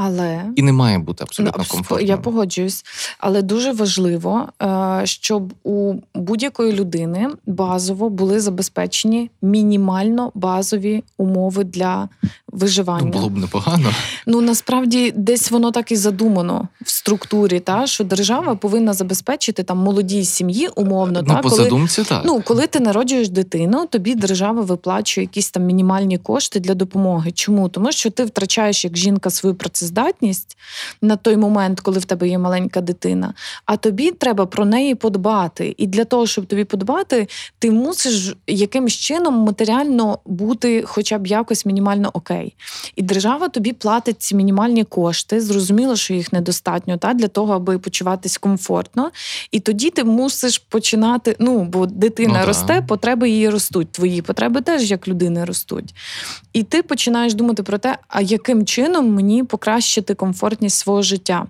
Але 0.02 0.46
і 0.56 0.62
не 0.62 0.74
має 0.74 1.00
бути 1.00 1.24
абсолютно 1.24 1.64
ну, 1.64 1.76
комфортно. 1.76 2.08
Я 2.08 2.18
погоджуюсь, 2.18 2.86
але 3.18 3.42
дуже 3.42 3.72
важливо, 3.72 4.48
е, 4.62 5.02
щоб 5.04 5.54
у 5.64 5.94
будь-якої 6.16 6.74
людини 6.74 7.28
базово 7.46 8.10
були 8.10 8.40
забезпечені 8.40 9.32
мінімально 9.42 10.32
базові 10.36 11.04
умови 11.18 11.64
для 11.64 12.10
виживання. 12.52 13.06
Ну, 13.06 13.12
було 13.12 13.30
б 13.30 13.38
непогано. 13.38 13.92
Ну 14.26 14.42
насправді 14.42 15.14
десь 15.16 15.52
воно 15.52 15.72
так 15.72 15.92
і 15.92 15.96
задумано 15.96 16.68
в 16.82 16.90
структурі, 16.90 17.60
та 17.60 17.88
що 17.88 18.04
держава 18.04 18.56
повинна 18.56 18.94
забезпечити 18.94 19.64
там 19.64 19.78
молодій 19.78 20.26
сім'ї 20.26 20.70
умовно. 20.76 21.22
Ну, 21.22 21.28
та, 21.34 21.42
по 21.42 21.50
коли, 21.50 21.64
задумці, 21.64 22.04
так. 22.04 22.22
Ну, 22.26 22.42
коли 22.46 22.68
ти 22.68 22.80
народжуєш 22.80 23.30
дитину, 23.30 23.86
тобі 23.86 24.16
держава 24.16 24.62
виплачує 24.62 25.24
якісь 25.26 25.52
там 25.52 25.64
мінімальні 25.64 26.18
кошти 26.18 26.60
для 26.60 26.74
допомоги. 26.74 27.32
Чому? 27.32 27.70
Тому 27.70 27.92
що 27.92 28.10
ти 28.10 28.24
втрачаєш 28.24 28.84
як 28.86 28.98
жінка 28.98 29.30
свою 29.30 29.56
працездатність 29.56 30.58
на 31.02 31.16
той 31.16 31.38
момент, 31.38 31.80
коли 31.80 32.00
в 32.00 32.06
тебе 32.06 32.30
є 32.30 32.38
маленька 32.38 32.82
дитина. 32.82 33.34
А 33.66 33.78
тобі 33.78 34.12
треба 34.12 34.46
про 34.46 34.66
неї 34.66 34.96
подбати. 34.96 35.76
І 35.78 35.88
для 35.88 36.06
того, 36.06 36.28
щоб 36.28 36.46
тобі 36.46 36.64
подбати, 36.64 37.28
ти 37.60 37.72
мусиш 37.72 38.36
якимось 38.48 38.94
чином 38.94 39.34
матеріально 39.34 40.20
бути, 40.26 40.84
хоча 40.88 41.18
б 41.18 41.28
якось 41.28 41.66
мінімально 41.66 42.10
окей 42.14 42.39
людей. 42.40 42.56
І 42.96 43.02
держава 43.02 43.50
тобі 43.50 43.74
платить 43.74 44.22
ці 44.22 44.36
мінімальні 44.36 44.84
кошти. 44.84 45.42
Зрозуміло, 45.42 45.96
що 45.96 46.14
їх 46.14 46.34
недостатньо 46.34 46.98
та 46.98 47.14
для 47.14 47.28
того, 47.28 47.54
аби 47.54 47.80
почуватись 47.80 48.38
комфортно. 48.38 49.12
І 49.52 49.60
тоді 49.60 49.90
ти 49.90 50.04
мусиш 50.04 50.58
починати. 50.58 51.36
Ну, 51.40 51.64
бо 51.64 51.86
дитина 51.86 52.40
ну, 52.42 52.48
росте, 52.48 52.82
потреби 52.82 53.30
її 53.30 53.50
ростуть. 53.50 53.92
Твої 53.92 54.22
потреби 54.22 54.62
теж 54.62 54.92
як 54.92 55.08
людини 55.08 55.46
ростуть. 55.46 55.94
І 56.54 56.64
ти 56.64 56.84
починаєш 56.84 57.34
думати 57.34 57.64
про 57.64 57.78
те, 57.78 57.98
а 58.08 58.22
яким 58.22 58.66
чином 58.66 59.14
мені 59.14 59.44
покращити 59.44 60.14
комфортність 60.14 60.78
свого 60.78 61.02
життя. 61.02 61.46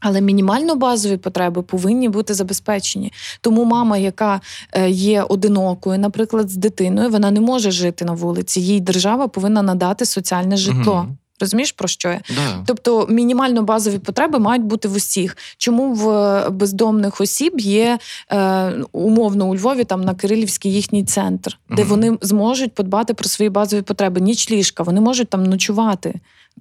Але 0.00 0.20
мінімально 0.20 0.76
базові 0.76 1.16
потреби 1.16 1.62
повинні 1.62 2.08
бути 2.08 2.34
забезпечені. 2.34 3.12
Тому 3.40 3.64
мама, 3.64 3.98
яка 3.98 4.40
е, 4.72 4.90
є 4.90 5.22
одинокою, 5.22 5.98
наприклад, 5.98 6.50
з 6.50 6.56
дитиною, 6.56 7.10
вона 7.10 7.30
не 7.30 7.40
може 7.40 7.70
жити 7.70 8.04
на 8.04 8.12
вулиці. 8.12 8.60
Їй 8.60 8.80
держава 8.80 9.28
повинна 9.28 9.62
надати 9.62 10.04
соціальне 10.04 10.56
житло. 10.56 10.92
Угу. 10.92 11.16
Розумієш, 11.40 11.72
про 11.72 11.88
що 11.88 12.08
я? 12.08 12.20
Да. 12.28 12.64
Тобто 12.66 13.06
мінімально 13.10 13.62
базові 13.62 13.98
потреби 13.98 14.38
мають 14.38 14.64
бути 14.64 14.88
в 14.88 14.94
усіх. 14.94 15.36
Чому 15.56 15.92
в 15.92 16.50
бездомних 16.50 17.20
осіб 17.20 17.60
є 17.60 17.98
е, 18.32 18.72
умовно 18.92 19.48
у 19.48 19.56
Львові 19.56 19.84
там 19.84 20.00
на 20.00 20.14
Кирилівський 20.14 20.72
їхній 20.72 21.04
центр, 21.04 21.58
де 21.70 21.82
угу. 21.82 21.90
вони 21.90 22.18
зможуть 22.20 22.74
подбати 22.74 23.14
про 23.14 23.28
свої 23.28 23.50
базові 23.50 23.82
потреби? 23.82 24.20
Ніч 24.20 24.50
ліжка, 24.50 24.82
вони 24.82 25.00
можуть 25.00 25.28
там 25.28 25.44
ночувати. 25.44 26.14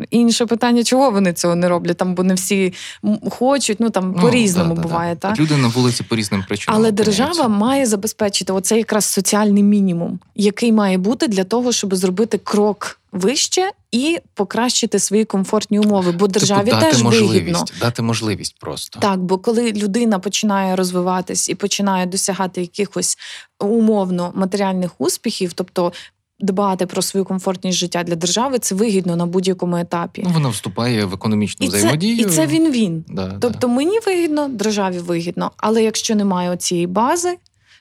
Інше 0.10 0.46
питання, 0.46 0.84
чого 0.84 1.12
вони 1.12 1.34
цього 1.34 1.56
не 1.56 1.70
роблять, 1.70 1.98
там, 1.98 2.16
бо 2.16 2.24
не 2.24 2.34
всі 2.34 2.74
хочуть, 3.30 3.80
ну 3.80 3.90
там 3.90 4.14
ну, 4.16 4.22
по-різному 4.22 4.76
да, 4.76 4.82
буває. 4.82 5.16
Да, 5.16 5.30
так? 5.30 5.40
Люди 5.40 5.58
на 5.58 5.68
вулиці 5.68 6.04
по 6.04 6.16
різним 6.16 6.46
причинам. 6.48 6.80
Але 6.80 6.92
держава 6.92 7.48
має 7.48 7.86
забезпечити 7.86 8.54
оцей 8.54 8.78
якраз 8.78 9.06
соціальний 9.06 9.64
мінімум, 9.64 10.20
який 10.36 10.72
має 10.72 10.98
бути 10.98 11.28
для 11.28 11.44
того, 11.44 11.72
щоб 11.72 11.96
зробити 11.96 12.38
крок 12.38 13.00
вище 13.12 13.72
і 13.92 14.20
покращити 14.34 15.00
свої 15.00 15.26
комфортні 15.26 15.80
умови. 15.80 16.12
Бо 16.12 16.28
типу, 16.28 16.28
державі 16.28 16.66
типу, 16.66 16.78
дати 16.78 16.92
теж 16.92 17.04
можливість, 17.04 17.34
вигідно. 17.34 17.66
дати 17.80 18.02
можливість 18.02 18.60
просто 18.60 19.00
так. 19.00 19.20
Бо 19.20 19.38
коли 19.38 19.72
людина 19.72 20.20
починає 20.20 20.76
розвиватись 20.76 21.50
і 21.50 21.56
починає 21.56 22.06
досягати 22.06 22.62
якихось 22.62 23.18
умовно 23.60 24.32
матеріальних 24.36 24.92
успіхів, 24.98 25.54
тобто 25.54 25.94
дбати 26.40 26.86
про 26.86 27.02
свою 27.02 27.26
комфортність 27.26 27.78
життя 27.78 28.04
для 28.04 28.16
держави 28.16 28.60
це 28.60 28.76
вигідно 28.76 29.16
на 29.16 29.26
будь-якому 29.26 29.78
етапі. 29.78 30.22
Ну, 30.26 30.32
Вона 30.34 30.50
вступає 30.50 31.06
в 31.06 31.14
економічну 31.14 31.66
і 31.66 31.70
взаємодію. 31.70 32.18
Це, 32.18 32.22
і 32.22 32.36
це 32.36 32.48
він 32.48 32.72
він. 32.72 33.06
Да, 33.08 33.38
тобто 33.40 33.60
да. 33.60 33.68
мені 33.68 34.00
вигідно, 34.06 34.48
державі 34.48 35.00
вигідно. 35.00 35.52
Але 35.58 35.84
якщо 35.84 36.16
немає 36.16 36.58
цієї 36.58 36.88
бази, 36.88 37.38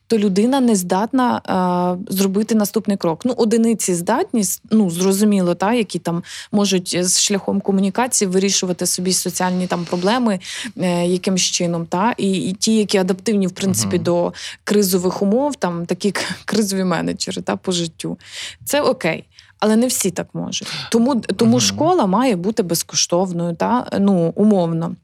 то 0.07 0.19
людина 0.19 0.61
не 0.61 0.77
здатна 0.77 1.43
а, 1.45 1.97
зробити 2.09 2.55
наступний 2.55 2.97
крок. 2.97 3.21
Ну, 3.25 3.35
одиниці 3.37 3.95
здатні, 3.95 4.43
ну 4.71 4.91
зрозуміло, 4.91 5.55
та 5.55 5.73
які 5.73 5.99
там 5.99 6.23
можуть 6.53 7.05
з 7.05 7.21
шляхом 7.21 7.61
комунікації 7.61 8.29
вирішувати 8.29 8.87
собі 8.87 9.13
соціальні 9.13 9.67
там 9.67 9.85
проблеми 9.85 10.41
е, 10.79 11.07
якимсь 11.07 11.43
чином. 11.43 11.87
Та 11.87 12.15
і, 12.17 12.33
і 12.33 12.53
ті, 12.53 12.77
які 12.77 12.99
адаптивні 12.99 13.47
в 13.47 13.53
принципі 13.53 13.97
uh 13.97 14.03
до 14.07 14.33
кризових 14.65 15.23
умов, 15.23 15.57
там 15.57 15.87
такі 15.87 16.15
кризові 16.45 16.85
менеджери 16.85 17.43
та 17.43 17.57
по 17.57 17.73
життю. 17.73 18.19
Це 18.65 18.81
окей. 18.81 19.25
Але 19.61 19.77
не 19.77 19.87
всі 19.87 20.11
так 20.11 20.29
можуть. 20.35 20.69
Тому 20.91 21.21
тому 21.21 21.57
uh 21.57 21.61
школа 21.61 22.07
має 22.07 22.37
бути 22.37 22.63
безкоштовною, 22.63 23.55
та 23.55 23.89
ну 23.99 24.33
умовно. 24.37 24.97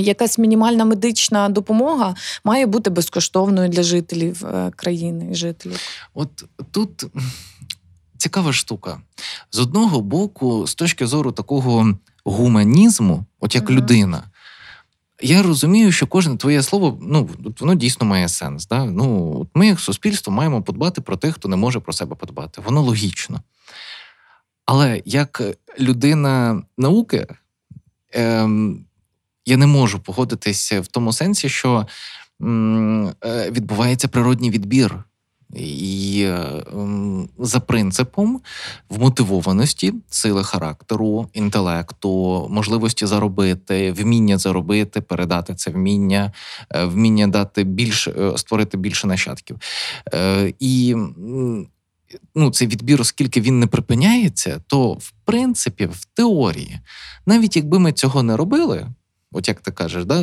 Якась 0.00 0.38
мінімальна 0.38 0.84
медична 0.84 1.48
допомога 1.48 2.14
має 2.44 2.66
бути 2.66 2.90
безкоштовною 2.90 3.68
для 3.68 3.82
жителів 3.82 4.46
е, 4.46 4.70
країни 4.76 5.28
і 5.32 5.34
жителів. 5.34 5.80
От 6.14 6.44
тут 6.70 7.06
цікава 8.18 8.52
штука. 8.52 9.00
З 9.52 9.58
одного 9.58 10.00
боку, 10.00 10.66
з 10.66 10.74
точки 10.74 11.06
зору 11.06 11.32
такого 11.32 11.94
гуманізму, 12.24 13.24
от 13.40 13.54
як 13.54 13.70
uh 13.70 13.74
людина, 13.74 14.22
я 15.22 15.42
розумію, 15.42 15.92
що 15.92 16.06
кожне 16.06 16.36
твоє 16.36 16.62
слово 16.62 16.98
ну, 17.02 17.30
воно 17.60 17.74
дійсно 17.74 18.06
має 18.06 18.28
сенс. 18.28 18.66
Да? 18.66 18.84
Ну, 18.84 19.46
Ми, 19.54 19.66
як 19.66 19.80
суспільство, 19.80 20.32
маємо 20.32 20.62
подбати 20.62 21.00
про 21.00 21.16
тих, 21.16 21.34
хто 21.34 21.48
не 21.48 21.56
може 21.56 21.80
про 21.80 21.92
себе 21.92 22.16
подбати. 22.16 22.60
Воно 22.64 22.82
логічно. 22.82 23.40
Але 24.66 25.02
як 25.04 25.42
людина 25.80 26.62
науки, 26.78 27.26
ем, 28.12 28.85
я 29.46 29.56
не 29.56 29.66
можу 29.66 29.98
погодитися 29.98 30.80
в 30.80 30.86
тому 30.86 31.12
сенсі, 31.12 31.48
що 31.48 31.86
е, 32.40 33.50
відбувається 33.50 34.08
природній 34.08 34.50
відбір. 34.50 35.04
І 35.54 36.24
ем, 36.72 37.28
за 37.38 37.60
принципом 37.60 38.40
вмотивованості, 38.88 39.94
сили 40.10 40.44
характеру, 40.44 41.28
інтелекту, 41.32 42.46
можливості 42.50 43.06
заробити, 43.06 43.92
вміння 43.92 44.38
заробити, 44.38 45.00
передати 45.00 45.54
це 45.54 45.70
вміння, 45.70 46.32
е, 46.70 46.84
вміння 46.84 47.26
дати 47.26 47.64
більше, 47.64 48.10
е, 48.10 48.38
створити 48.38 48.76
більше 48.76 49.06
нащадків. 49.06 49.56
І 50.58 50.96
ну, 52.34 52.50
цей 52.50 52.68
відбір, 52.68 53.00
оскільки 53.00 53.40
він 53.40 53.60
не 53.60 53.66
припиняється, 53.66 54.60
то 54.66 54.92
в 54.92 55.12
принципі, 55.24 55.86
в 55.86 56.04
теорії, 56.04 56.80
навіть 57.26 57.56
якби 57.56 57.78
ми 57.78 57.92
цього 57.92 58.22
не 58.22 58.36
робили. 58.36 58.86
От 59.32 59.48
як 59.48 59.60
ти 59.60 59.70
кажеш, 59.70 60.04
да? 60.04 60.22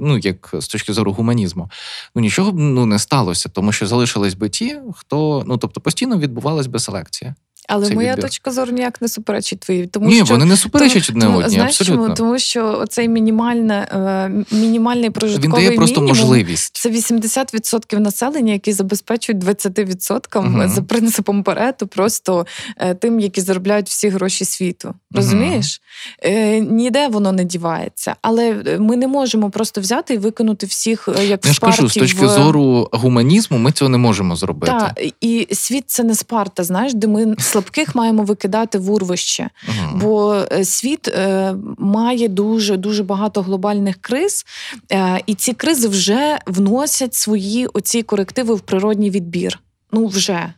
ну 0.00 0.18
як 0.18 0.50
з 0.52 0.68
точки 0.68 0.92
зору 0.92 1.12
гуманізму, 1.12 1.70
ну 2.14 2.22
нічого 2.22 2.52
б 2.52 2.58
ну, 2.58 2.86
не 2.86 2.98
сталося, 2.98 3.48
тому 3.48 3.72
що 3.72 3.86
залишились 3.86 4.34
би 4.34 4.48
ті, 4.48 4.78
хто 4.94 5.44
ну 5.46 5.58
тобто 5.58 5.80
постійно 5.80 6.18
відбувалась 6.18 6.66
би 6.66 6.78
селекція. 6.78 7.34
Але 7.68 7.90
моя 7.90 8.10
відбір. 8.10 8.24
точка 8.24 8.50
зору 8.50 8.72
ніяк 8.72 9.02
не 9.02 9.08
суперечить 9.08 9.60
твоїй. 9.60 9.86
Тому 9.86 10.08
Ні, 10.08 10.16
що 10.16 10.24
вони 10.24 10.44
не 10.44 10.56
суперечать 10.56 11.08
одне 11.10 11.24
тому, 11.24 11.38
одні. 11.38 11.50
Знаєш, 11.50 11.80
абсолютно. 11.80 12.04
Чому? 12.04 12.14
Тому 12.16 12.38
що 12.38 12.84
цей 12.88 13.08
мінімальне, 13.08 13.88
е, 13.92 14.56
мінімальний 14.56 15.10
прожитковий 15.10 15.60
Він 15.60 15.66
дає 15.66 15.76
просто 15.76 16.00
мінімум, 16.00 16.18
можливість. 16.18 16.76
Це 16.76 16.90
80% 16.90 17.98
населення, 17.98 18.52
які 18.52 18.72
забезпечують 18.72 19.44
20% 19.44 20.38
угу. 20.38 20.68
за 20.68 20.82
принципом 20.82 21.42
Парету, 21.42 21.86
просто 21.86 22.46
е, 22.76 22.94
тим, 22.94 23.20
які 23.20 23.40
заробляють 23.40 23.88
всі 23.88 24.08
гроші 24.08 24.44
світу. 24.44 24.94
Розумієш? 25.10 25.80
Угу. 26.24 26.34
Ніде 26.70 27.08
воно 27.08 27.32
не 27.32 27.44
дівається. 27.44 28.16
Але 28.22 28.54
ми 28.78 28.96
не 28.96 29.08
можемо 29.08 29.50
просто 29.50 29.80
взяти 29.80 30.14
і 30.14 30.18
виконати 30.18 30.66
всіх 30.66 31.08
як 31.28 31.46
Я 31.46 31.52
ж 31.52 31.60
кажу, 31.60 31.88
з 31.88 31.94
точки 31.94 32.26
в... 32.26 32.28
зору 32.28 32.88
гуманізму, 32.92 33.58
ми 33.58 33.72
цього 33.72 33.88
не 33.88 33.98
можемо 33.98 34.36
зробити. 34.36 34.72
Так, 34.72 35.00
і 35.20 35.48
світ 35.52 35.84
це 35.86 36.04
не 36.04 36.14
Спарта, 36.14 36.64
знаєш, 36.64 36.94
де 36.94 37.06
ми 37.06 37.34
слабких 37.48 37.94
маємо 37.94 38.22
викидати 38.22 38.78
в 38.78 38.90
урвище. 38.90 39.50
uh 39.68 39.96
Бо 39.98 40.44
е, 40.52 40.64
світ 40.64 41.08
е, 41.08 41.54
має 41.78 42.28
дуже 42.28 42.76
дуже 42.76 43.02
багато 43.02 43.42
глобальних 43.42 43.96
криз, 44.00 44.44
е, 44.92 45.22
і 45.26 45.34
ці 45.34 45.52
кризи 45.52 45.88
вже 45.88 46.38
вносять 46.46 47.14
свої 47.14 47.66
оці 47.66 48.02
корективи 48.02 48.54
в 48.54 48.60
природній 48.60 49.10
відбір. 49.10 49.60
Ну 49.92 50.06
вже. 50.06 50.52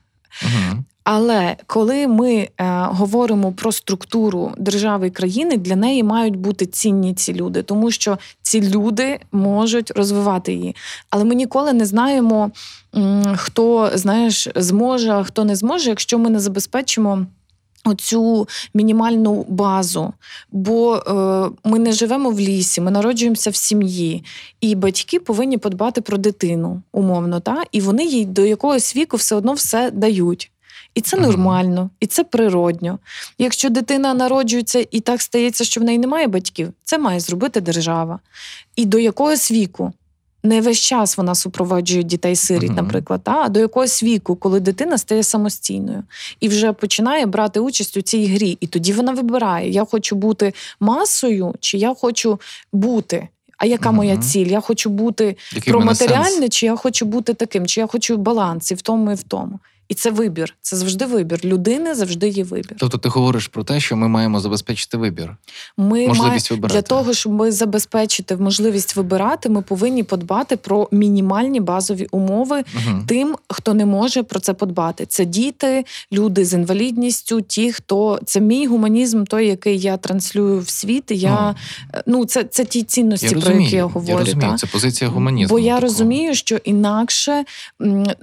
uh 0.45 0.83
Але 1.13 1.57
коли 1.67 2.07
ми 2.07 2.35
е, 2.35 2.49
говоримо 2.91 3.53
про 3.53 3.73
структуру 3.73 4.53
держави 4.59 5.07
і 5.07 5.11
країни, 5.11 5.57
для 5.57 5.77
неї 5.77 6.03
мають 6.03 6.37
бути 6.37 6.67
цінні 6.67 7.15
ці 7.15 7.35
люди, 7.35 7.63
тому 7.63 7.91
що 7.91 8.19
ці 8.43 8.71
люди 8.71 9.21
можуть 9.33 9.91
розвивати 9.91 10.53
її. 10.53 10.77
Але 11.11 11.25
ми 11.25 11.35
ніколи 11.35 11.73
не 11.73 11.87
знаємо, 11.87 12.51
хто 13.37 13.91
знаєш 13.95 14.49
зможе, 14.55 15.11
а 15.11 15.25
хто 15.25 15.45
не 15.45 15.57
зможе, 15.57 15.91
якщо 15.91 16.19
ми 16.19 16.31
не 16.31 16.41
забезпечимо. 16.41 17.27
Оцю 17.85 18.49
мінімальну 18.75 19.47
базу, 19.49 20.13
бо 20.53 20.97
е, 20.97 21.69
ми 21.69 21.79
не 21.79 21.93
живемо 21.93 22.31
в 22.31 22.41
лісі, 22.41 22.81
ми 22.81 22.91
народжуємося 22.91 23.51
в 23.51 23.57
сім'ї, 23.57 24.25
і 24.61 24.75
батьки 24.75 25.21
повинні 25.21 25.59
подбати 25.59 26.01
про 26.01 26.19
дитину 26.19 26.83
умовно, 26.93 27.41
та 27.41 27.63
і 27.73 27.81
вони 27.81 28.05
їй 28.05 28.25
до 28.25 28.45
якогось 28.45 28.97
віку 28.97 29.17
все 29.17 29.37
одно 29.37 29.53
все 29.53 29.91
дають. 29.91 30.51
І 30.95 31.01
це 31.01 31.17
нормально, 31.17 31.91
і 32.01 32.07
це 32.07 32.25
природньо. 32.25 32.99
Якщо 33.39 33.71
дитина 33.71 34.15
народжується 34.15 34.87
і 34.91 35.01
так 35.01 35.23
стається, 35.23 35.65
що 35.65 35.81
в 35.81 35.85
неї 35.85 35.99
немає 35.99 36.27
батьків, 36.27 36.73
це 36.85 36.99
має 36.99 37.21
зробити 37.21 37.61
держава. 37.61 38.19
І 38.77 38.85
до 38.87 38.99
якогось 38.99 39.53
віку 39.53 39.93
не 40.43 40.61
весь 40.61 40.79
час 40.79 41.17
вона 41.17 41.35
супроводжує 41.35 42.03
дітей 42.03 42.37
сиріт, 42.37 42.71
uh-huh. 42.71 42.75
наприклад, 42.75 43.21
а 43.25 43.49
до 43.49 43.61
якогось 43.61 44.03
віку, 44.03 44.37
коли 44.37 44.61
дитина 44.61 44.99
стає 44.99 45.23
самостійною 45.23 46.03
і 46.41 46.49
вже 46.49 46.73
починає 46.73 47.27
брати 47.27 47.61
участь 47.61 47.97
у 47.97 48.03
цій 48.03 48.27
грі. 48.27 48.59
І 48.61 48.67
тоді 48.67 48.93
вона 48.93 49.13
вибирає: 49.13 49.71
я 49.71 49.85
хочу 49.85 50.17
бути 50.17 50.53
масою, 50.81 51.55
чи 51.61 51.79
я 51.79 51.95
хочу 51.95 52.41
бути. 52.73 53.29
А 53.59 53.67
яка 53.67 53.89
uh-huh. 53.89 53.93
моя 53.93 54.17
ціль? 54.17 54.47
Я 54.47 54.61
хочу 54.61 54.91
бути 54.91 55.37
Який 55.55 55.73
про 55.73 55.81
матеріальне, 55.81 56.49
чи 56.49 56.67
я 56.67 56.77
хочу 56.77 57.07
бути 57.07 57.35
таким, 57.35 57.67
чи 57.67 57.81
я 57.81 57.87
хочу 57.87 58.17
баланс 58.17 58.71
і 58.71 58.75
в 58.75 58.83
тому, 58.83 59.13
і 59.13 59.15
в 59.15 59.23
тому. 59.23 59.61
І 59.91 59.95
це 59.95 60.11
вибір. 60.11 60.57
Це 60.61 60.77
завжди 60.77 61.07
вибір. 61.07 61.41
Людини 61.45 61.95
завжди 61.95 62.29
є 62.29 62.45
вибір. 62.45 62.75
Тобто 62.79 62.99
ти 62.99 63.09
говориш 63.09 63.49
про 63.49 63.65
те, 63.65 63.81
що 63.81 63.97
ми 63.97 64.09
маємо 64.09 64.41
забезпечити 64.41 64.97
вибір. 64.97 65.37
Ми 65.77 66.09
можливість 66.09 66.51
вибирати. 66.51 66.75
для 66.75 66.83
того, 66.83 67.15
щоб 67.15 67.33
ми 67.33 67.53
забезпечити 67.53 68.37
можливість 68.37 68.97
вибирати, 68.97 69.49
ми 69.49 69.63
повинні 69.63 70.03
подбати 70.03 70.57
про 70.57 70.89
мінімальні 70.93 71.61
базові 71.61 72.07
умови 72.11 72.65
угу. 72.75 73.03
тим, 73.07 73.37
хто 73.49 73.75
не 73.75 73.87
може 73.87 74.23
про 74.23 74.41
це 74.41 74.55
подбати. 74.55 75.07
Це 75.07 75.25
діти, 75.25 75.85
люди 76.13 76.45
з 76.45 76.53
інвалідністю, 76.53 77.41
ті, 77.41 77.73
хто 77.73 78.21
це 78.25 78.41
мій 78.41 78.67
гуманізм, 78.67 79.25
той, 79.25 79.47
який 79.47 79.79
я 79.79 79.97
транслюю 79.97 80.61
в 80.61 80.69
світ. 80.69 81.05
Я 81.09 81.55
ну, 81.95 82.01
ну 82.07 82.25
це 82.25 82.45
це 82.45 82.65
ті 82.65 82.83
цінності, 82.83 83.27
я 83.27 83.41
про 83.41 83.55
які 83.55 83.77
я 83.77 83.85
говорю. 83.85 84.13
Я 84.13 84.19
розумію, 84.19 84.51
та? 84.51 84.57
Це 84.57 84.67
позиція 84.67 85.11
гуманізму. 85.11 85.55
Бо 85.55 85.59
я 85.59 85.65
такого. 85.65 85.81
розумію, 85.81 86.35
що 86.35 86.57
інакше 86.57 87.45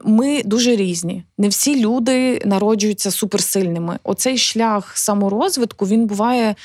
ми 0.06 0.42
дуже 0.46 0.76
різні. 0.76 1.24
Не 1.38 1.48
всі 1.48 1.57
люди 1.66 2.42
народжуються 2.46 3.12
суперсильними. 3.12 4.00
Оцей 4.04 4.38
шлях 4.38 4.98
саморозвитку 4.98 5.88
він 5.88 6.06
буває 6.06 6.56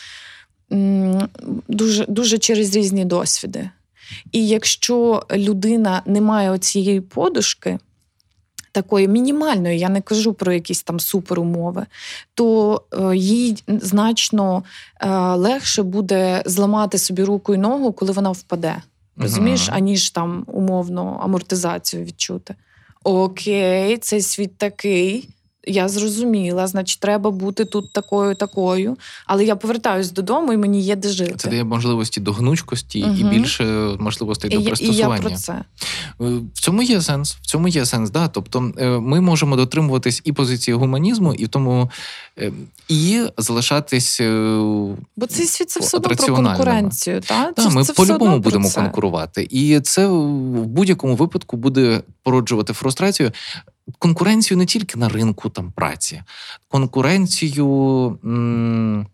дуже, 1.69 2.07
дуже 2.09 2.39
через 2.39 2.77
різні 2.77 3.05
досвіди. 3.05 3.71
І 4.33 4.49
якщо 4.49 5.23
людина 5.31 6.03
не 6.07 6.21
має 6.21 6.51
оцієї 6.51 7.01
подушки, 7.01 7.79
такої 8.73 9.09
мінімальної, 9.09 9.79
я 9.79 9.89
не 9.89 10.01
кажу 10.01 10.33
про 10.33 10.53
якісь 10.53 10.83
там 10.83 11.01
суперумови, 11.01 11.87
то 12.35 12.83
е, 12.93 13.17
їй 13.17 13.63
значно 13.69 14.65
е, 15.01 15.09
легше 15.35 15.83
буде 15.83 16.43
зламати 16.47 16.99
собі 16.99 17.25
руку 17.25 17.55
і 17.55 17.59
ногу, 17.59 17.93
коли 17.93 18.13
вона 18.13 18.31
впаде. 18.31 18.77
Розумієш, 19.17 19.69
аніж 19.73 20.11
там 20.11 20.45
умовно 20.47 21.21
амортизацію 21.23 22.05
відчути 22.05 22.55
окей, 23.05 23.99
цей 23.99 24.21
світ 24.23 24.59
такий. 24.59 25.29
Я 25.67 25.89
зрозуміла, 25.89 26.67
значить, 26.67 27.01
треба 27.01 27.31
бути 27.31 27.65
тут 27.65 27.93
такою, 27.93 28.35
такою. 28.35 28.97
Але 29.27 29.45
я 29.45 29.57
повертаюсь 29.57 30.11
додому, 30.11 30.53
і 30.53 30.57
мені 30.57 30.81
є 30.81 30.97
де 30.97 31.09
жити. 31.09 31.35
Це 31.37 31.49
дає 31.49 31.65
можливості 31.65 32.21
до 32.21 32.33
гнучкості 32.33 33.03
угу. 33.03 33.15
і 33.19 33.25
більше 33.25 33.65
можливостей 33.99 34.51
до 34.51 34.63
пристосування. 34.63 35.17
І 35.17 35.19
я 35.19 35.29
про 35.29 35.31
це. 35.31 35.53
Е, 35.53 35.65
в 36.55 36.61
цьому 36.61 36.83
є 36.83 37.01
сенс. 37.01 37.35
В 37.35 37.47
цьому 37.47 37.69
є 37.69 37.87
сенс, 37.87 38.11
да. 38.11 38.29
Тобто 38.29 38.73
е, 38.79 38.89
ми 38.89 39.21
можемо 39.21 39.57
дотримуватись 39.57 40.21
і 40.25 40.33
позиції 40.33 40.75
гуманізму, 40.75 41.35
і 41.35 41.45
в 41.45 41.49
тому 41.49 41.91
е, 42.39 42.53
і 42.89 43.23
залишатись. 43.39 44.21
Бо 45.17 45.27
цей 45.29 45.47
світ 45.47 45.71
це 45.71 45.81
все 45.81 45.97
одно 45.97 46.09
про 46.09 46.35
конкуренцію. 46.37 47.21
Та? 47.21 47.53
Та, 47.53 47.69
ми 47.69 47.85
по-любому 47.85 48.39
будемо 48.39 48.71
конкурувати. 48.71 49.49
І 49.51 49.81
це 49.81 50.07
в 50.07 50.67
будь-якому 50.67 51.17
випадку 51.17 51.57
буде 51.57 52.03
породжувати 52.23 52.73
фрустрацію 52.73 53.33
конкуренцію 54.03 54.59
не 54.59 54.67
тільки 54.67 54.99
на 54.99 55.09
ринку 55.09 55.49
там 55.49 55.73
праці, 55.73 56.23
конкуренцію. 56.69 58.19
М- 58.25 59.07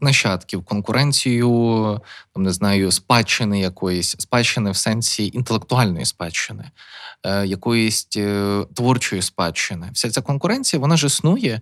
нащадків, 0.00 0.64
конкуренцію, 0.64 2.00
там 2.34 2.42
не 2.42 2.52
знаю, 2.52 2.90
спадщини 2.92 3.60
якоїсь, 3.60 4.16
спадщини 4.18 4.70
в 4.70 4.76
сенсі 4.76 5.30
інтелектуальної 5.34 6.04
спадщини, 6.04 6.70
е, 7.22 7.46
якоїсь 7.46 8.08
е, 8.16 8.64
творчої 8.74 9.22
спадщини. 9.22 9.90
Вся 9.92 10.10
ця 10.10 10.20
конкуренція 10.20 10.80
вона 10.80 10.96
ж 10.96 11.06
існує. 11.06 11.60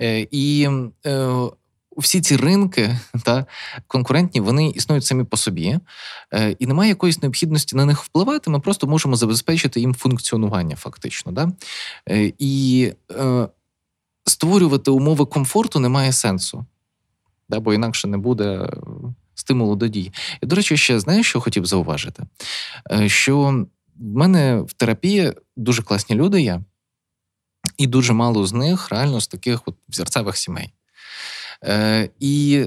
Е, 0.00 0.26
і 0.30 0.68
е, 1.06 1.28
всі 2.00 2.20
ці 2.20 2.36
ринки 2.36 2.98
та 3.24 3.46
конкурентні 3.86 4.40
вони 4.40 4.68
існують 4.68 5.04
самі 5.04 5.24
по 5.24 5.36
собі, 5.36 5.78
е, 6.34 6.50
і 6.50 6.66
немає 6.66 6.88
якоїсь 6.88 7.22
необхідності 7.22 7.76
на 7.76 7.84
них 7.84 8.02
впливати. 8.02 8.50
Ми 8.50 8.60
просто 8.60 8.86
можемо 8.86 9.16
забезпечити 9.16 9.80
їм 9.80 9.94
функціонування, 9.94 10.76
фактично. 10.76 11.32
Да? 11.32 11.52
Е, 12.08 12.32
і 12.38 12.92
е, 13.10 13.48
створювати 14.24 14.90
умови 14.90 15.26
комфорту 15.26 15.80
немає 15.80 16.12
сенсу, 16.12 16.66
да? 17.48 17.60
бо 17.60 17.74
інакше 17.74 18.08
не 18.08 18.16
буде 18.16 18.70
стимулу 19.34 19.76
до 19.76 19.88
дій. 19.88 20.12
І, 20.42 20.46
до 20.46 20.56
речі, 20.56 20.76
ще 20.76 21.00
знаєш, 21.00 21.28
що 21.28 21.40
хотів 21.40 21.66
зауважити? 21.66 22.22
Що 23.06 23.66
в 23.96 24.16
мене 24.16 24.60
в 24.60 24.72
терапії 24.72 25.32
дуже 25.56 25.82
класні 25.82 26.16
люди 26.16 26.40
є, 26.40 26.60
і 27.76 27.86
дуже 27.86 28.12
мало 28.12 28.46
з 28.46 28.52
них 28.52 28.90
реально 28.90 29.20
з 29.20 29.28
таких 29.28 29.62
от 29.66 29.74
взірцевих 29.88 30.36
сімей. 30.36 30.72
Е, 31.64 32.10
І 32.20 32.66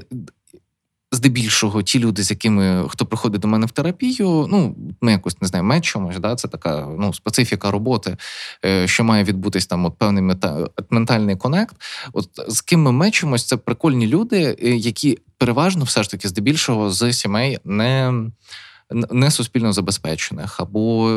здебільшого 1.12 1.82
ті 1.82 1.98
люди, 1.98 2.22
з 2.22 2.30
якими 2.30 2.88
хто 2.88 3.06
приходить 3.06 3.40
до 3.40 3.48
мене 3.48 3.66
в 3.66 3.70
терапію, 3.70 4.46
ну 4.50 4.76
ми 5.00 5.12
якось 5.12 5.40
не 5.42 5.48
знаю, 5.48 5.64
мечимось, 5.64 6.18
да, 6.18 6.36
це 6.36 6.48
така 6.48 6.88
ну, 6.98 7.14
специфіка 7.14 7.70
роботи, 7.70 8.16
е, 8.64 8.88
що 8.88 9.04
має 9.04 9.24
відбутись 9.24 9.66
там 9.66 9.84
от 9.84 9.98
певний 9.98 10.22
мета, 10.22 10.68
ментальний 10.90 11.36
конект. 11.36 11.76
От 12.12 12.28
з 12.48 12.60
ким 12.60 12.82
ми 12.82 12.92
мечимось, 12.92 13.46
це 13.46 13.56
прикольні 13.56 14.06
люди, 14.06 14.56
е, 14.62 14.68
які 14.76 15.18
переважно 15.38 15.84
все 15.84 16.02
ж 16.02 16.10
таки 16.10 16.28
здебільшого 16.28 16.90
з 16.90 17.12
сімей 17.12 17.58
не. 17.64 18.12
Не 19.10 19.30
суспільно 19.30 19.72
забезпечених, 19.72 20.60
або 20.60 21.08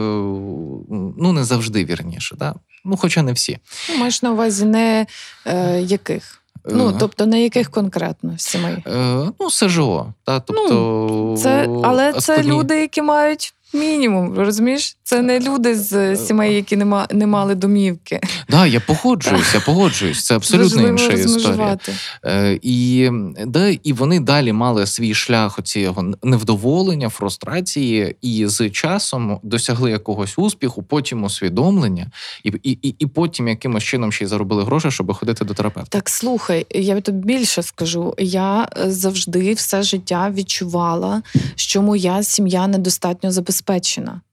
ну 1.17 1.33
не 1.33 1.43
завжди 1.43 1.85
вірніше, 1.85 2.35
да? 2.39 2.55
ну 2.85 2.97
хоча 2.97 3.23
не 3.23 3.33
всі. 3.33 3.59
Ну, 3.89 3.97
Маєш 3.97 4.21
на 4.21 4.31
увазі 4.31 4.65
не 4.65 5.05
е, 5.45 5.81
яких? 5.81 6.44
Ну, 6.69 6.89
е, 6.89 6.93
тобто, 6.99 7.25
на 7.25 7.37
яких 7.37 7.71
конкретно 7.71 8.33
сімей? 8.37 8.83
Е, 8.87 9.31
Ну, 9.39 9.49
СЖО. 9.49 10.13
Та, 10.23 10.39
тобто, 10.39 10.73
ну, 10.73 11.37
це, 11.37 11.69
Але 11.83 12.13
це 12.13 12.43
люди, 12.43 12.81
які 12.81 13.01
мають 13.01 13.53
мінімум. 13.75 14.33
Розумієш? 14.37 14.97
Це 15.03 15.21
не 15.21 15.39
люди 15.39 15.75
з 15.75 15.93
е, 15.93 16.15
сімей, 16.15 16.55
які 16.55 16.75
не 16.75 16.85
ма, 16.85 17.07
не 17.11 17.27
мали 17.27 17.55
домівки. 17.55 18.19
Так, 18.21 18.31
да, 18.49 18.65
я 18.65 18.79
погоджуюсь, 18.79 19.53
я 19.53 19.59
погоджуюсь. 19.59 20.23
Це 20.23 20.35
абсолютно 20.35 20.87
інша 20.87 21.13
історія. 21.13 21.77
Е, 22.25 22.59
І 22.61 23.09
да, 23.45 23.67
і 23.83 23.93
вони 23.93 24.19
далі 24.19 24.53
мали 24.53 24.85
свій 24.85 25.13
шлях 25.13 25.59
цього 25.63 26.13
невдоволення, 26.23 27.09
фрустрації, 27.09 28.15
і 28.21 28.47
з 28.47 28.69
часом 28.69 29.39
досягли 29.43 29.91
якогось 29.91 30.33
успіху, 30.37 30.83
потім 30.83 31.23
усвідомлення, 31.23 32.07
і 32.43 32.53
і, 32.63 32.95
і, 32.99 33.07
потім 33.07 33.47
якимось 33.47 33.83
чином 33.83 34.11
ще 34.11 34.25
й 34.25 34.27
заробили 34.27 34.63
гроші, 34.63 34.91
щоб 34.91 35.13
ходити 35.13 35.45
до 35.45 35.53
терапевта. 35.53 35.89
Так 35.89 36.09
слухай, 36.09 36.65
я 36.69 37.01
тобі 37.01 37.33
більше 37.33 37.63
скажу. 37.63 38.15
Я 38.17 38.67
е, 38.77 38.91
завжди 38.91 39.53
все 39.53 39.83
життя 39.83 40.31
відчувала, 40.35 41.21
що 41.55 41.81
моя 41.81 42.23
сім'я 42.23 42.67
недостатньо 42.67 43.31
забезпечена 43.31 43.64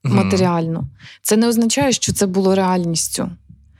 матеріально. 0.04 0.84
Це 1.22 1.36
не 1.36 1.48
означає, 1.48 1.92
що 1.92 2.12
це 2.12 2.26
було 2.26 2.54
реальністю. 2.54 3.30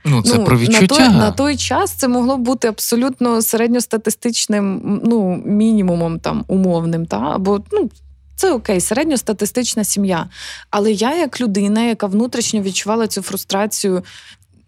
Ну, 0.05 0.21
це 0.23 0.37
ну, 0.37 0.43
про 0.43 0.57
відчуття. 0.57 0.99
На 0.99 1.07
той, 1.07 1.17
на 1.17 1.31
той 1.31 1.57
час 1.57 1.91
це 1.91 2.07
могло 2.07 2.37
бути 2.37 2.67
абсолютно 2.67 3.41
середньостатистичним 3.41 4.99
ну, 5.03 5.43
мінімумом 5.45 6.19
там 6.19 6.45
умовним. 6.47 7.05
Та? 7.05 7.17
Або 7.17 7.63
ну, 7.71 7.89
це 8.35 8.51
окей, 8.51 8.81
середньостатистична 8.81 9.83
сім'я. 9.83 10.29
Але 10.69 10.91
я, 10.91 11.15
як 11.15 11.41
людина, 11.41 11.83
яка 11.83 12.07
внутрішньо 12.07 12.61
відчувала 12.61 13.07
цю 13.07 13.21
фрустрацію 13.21 14.03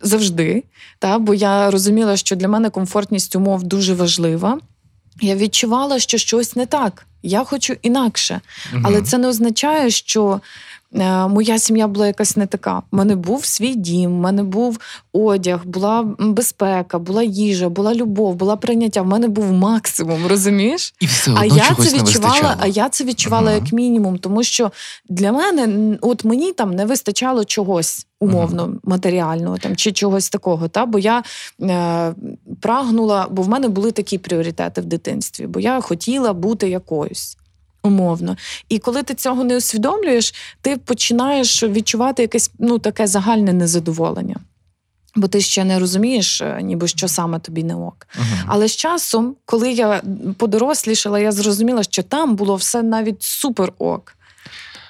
завжди, 0.02 0.64
та? 1.00 1.20
бо 1.20 1.34
я 1.34 1.72
розуміла, 1.72 2.18
що 2.18 2.36
для 2.36 2.48
мене 2.48 2.70
комфортність 2.70 3.36
умов 3.36 3.64
дуже 3.64 3.94
важлива. 3.94 4.60
Я 5.22 5.36
відчувала, 5.36 6.00
що 6.00 6.18
щось 6.18 6.56
не 6.56 6.66
так. 6.66 7.06
Я 7.24 7.44
хочу 7.44 7.76
інакше. 7.82 8.42
Угу. 8.74 8.82
Але 8.86 9.02
це 9.02 9.18
не 9.18 9.28
означає, 9.28 9.90
що 9.90 10.42
моя 11.04 11.60
сім'я 11.60 11.88
була 11.88 12.08
якась 12.08 12.38
не 12.38 12.46
така. 12.46 12.82
У 12.92 12.98
мене 12.98 13.16
був 13.16 13.46
свій 13.46 13.76
дім, 13.76 14.12
у 14.14 14.22
мене 14.22 14.44
був 14.44 14.80
одяг, 15.14 15.66
була 15.66 16.16
безпека, 16.20 17.00
була 17.00 17.24
їжа, 17.24 17.70
була 17.70 17.94
любов, 17.94 18.36
була 18.36 18.56
прийняття. 18.56 19.02
В 19.02 19.08
мене 19.08 19.28
був 19.28 19.52
максимум, 19.52 20.28
розумієш? 20.28 20.94
І 21.00 21.06
все 21.06 21.32
одно 21.32 21.42
а 21.42 21.46
я 21.46 21.76
це 21.76 21.98
відчувала. 21.98 22.58
А 22.60 22.68
я 22.68 22.90
це 22.90 23.04
відчувала 23.04 23.52
uh 23.52 23.56
як 23.56 23.74
мінімум, 23.74 24.18
тому 24.18 24.44
що 24.44 24.72
для 25.10 25.32
мене, 25.32 25.98
от 26.02 26.26
мені 26.26 26.52
там 26.52 26.72
не 26.72 26.86
вистачало 26.86 27.46
чогось. 27.46 28.08
Умовно, 28.20 28.74
матеріального 28.84 29.58
там 29.58 29.76
чи 29.76 29.92
чогось 29.92 30.30
такого, 30.30 30.68
та 30.68 30.86
бо 30.86 31.00
я 31.00 31.24
е, 31.62 32.16
прагнула, 32.62 33.28
бо 33.32 33.42
в 33.42 33.50
мене 33.50 33.68
були 33.68 33.92
такі 33.92 34.18
пріоритети 34.18 34.82
в 34.82 34.86
дитинстві, 34.86 35.48
бо 35.48 35.60
я 35.60 35.82
хотіла 35.82 36.34
бути 36.34 36.70
якоюсь 36.70 37.38
умовно. 37.86 38.38
І 38.70 38.80
коли 38.80 39.04
ти 39.04 39.14
цього 39.14 39.44
не 39.44 39.58
усвідомлюєш, 39.58 40.34
ти 40.62 40.78
починаєш 40.78 41.64
відчувати 41.64 42.22
якесь 42.22 42.52
ну, 42.60 42.80
таке 42.80 43.08
загальне 43.08 43.54
незадоволення. 43.54 44.36
Бо 45.16 45.28
ти 45.28 45.42
ще 45.42 45.64
не 45.64 45.80
розумієш, 45.80 46.42
е, 46.42 46.60
ніби 46.62 46.88
що 46.88 47.08
саме 47.08 47.40
тобі 47.40 47.64
не 47.64 47.76
ok. 47.76 48.08
Uh-huh. 48.20 48.44
Але 48.48 48.68
з 48.68 48.76
часом, 48.76 49.36
коли 49.46 49.72
я 49.72 50.02
подорослішала, 50.38 51.20
я 51.20 51.32
зрозуміла, 51.32 51.84
що 51.84 52.04
там 52.04 52.36
було 52.36 52.56
все 52.56 52.84
навіть 52.84 53.24
супер 53.24 53.74
ok 53.78 54.16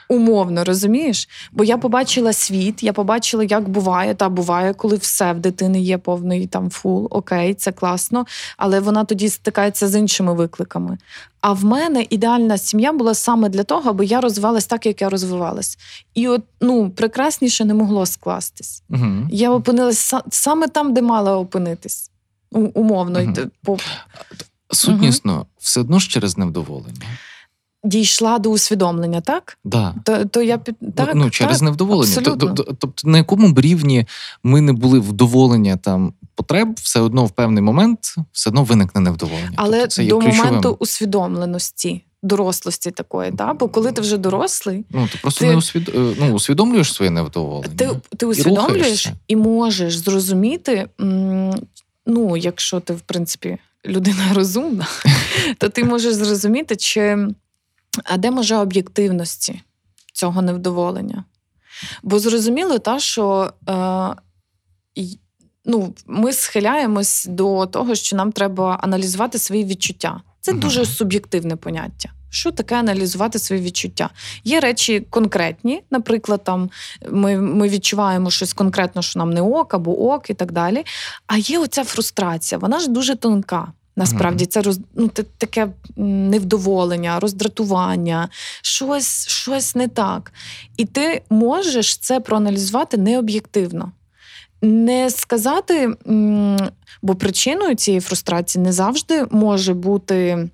умовно 0.10 0.64
розумієш? 0.64 1.30
Бо 1.52 1.64
я 1.64 1.78
побачила 1.78 2.34
світ, 2.34 2.84
я 2.84 2.94
побачила, 2.94 3.44
як 3.44 3.70
буває, 3.70 4.16
та 4.16 4.30
буває, 4.30 4.74
коли 4.74 4.96
все 4.96 5.34
в 5.34 5.40
дитини 5.40 5.82
є 5.82 5.98
повний 5.98 6.48
там 6.48 6.70
full, 6.70 7.08
okay, 7.12 7.54
це 7.54 7.72
класно, 7.72 8.26
але 8.58 8.80
вона 8.80 9.04
тоді 9.04 9.30
стикається 9.30 9.88
з 9.88 10.00
іншими 10.00 10.34
викликами. 10.34 10.98
А 11.42 11.54
в 11.54 11.66
мене 11.66 12.06
ідеальна 12.10 12.58
сім'я 12.58 12.94
була 12.94 13.14
саме 13.14 13.50
для 13.50 13.64
того, 13.64 13.90
аби 13.90 14.06
я 14.06 14.22
розвивалась 14.22 14.66
так, 14.66 14.86
як 14.86 15.02
я 15.02 15.10
розвивалась. 15.10 15.78
І 16.14 16.28
от 16.28 16.42
ну 16.62 16.90
прекрасніше 16.90 17.66
не 17.66 17.74
могло 17.74 18.06
скластись. 18.06 18.84
Угу. 18.90 19.28
Я 19.30 19.52
опинилась 19.52 20.14
саме 20.30 20.68
там, 20.68 20.94
де 20.94 21.02
мала 21.02 21.38
опинитись. 21.38 22.12
Умовно. 22.52 23.22
Угу. 23.66 23.78
Сутнісно, 24.72 25.36
угу. 25.36 25.46
все 25.58 25.80
одно 25.80 26.00
ж 26.00 26.10
через 26.10 26.38
невдоволення 26.38 27.06
дійшла 27.86 28.40
до 28.40 28.50
усвідомлення, 28.50 29.22
так? 29.22 29.58
Да. 29.64 29.96
То 30.04 30.26
то 30.26 30.42
я 30.42 30.60
ну, 30.82 30.92
так, 30.92 31.16
ну 31.16 31.30
через 31.30 31.58
так, 31.58 31.66
невдоволення. 31.66 32.16
Тобто, 32.80 33.08
на 33.10 33.18
якому 33.18 33.50
б 33.50 33.60
рівні 33.60 34.06
ми 34.44 34.62
не 34.62 34.74
були 34.74 35.00
вдоволення 35.00 35.78
там 35.78 36.14
потреб, 36.36 36.68
все 36.76 37.00
одно 37.00 37.26
в 37.26 37.32
певний 37.32 37.64
момент 37.64 38.16
все 38.32 38.50
одно 38.50 38.64
виникне 38.64 39.02
невдоволення. 39.02 39.54
Але 39.56 39.80
тобто, 39.80 39.96
це 39.96 40.06
до 40.06 40.20
моменту 40.20 40.78
усвідомленості. 40.80 42.02
Дорослості 42.24 42.92
такої, 42.92 43.32
та? 43.32 43.54
бо 43.54 43.68
коли 43.68 43.92
ти 43.92 44.02
вже 44.02 44.18
дорослий, 44.18 44.86
ну 44.90 45.08
ти 45.12 45.18
просто 45.22 45.40
ти, 45.40 45.52
не 45.52 45.56
усвід... 45.56 45.92
Е, 45.96 46.16
ну, 46.20 46.34
усвідомлюєш 46.34 46.94
своє 46.94 47.12
невдоволення. 47.12 47.74
Ти 47.76 47.90
ти 48.18 48.26
усвідомлюєш 48.26 49.06
і, 49.06 49.12
і 49.28 49.36
можеш 49.36 49.98
зрозуміти, 49.98 50.88
ну, 52.06 52.38
якщо 52.38 52.80
ти, 52.80 52.94
в 52.94 53.02
принципі, 53.02 53.58
людина 53.86 54.24
розумна, 54.34 54.88
то 55.58 55.70
ти 55.70 55.84
можеш 55.84 56.14
зрозуміти, 56.14 56.76
чи 56.76 57.28
а 58.04 58.18
де 58.18 58.32
може 58.32 58.56
об'єктивності 58.56 59.62
цього 60.14 60.42
невдоволення. 60.42 61.24
Бо 62.04 62.20
зрозуміло, 62.20 62.80
та, 62.80 63.00
що 63.00 63.54
е, 63.70 64.16
ну, 65.66 65.94
ми 66.08 66.34
схиляємось 66.34 67.26
до 67.26 67.66
того, 67.66 67.96
що 67.96 68.16
нам 68.16 68.32
треба 68.32 68.80
аналізувати 68.82 69.40
свої 69.40 69.66
відчуття. 69.66 70.22
Це 70.42 70.52
uh 70.52 70.60
дуже 70.60 70.86
суб'єктивне 70.86 71.56
поняття. 71.56 72.10
Що 72.30 72.52
таке 72.52 72.76
аналізувати 72.76 73.40
свої 73.40 73.62
відчуття? 73.62 74.10
Є 74.44 74.60
речі 74.60 75.00
конкретні, 75.10 75.84
наприклад, 75.92 76.44
там 76.44 76.70
ми 77.12 77.38
ми 77.38 77.70
відчуваємо 77.70 78.32
щось 78.32 78.54
конкретно, 78.54 79.02
що 79.02 79.20
нам 79.20 79.30
не 79.30 79.42
ок 79.42 79.74
або 79.74 80.14
ок, 80.14 80.30
і 80.30 80.34
так 80.34 80.52
далі. 80.52 80.86
А 81.28 81.38
є 81.38 81.60
оця 81.60 81.84
фрустрація, 81.84 82.60
вона 82.60 82.80
ж 82.80 82.90
дуже 82.90 83.16
тонка. 83.16 83.74
Насправді 83.96 84.46
це 84.46 84.62
роз, 84.62 84.80
ну, 84.96 85.08
таке 85.38 85.68
невдоволення, 85.96 87.20
роздратування, 87.20 88.30
щось 88.62 89.28
щось 89.28 89.76
не 89.76 89.88
так. 89.88 90.34
І 90.78 90.86
ти 90.86 91.22
можеш 91.30 91.98
це 91.98 92.20
проаналізувати 92.20 92.98
необ'єктивно. 92.98 93.92
Не 94.62 95.10
сказати, 95.10 95.94
бо 97.02 97.16
причиною 97.16 97.76
цієї 97.76 98.02
фрустрації 98.02 98.64
не 98.64 98.74
завжди 98.74 99.26
може 99.32 99.74
бути. 99.74 100.50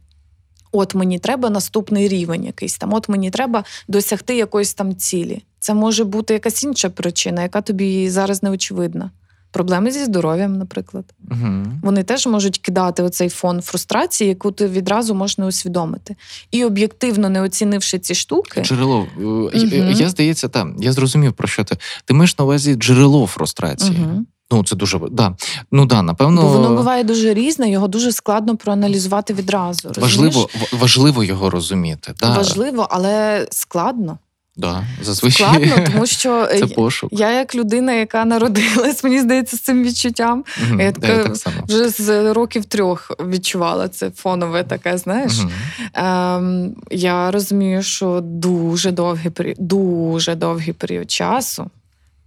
От 0.72 0.96
мені 0.96 1.20
треба 1.20 1.50
наступний 1.50 2.08
рівень 2.08 2.46
якийсь 2.46 2.78
там, 2.78 2.94
от 2.94 3.10
мені 3.10 3.30
треба 3.32 3.64
досягти 3.88 4.36
якоїсь 4.36 4.74
там 4.74 4.96
цілі. 4.96 5.44
Це 5.60 5.74
може 5.74 6.04
бути 6.04 6.34
якась 6.34 6.64
інша 6.64 6.90
причина, 6.90 7.42
яка 7.42 7.62
тобі 7.62 8.10
зараз 8.10 8.44
не 8.44 8.50
очевидна. 8.50 9.12
Проблеми 9.52 9.92
зі 9.92 10.04
здоров'ям, 10.06 10.58
наприклад. 10.58 11.06
Угу. 11.32 11.66
Вони 11.84 12.04
теж 12.04 12.28
можуть 12.28 12.58
кидати 12.58 13.04
оцей 13.04 13.30
фон 13.30 13.62
фрустрації, 13.62 14.30
яку 14.30 14.52
ти 14.52 14.68
відразу 14.68 15.16
можеш 15.16 15.38
не 15.38 15.46
усвідомити. 15.46 16.16
І 16.52 16.66
об'єктивно 16.66 17.30
не 17.30 17.42
оцінивши 17.42 18.00
ці 18.00 18.16
штуки, 18.16 18.62
Джерело. 18.62 19.08
Е, 19.18 19.22
Мгм. 19.22 19.92
Я 19.92 20.10
здається, 20.10 20.48
там 20.48 20.76
я 20.80 20.92
зрозумів 20.92 21.34
про 21.34 21.48
що 21.48 21.64
ти. 21.64 21.78
Ти 22.06 22.14
маєш 22.14 22.38
на 22.40 22.46
увазі 22.46 22.76
джерело 22.76 23.28
фрустрації. 23.28 23.98
Мгм. 23.98 24.26
Ну, 24.52 24.64
це 24.64 24.76
дуже 24.76 25.00
да. 25.12 25.36
Ну 25.72 25.86
да, 25.86 26.02
напевно, 26.02 26.42
бо 26.42 26.48
воно 26.48 26.76
буває 26.76 27.04
дуже 27.04 27.34
різне, 27.34 27.72
його 27.72 27.88
дуже 27.88 28.12
складно 28.12 28.58
проаналізувати 28.58 29.34
відразу. 29.34 29.92
важливо, 29.98 30.42
розумієш? 30.42 30.74
важливо 30.74 31.24
його 31.24 31.50
розуміти. 31.50 32.14
Да, 32.20 32.38
Важливо, 32.38 32.88
але 32.92 33.48
складно. 33.52 34.18
Да, 34.58 34.84
зазвичай 35.02 35.48
Складно, 35.68 35.86
тому 35.92 36.06
що 36.06 36.48
е, 36.52 36.60
це 36.60 36.68
пошук. 36.68 37.10
я, 37.14 37.32
як 37.32 37.56
людина, 37.56 37.94
яка 37.94 38.26
народилась, 38.26 39.04
мені 39.04 39.20
здається, 39.22 39.58
з 39.58 39.60
цим 39.60 39.84
відчуттям, 39.84 40.44
Мгм. 40.68 40.82
я 40.82 40.92
така 40.92 41.24
так 41.24 41.38
само. 41.38 41.56
вже 41.68 41.90
з 41.90 42.34
років 42.34 42.66
трьох 42.66 43.12
відчувала 43.20 43.88
це 43.88 44.12
фонове 44.12 44.64
таке, 44.64 44.98
знаєш. 44.98 45.40
Мгм. 45.40 45.52
Ем, 45.94 46.76
я 46.92 47.32
розумію, 47.32 47.84
що 47.84 48.20
дуже 48.24 48.92
довгий 48.92 49.32
період, 49.32 49.56
дуже 49.60 50.36
довгий 50.36 50.74
період 50.74 51.12
часу. 51.12 51.70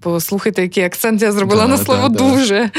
Послухайте, 0.04 0.62
який 0.62 0.84
акцент 0.84 1.22
я 1.22 1.32
зробила 1.32 1.62
Да, 1.62 1.68
на 1.68 1.78
слово 1.78 2.08
да. 2.08 2.18
дуже. 2.18 2.70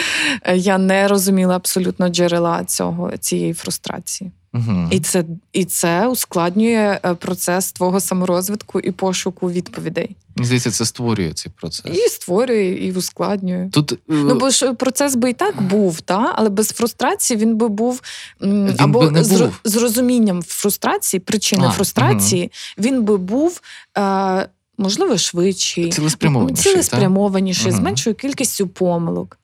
Е, 0.43 0.57
Я 0.57 0.78
не 0.78 1.07
розуміла 1.07 1.55
абсолютно 1.55 2.09
джерела 2.09 2.63
цього, 2.65 3.11
цієї 3.19 3.53
фрустрації. 3.53 4.32
Мгм. 4.53 4.88
І 4.91 4.99
це, 4.99 5.23
і 5.53 5.65
це 5.65 6.07
ускладнює 6.07 6.99
е, 7.05 7.13
процес 7.13 7.71
твого 7.71 7.99
саморозвитку 7.99 8.80
і 8.80 8.91
пошуку 8.91 9.51
відповідей. 9.51 10.15
Здається, 10.41 10.71
це 10.71 10.86
створює 10.86 11.32
цей 11.34 11.51
процес. 11.61 11.97
І 11.97 12.09
створює, 12.09 12.65
і 12.65 12.91
ускладнює. 12.91 13.69
Тут 13.71 13.91
е, 13.91 13.95
Ну, 14.07 14.36
бо 14.36 14.49
ж 14.49 14.73
процес 14.73 15.15
би 15.15 15.30
і 15.30 15.34
так 15.34 15.61
був, 15.61 16.01
та? 16.01 16.34
але 16.36 16.49
без 16.49 16.67
фрустрації 16.69 17.39
він 17.39 17.55
би 17.57 17.67
був 17.67 18.01
Він 18.41 18.76
або 18.78 18.99
би 19.01 19.11
не 19.11 19.23
з, 19.23 19.41
був. 19.41 19.59
з 19.63 19.76
розумінням 19.76 20.43
фрустрації, 20.43 21.19
причини 21.19 21.65
А, 21.67 21.71
фрустрації, 21.71 22.51
він 22.78 23.03
би 23.03 23.17
був. 23.17 23.61
Е, 23.97 24.49
Можливо, 24.78 25.17
швидший, 25.17 25.91
Цілеспрямованіший, 25.91 26.71
цілеспрямованіший 26.71 27.71
з 27.71 27.80
меншою 27.80 28.15
кількістю 28.15 28.67
помилок. 28.67 29.38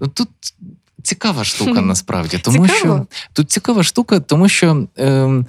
Ну, 0.00 0.08
Тут 0.08 0.28
цікава 1.02 1.44
штука 1.44 1.80
насправді, 1.80 2.38
тому 2.38 2.68
Цікаво? 2.68 2.78
що 2.78 3.06
тут 3.32 3.50
цікава 3.50 3.82
штука, 3.82 4.20
тому 4.20 4.48
що 4.48 4.86
ем, 4.96 5.46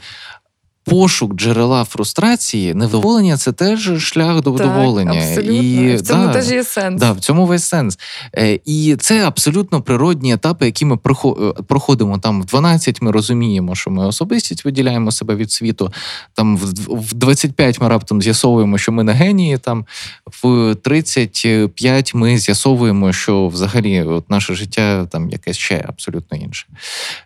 пошук 0.83 1.35
джерела 1.35 1.83
фрустрації, 1.83 2.73
невдоволення 2.73 3.37
це 3.37 3.51
теж 3.51 4.03
шлях 4.03 4.41
до 4.41 4.51
вдоволення. 4.51 5.11
Абсолютно. 5.11 5.53
І, 5.53 5.95
в 5.95 6.01
цьому 6.01 6.25
да, 6.25 6.33
теж 6.33 6.51
є 6.51 6.63
сенс. 6.63 6.99
Да, 6.99 7.11
в 7.11 7.19
цьому 7.19 7.45
весь 7.45 7.63
сенс. 7.63 7.99
Е, 8.37 8.59
і 8.65 8.95
це 8.99 9.27
абсолютно 9.27 9.81
природні 9.81 10.33
етапи, 10.33 10.65
які 10.65 10.85
ми 10.85 10.95
е, 10.95 10.99
проходимо 11.67 12.17
там 12.17 12.41
в 12.41 12.45
12 12.45 13.01
Ми 13.01 13.11
розуміємо, 13.11 13.75
що 13.75 13.91
ми 13.91 14.07
особистість 14.07 14.65
виділяємо 14.65 15.11
себе 15.11 15.35
від 15.35 15.51
світу. 15.51 15.91
Там 16.33 16.57
в, 16.57 16.73
в 16.87 17.13
25 17.13 17.81
ми 17.81 17.87
раптом 17.87 18.21
з'ясовуємо, 18.21 18.77
що 18.77 18.91
ми 18.91 19.03
не 19.03 19.13
генії. 19.13 19.57
Там 19.57 19.85
в 20.43 20.75
35 20.75 22.13
ми 22.13 22.37
з'ясовуємо, 22.37 23.13
що 23.13 23.47
взагалі 23.47 24.03
от 24.03 24.29
наше 24.29 24.55
життя 24.55 25.05
там 25.05 25.29
якесь 25.29 25.57
ще 25.57 25.85
абсолютно 25.87 26.37
інше. 26.37 26.67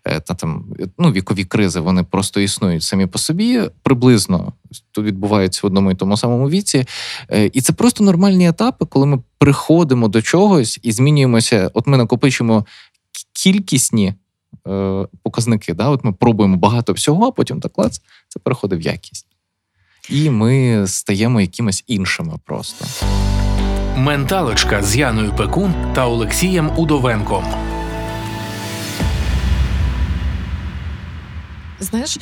Е, 0.06 0.20
Та 0.20 0.34
там 0.34 0.66
ну, 0.98 1.12
вікові 1.12 1.44
кризи 1.44 1.80
вони 1.80 2.04
просто 2.04 2.40
існують 2.40 2.84
самі 2.84 3.06
по 3.06 3.20
собі, 3.20 3.47
приблизно 3.84 4.54
тут 4.92 5.06
відбуваються 5.06 5.60
в 5.64 5.66
одному 5.66 5.92
і 5.92 5.96
тому 5.96 6.18
самому 6.18 6.50
віці. 6.50 6.86
Е, 7.32 7.46
І 7.54 7.62
це 7.62 7.74
просто 7.74 8.04
нормальні 8.04 8.48
етапи, 8.50 8.86
коли 8.86 9.06
ми 9.06 9.20
приходимо 9.38 10.08
до 10.08 10.22
чогось 10.22 10.80
і 10.84 10.92
змінюємося. 10.92 11.72
От 11.74 11.88
ми 11.88 11.98
накопичуємо 11.98 12.62
к- 12.62 12.68
кількісні 13.44 14.14
е, 14.68 15.06
показники. 15.24 15.74
Да? 15.74 15.90
От 15.90 16.04
ми 16.04 16.12
пробуємо 16.14 16.58
багато 16.58 16.94
всього, 16.94 17.26
а 17.28 17.32
потім 17.32 17.60
так 17.60 17.74
клац, 17.74 18.02
це 18.28 18.40
переходить 18.40 18.80
в 18.80 18.86
якість. 18.86 19.26
І 20.10 20.30
ми 20.30 20.84
стаємо 20.88 21.42
якимось 21.42 21.84
іншими 21.88 22.34
просто. 22.46 22.86
Менталочка 23.98 24.84
з 24.84 24.96
Яною 24.96 25.34
Пекун 25.36 25.74
та 25.96 26.08
Олексієм 26.08 26.72
Удовенком. 26.78 27.44
Знаєш, 31.80 32.18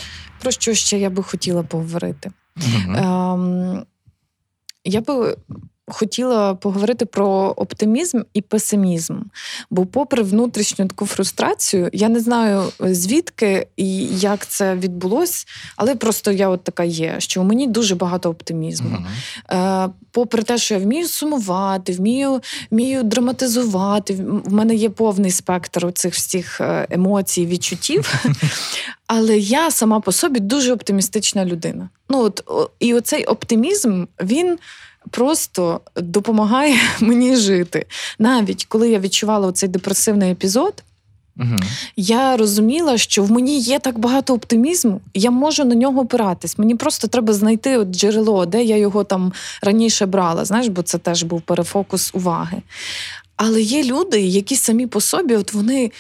про 0.46 0.52
що 0.52 0.74
ще 0.74 1.00
я 1.00 1.10
би 1.10 1.24
хотіла 1.24 1.64
поговорити? 1.64 2.32
Угу. 2.58 2.96
Ем, 2.96 3.86
я 4.84 5.02
би 5.02 5.38
хотіла 5.88 6.56
поговорити 6.56 7.06
про 7.06 7.28
оптимізм 7.58 8.22
і 8.34 8.42
песимізм. 8.42 9.20
Бо, 9.70 9.86
попри 9.86 10.24
внутрішню 10.24 10.88
таку 10.88 11.06
фрустрацію, 11.06 11.90
я 11.94 12.10
не 12.10 12.20
знаю 12.20 12.64
звідки 12.80 13.68
і 13.78 14.06
як 14.08 14.48
це 14.48 14.76
відбулось, 14.76 15.48
але 15.76 15.96
просто 15.96 16.32
я 16.32 16.50
от 16.50 16.64
така 16.64 16.84
є, 16.84 17.16
що 17.18 17.42
у 17.42 17.44
мені 17.44 17.68
дуже 17.68 17.96
багато 17.96 18.30
оптимізму. 18.30 18.98
Е, 19.52 19.90
попри 20.12 20.44
те, 20.44 20.58
що 20.58 20.74
я 20.74 20.80
вмію 20.80 21.08
сумувати, 21.08 21.94
вмію, 21.94 22.42
вмію 22.72 23.04
драматизувати, 23.04 24.14
в- 24.14 24.42
в 24.50 24.54
мене 24.54 24.76
є 24.76 24.90
повний 24.90 25.32
спектр 25.32 25.92
цих 25.94 26.14
всіх 26.14 26.62
е, 26.62 26.88
емоцій, 26.90 27.46
відчуттів. 27.46 28.14
Але 29.08 29.38
я 29.38 29.72
сама 29.72 30.00
по 30.00 30.12
собі 30.12 30.40
дуже 30.40 30.74
оптимістична 30.74 31.46
людина. 31.46 31.90
Ну 32.10 32.20
от 32.22 32.44
і 32.80 32.94
оцей 32.94 33.26
оптимізм 33.26 34.06
він 34.24 34.58
просто 35.12 35.82
допомагає 35.96 36.78
мені 37.00 37.36
жити. 37.36 37.86
Навіть 38.20 38.66
коли 38.66 38.90
я 38.90 39.00
відчувала 39.00 39.52
цей 39.52 39.70
депресивний 39.70 40.32
епізод, 40.32 40.84
Мгм. 41.38 41.60
я 41.96 42.38
розуміла, 42.38 42.98
що 42.98 43.24
в 43.24 43.32
мені 43.32 43.60
є 43.60 43.80
так 43.80 44.00
багато 44.00 44.34
оптимізму, 44.34 45.02
я 45.14 45.32
можу 45.32 45.66
на 45.66 45.76
нього 45.76 46.02
опиратись. 46.02 46.58
Мені 46.58 46.76
просто 46.76 47.08
треба 47.08 47.34
знайти 47.34 47.78
от 47.78 47.88
джерело, 47.92 48.46
де 48.46 48.64
я 48.64 48.78
його 48.78 49.04
там 49.04 49.34
раніше 49.62 50.06
брала. 50.06 50.46
Знаєш, 50.46 50.68
бо 50.68 50.82
це 50.82 50.98
теж 50.98 51.24
був 51.24 51.42
перефокус 51.42 52.12
уваги. 52.14 52.62
Але 53.38 53.62
є 53.62 53.84
люди, 53.84 54.22
які 54.22 54.56
самі 54.56 54.88
по 54.88 55.02
собі, 55.02 55.36
от 55.36 55.54
вони 55.54 55.92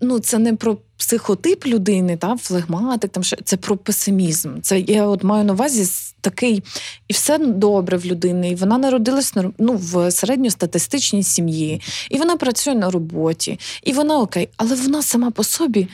ну 0.00 0.18
це 0.18 0.38
не 0.38 0.54
про 0.54 0.76
психотип 0.96 1.66
людини, 1.66 2.16
та 2.16 2.36
флегматик, 2.36 3.10
там 3.10 3.24
ще 3.24 3.36
це 3.44 3.56
про 3.56 3.76
песимізм. 3.76 4.60
Це 4.62 4.80
я 4.80 5.06
от 5.06 5.24
маю 5.24 5.44
на 5.44 5.52
увазі 5.52 6.13
такий, 6.24 6.62
і 7.08 7.12
все 7.12 7.38
добре 7.38 7.96
в 7.96 8.06
людини. 8.06 8.50
І 8.50 8.54
вона 8.54 8.78
народилась 8.78 9.34
ну, 9.58 9.72
в 9.72 10.10
середньостатистичній 10.10 11.22
сім'ї, 11.22 11.82
і 12.10 12.18
вона 12.18 12.36
працює 12.36 12.74
на 12.74 12.90
роботі, 12.90 13.60
і 13.82 13.92
вона 13.92 14.18
окей, 14.18 14.48
але 14.56 14.74
вона 14.74 15.02
сама 15.02 15.30
по 15.30 15.44
собі. 15.44 15.88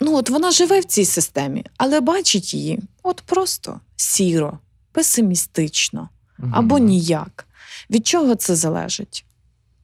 Ну, 0.00 0.16
от 0.16 0.30
вона 0.30 0.50
живе 0.50 0.80
в 0.80 0.84
цій 0.84 1.04
системі, 1.04 1.64
але 1.76 2.00
бачить 2.00 2.54
її 2.54 2.80
от 3.02 3.22
просто 3.26 3.80
сіро, 3.96 4.58
песимістично 4.92 6.08
або 6.52 6.78
ніяк. 6.78 7.46
Від 7.90 8.06
чого 8.06 8.34
це 8.34 8.56
залежить? 8.56 9.24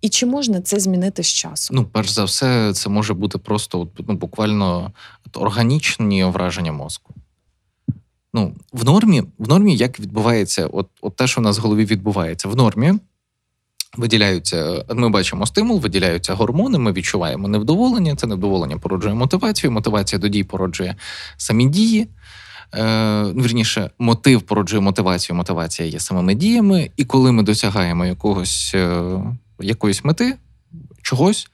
І 0.01 0.09
чи 0.09 0.27
можна 0.27 0.61
це 0.61 0.81
змінити 0.81 1.23
з 1.23 1.29
часом? 1.29 1.77
Ну, 1.77 1.85
перш 1.85 2.11
за 2.11 2.25
все, 2.25 2.73
це 2.73 2.89
може 2.89 3.15
бути 3.15 3.39
просто 3.39 3.89
ну, 4.09 4.15
буквально 4.15 4.93
органічні 5.35 6.25
враження 6.25 6.73
мозку. 6.73 7.15
Ну, 8.37 8.53
в 8.73 8.85
нормі, 8.85 9.23
в 9.39 9.49
нормі 9.49 9.77
як 9.77 10.01
відбувається, 10.01 10.67
от, 10.67 10.89
от 11.03 11.17
те, 11.17 11.27
що 11.27 11.41
в 11.41 11.45
нас 11.45 11.59
в 11.59 11.63
голові 11.63 11.85
відбувається, 11.85 12.49
в 12.49 12.57
нормі 12.57 12.93
виділяються, 13.97 14.85
ми 14.95 15.09
бачимо 15.09 15.47
стимул, 15.47 15.81
виділяються 15.81 16.35
гормони, 16.35 16.79
ми 16.79 16.93
відчуваємо 16.93 17.49
невдоволення. 17.49 18.17
Це 18.17 18.27
невдоволення 18.27 18.79
породжує 18.79 19.15
мотивацію. 19.15 19.71
Мотивація 19.71 20.19
до 20.19 20.29
дій 20.29 20.45
породжує 20.45 20.97
самі 21.37 21.69
дії. 21.69 22.09
Е, 22.75 23.25
вірніше, 23.25 23.91
мотив 23.99 24.43
породжує 24.43 24.81
мотивацію, 24.81 25.37
мотивація 25.37 25.89
є 25.89 26.01
самими 26.01 26.35
діями. 26.35 26.91
І 26.97 27.05
коли 27.05 27.33
ми 27.33 27.43
досягаємо 27.43 28.07
якогось, 28.07 28.73
е, 28.75 29.21
якоїсь 29.61 30.05
мети, 30.05 30.37
чогось, 31.03 31.49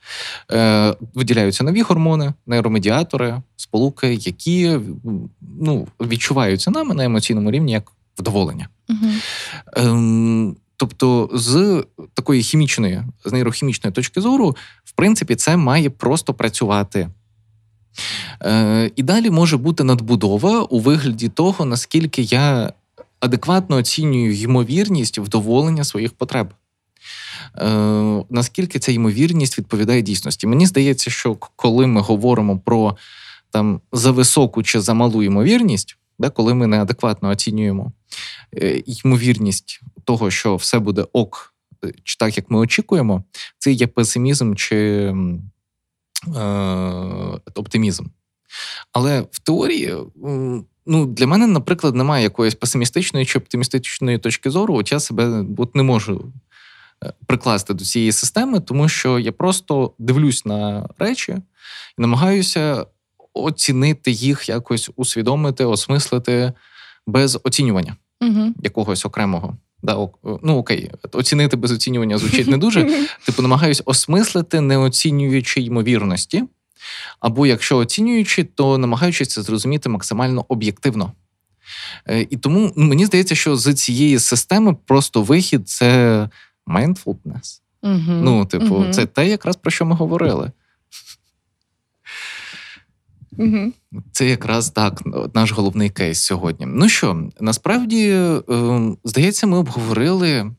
е, 0.51 0.95
виділяються 1.13 1.63
нові 1.63 1.81
гормони, 1.81 2.33
нейромедіатори, 2.47 3.41
сполуки, 3.55 4.13
які 4.13 4.79
ну, 5.61 5.87
відчуваються 6.01 6.71
нами 6.71 6.95
на 6.95 7.05
емоційному 7.05 7.51
рівні 7.51 7.71
як 7.71 7.91
вдоволення. 8.17 8.67
Угу. 8.89 9.11
Ем, 9.73 10.55
тобто, 10.77 11.29
з 11.33 11.83
такої 12.13 12.43
хімічної, 12.43 13.03
з 13.25 13.31
нейрохімічної 13.31 13.93
точки 13.93 14.21
зору, 14.21 14.55
в 14.83 14.91
принципі, 14.91 15.35
це 15.35 15.57
має 15.57 15.89
просто 15.89 16.33
працювати. 16.33 17.09
Е, 18.41 18.91
і 18.95 19.03
далі 19.03 19.29
може 19.29 19.57
бути 19.57 19.83
надбудова 19.83 20.61
у 20.61 20.79
вигляді 20.79 21.29
того, 21.29 21.65
наскільки 21.65 22.21
я 22.21 22.73
адекватно 23.19 23.75
оцінюю 23.75 24.35
ймовірність 24.35 25.17
вдоволення 25.17 25.83
своїх 25.83 26.13
потреб. 26.13 26.53
Е, 27.57 28.23
наскільки 28.29 28.79
ця 28.79 28.91
ймовірність 28.91 29.57
відповідає 29.57 30.01
дійсності? 30.01 30.47
Мені 30.47 30.65
здається, 30.65 31.11
що 31.11 31.35
коли 31.35 31.87
ми 31.87 32.01
говоримо 32.01 32.59
про 32.59 32.97
там 33.51 33.81
за 33.91 34.11
високу 34.11 34.63
чи 34.63 34.81
за 34.81 34.93
малу 34.93 35.23
ймовірність, 35.23 35.97
да, 36.19 36.29
коли 36.29 36.53
ми 36.53 36.67
неадекватно 36.67 37.29
оцінюємо 37.29 37.91
е, 38.57 38.83
ймовірність 38.85 39.81
того, 40.03 40.31
що 40.31 40.55
все 40.55 40.79
буде 40.79 41.05
ок 41.13 41.53
чи 42.03 42.17
так, 42.17 42.37
як 42.37 42.51
ми 42.51 42.59
очікуємо, 42.59 43.23
це 43.59 43.71
є 43.71 43.87
песимізм 43.87 44.53
чи 44.55 44.75
е, 44.75 45.13
оптимізм. 47.55 48.05
Але 48.91 49.21
в 49.31 49.39
теорії, 49.39 49.95
ну, 50.85 51.05
для 51.05 51.27
мене, 51.27 51.47
наприклад, 51.47 51.95
немає 51.95 52.23
якоїсь 52.23 52.55
песимістичної 52.55 53.25
чи 53.25 53.39
оптимістичної 53.39 54.17
точки 54.17 54.49
зору. 54.49 54.75
От 54.75 54.91
я 54.91 54.99
себе 54.99 55.45
от 55.57 55.75
не 55.75 55.83
можу 55.83 56.13
е, 56.15 56.52
прикласти 57.27 57.73
до 57.73 57.85
цієї 57.85 58.11
системи, 58.11 58.59
тому 58.59 58.89
що 58.89 59.19
я 59.19 59.31
просто 59.31 59.93
дивлюсь 59.99 60.45
на 60.45 60.89
речі 60.99 61.31
і 61.97 62.01
намагаюся 62.01 62.85
оцінити 63.33 64.11
їх, 64.11 64.49
якось 64.49 64.89
усвідомити, 64.95 65.65
осмислити 65.65 66.53
без 67.07 67.39
оцінювання 67.43 67.95
угу. 68.21 68.53
якогось 68.63 69.05
окремого. 69.05 69.57
Да, 69.83 70.07
ну 70.43 70.57
окей, 70.57 70.91
оцінити 71.11 71.57
без 71.57 71.71
оцінювання 71.71 72.17
звучить 72.17 72.47
не 72.47 72.57
дуже. 72.57 73.07
Типу, 73.25 73.41
намагаюсь 73.41 73.81
осмислити, 73.85 74.61
не 74.61 74.77
оцінюючи 74.77 75.61
ймовірності. 75.61 76.43
Або 77.19 77.45
якщо 77.45 77.77
оцінюючи, 77.77 78.43
то 78.43 78.77
намагаючись 78.77 79.27
це 79.27 79.41
зрозуміти 79.41 79.89
максимально 79.89 80.45
об'єктивно. 80.47 81.11
Е, 82.09 82.27
і 82.29 82.37
тому 82.37 82.73
ну, 82.75 82.85
мені 82.85 83.05
здається, 83.05 83.35
що 83.35 83.55
з 83.55 83.73
цієї 83.73 84.19
системи 84.19 84.75
просто 84.85 85.21
вихід 85.21 85.69
це 85.69 86.29
mindfulness. 86.67 87.61
Угу. 87.81 88.01
Ну, 88.07 88.45
типу, 88.45 88.75
угу. 88.75 88.91
це 88.91 89.05
те, 89.05 89.27
якраз 89.27 89.55
про 89.55 89.71
що 89.71 89.85
ми 89.85 89.95
говорили. 89.95 90.51
Угу. 93.37 93.71
Це 94.11 94.29
якраз 94.29 94.69
так 94.69 95.01
наш 95.33 95.51
головний 95.51 95.89
кейс 95.89 96.19
сьогодні. 96.23 96.65
Ну 96.65 96.89
що, 96.89 97.29
насправді, 97.39 98.11
ем, 98.49 98.97
здається, 99.03 99.47
ми 99.47 99.57
обговорили 99.57 100.51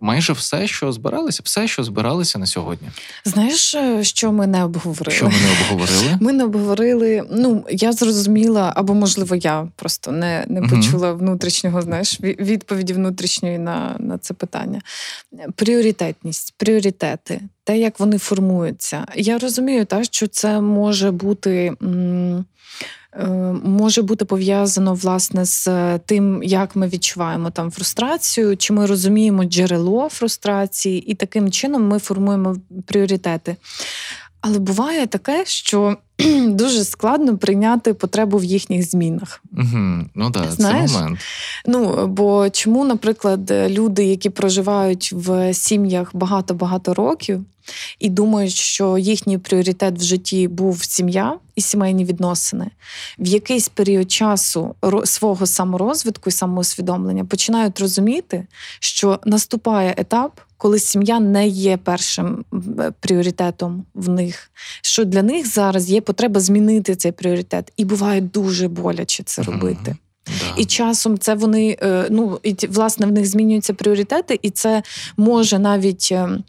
майже 0.00 0.32
все, 0.32 0.66
що 0.66 0.92
збиралися, 0.92 1.40
все, 1.44 1.68
що 1.68 1.84
збиралися 1.84 2.38
на 2.38 2.46
сьогодні. 2.46 2.88
Знаєш, 3.24 3.74
е, 3.74 4.04
що 4.04 4.32
ми 4.32 4.46
не 4.46 4.64
обговорили? 4.64 5.16
Що 5.16 5.24
ми 5.24 5.32
не 5.32 5.52
обговорили? 5.52 6.16
Ми 6.20 6.32
не 6.32 6.44
обговорили. 6.44 7.24
Ну 7.30 7.64
я 7.70 7.92
зрозуміла, 7.92 8.72
або 8.76 8.94
можливо, 8.94 9.36
я 9.36 9.68
просто 9.76 10.12
не 10.12 10.44
не 10.48 10.62
почула 10.62 11.10
угу. 11.10 11.18
внутрішнього, 11.18 11.82
знаєш, 11.82 12.20
відповіді 12.20 12.92
внутрішньої 12.92 13.58
на, 13.58 13.96
на 13.98 14.18
це 14.18 14.34
питання. 14.34 14.82
Пріоритетність, 15.54 16.54
пріоритети, 16.56 17.40
те, 17.64 17.78
як 17.78 18.00
вони 18.00 18.18
формуються. 18.18 19.06
Я 19.14 19.38
розумію, 19.38 19.84
так, 19.84 20.04
що 20.04 20.26
це 20.26 20.60
може 20.60 21.10
бути. 21.10 21.72
М- 21.82 22.44
може 23.64 24.02
бути 24.02 24.24
пов'язано 24.24 24.94
власне 24.94 25.44
з 25.44 25.68
тим, 25.98 26.42
як 26.42 26.76
ми 26.76 26.88
відчуваємо 26.88 27.50
там 27.50 27.70
фрустрацію, 27.70 28.56
чи 28.56 28.72
ми 28.72 28.86
розуміємо 28.86 29.44
джерело 29.44 30.08
фрустрації, 30.08 31.00
і 31.00 31.14
таким 31.14 31.50
чином 31.50 31.88
ми 31.88 31.98
формуємо 31.98 32.56
пріоритети. 32.86 33.56
Але 34.46 34.58
буває 34.58 35.06
таке, 35.06 35.44
що 35.46 35.96
дуже 36.46 36.84
складно 36.84 37.38
прийняти 37.38 37.94
потребу 37.94 38.38
в 38.38 38.44
їхніх 38.44 38.90
змінах. 38.90 39.42
Угу. 39.52 40.04
Ну 40.14 40.30
да, 40.30 40.50
Знаєш? 40.50 40.90
це 40.90 40.98
момент. 40.98 41.18
Ну 41.66 42.06
бо 42.06 42.50
чому, 42.50 42.84
наприклад, 42.84 43.50
люди, 43.50 44.04
які 44.04 44.30
проживають 44.30 45.12
в 45.12 45.54
сім'ях 45.54 46.10
багато-багато 46.16 46.94
років, 46.94 47.44
і 47.98 48.08
думають, 48.08 48.52
що 48.52 48.98
їхній 48.98 49.38
пріоритет 49.38 49.98
в 49.98 50.02
житті 50.02 50.48
був 50.48 50.84
сім'я 50.84 51.38
і 51.56 51.60
сімейні 51.60 52.04
відносини, 52.04 52.70
в 53.18 53.26
якийсь 53.26 53.68
період 53.68 54.12
часу 54.12 54.74
свого 55.04 55.46
саморозвитку 55.46 56.30
і 56.30 56.32
самоусвідомлення 56.32 57.24
починають 57.24 57.80
розуміти, 57.80 58.46
що 58.80 59.20
наступає 59.24 59.94
етап. 59.98 60.40
Коли 60.64 60.78
сім'я 60.78 61.20
не 61.20 61.48
є 61.48 61.76
першим 61.76 62.44
пріоритетом 63.00 63.84
в 63.94 64.08
них, 64.08 64.50
що 64.82 65.04
для 65.04 65.22
них 65.22 65.46
зараз 65.46 65.90
є 65.90 66.00
потреба 66.00 66.40
змінити 66.40 66.96
цей 66.96 67.12
пріоритет, 67.12 67.72
і 67.76 67.84
буває 67.84 68.20
дуже 68.20 68.68
боляче 68.68 69.22
це 69.22 69.42
робити. 69.42 69.96
Да. 70.26 70.32
І 70.56 70.64
часом 70.64 71.18
це 71.18 71.34
вони 71.34 71.76
е, 71.82 72.06
ну 72.10 72.40
і 72.42 72.56
власне 72.68 73.06
в 73.06 73.12
них 73.12 73.26
змінюються 73.26 73.74
пріоритети, 73.74 74.38
і 74.42 74.50
це 74.50 74.82
може 75.16 75.58
навіть 75.58 76.08
ем, 76.12 76.44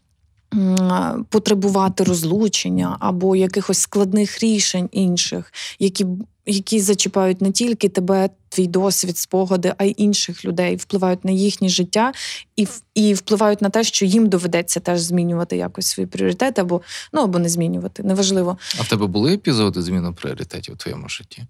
потребувати 1.30 2.04
розлучення 2.04 2.98
або 3.00 3.36
якихось 3.36 3.80
складних 3.80 4.39
рішень 4.39 4.89
інших, 4.91 5.54
які 5.80 6.06
які 6.46 6.80
зачіпають 6.80 7.41
не 7.41 7.52
тільки 7.52 7.89
тебе, 7.89 8.30
твій 8.50 8.68
досвід, 8.68 9.18
спогади, 9.18 9.74
а 9.78 9.84
й 9.84 9.96
інших 9.98 10.46
людей, 10.46 10.76
впливають 10.76 11.26
на 11.26 11.32
їхнє 11.32 11.70
життя 11.70 12.12
і 12.56 12.68
і 12.96 13.14
впливають 13.14 13.62
на 13.62 13.70
те, 13.70 13.84
що 13.84 14.06
їм 14.06 14.30
доведеться 14.30 14.80
теж 14.80 15.02
змінювати 15.02 15.58
якось 15.58 15.86
свої 15.86 16.08
пріоритети, 16.08 16.62
або 16.62 16.82
ну 17.14 17.22
або 17.22 17.39
не 17.39 17.50
змінювати. 17.50 18.04
Неважливо. 18.04 18.58
А 18.80 18.82
в 18.82 18.88
тебе 18.88 19.08
були 19.08 19.34
епізоди 19.34 19.82
зміни 19.82 20.12
пріоритетів 20.12 20.74
у 20.74 20.78
твоєму 20.78 21.10
житті? 21.10 21.43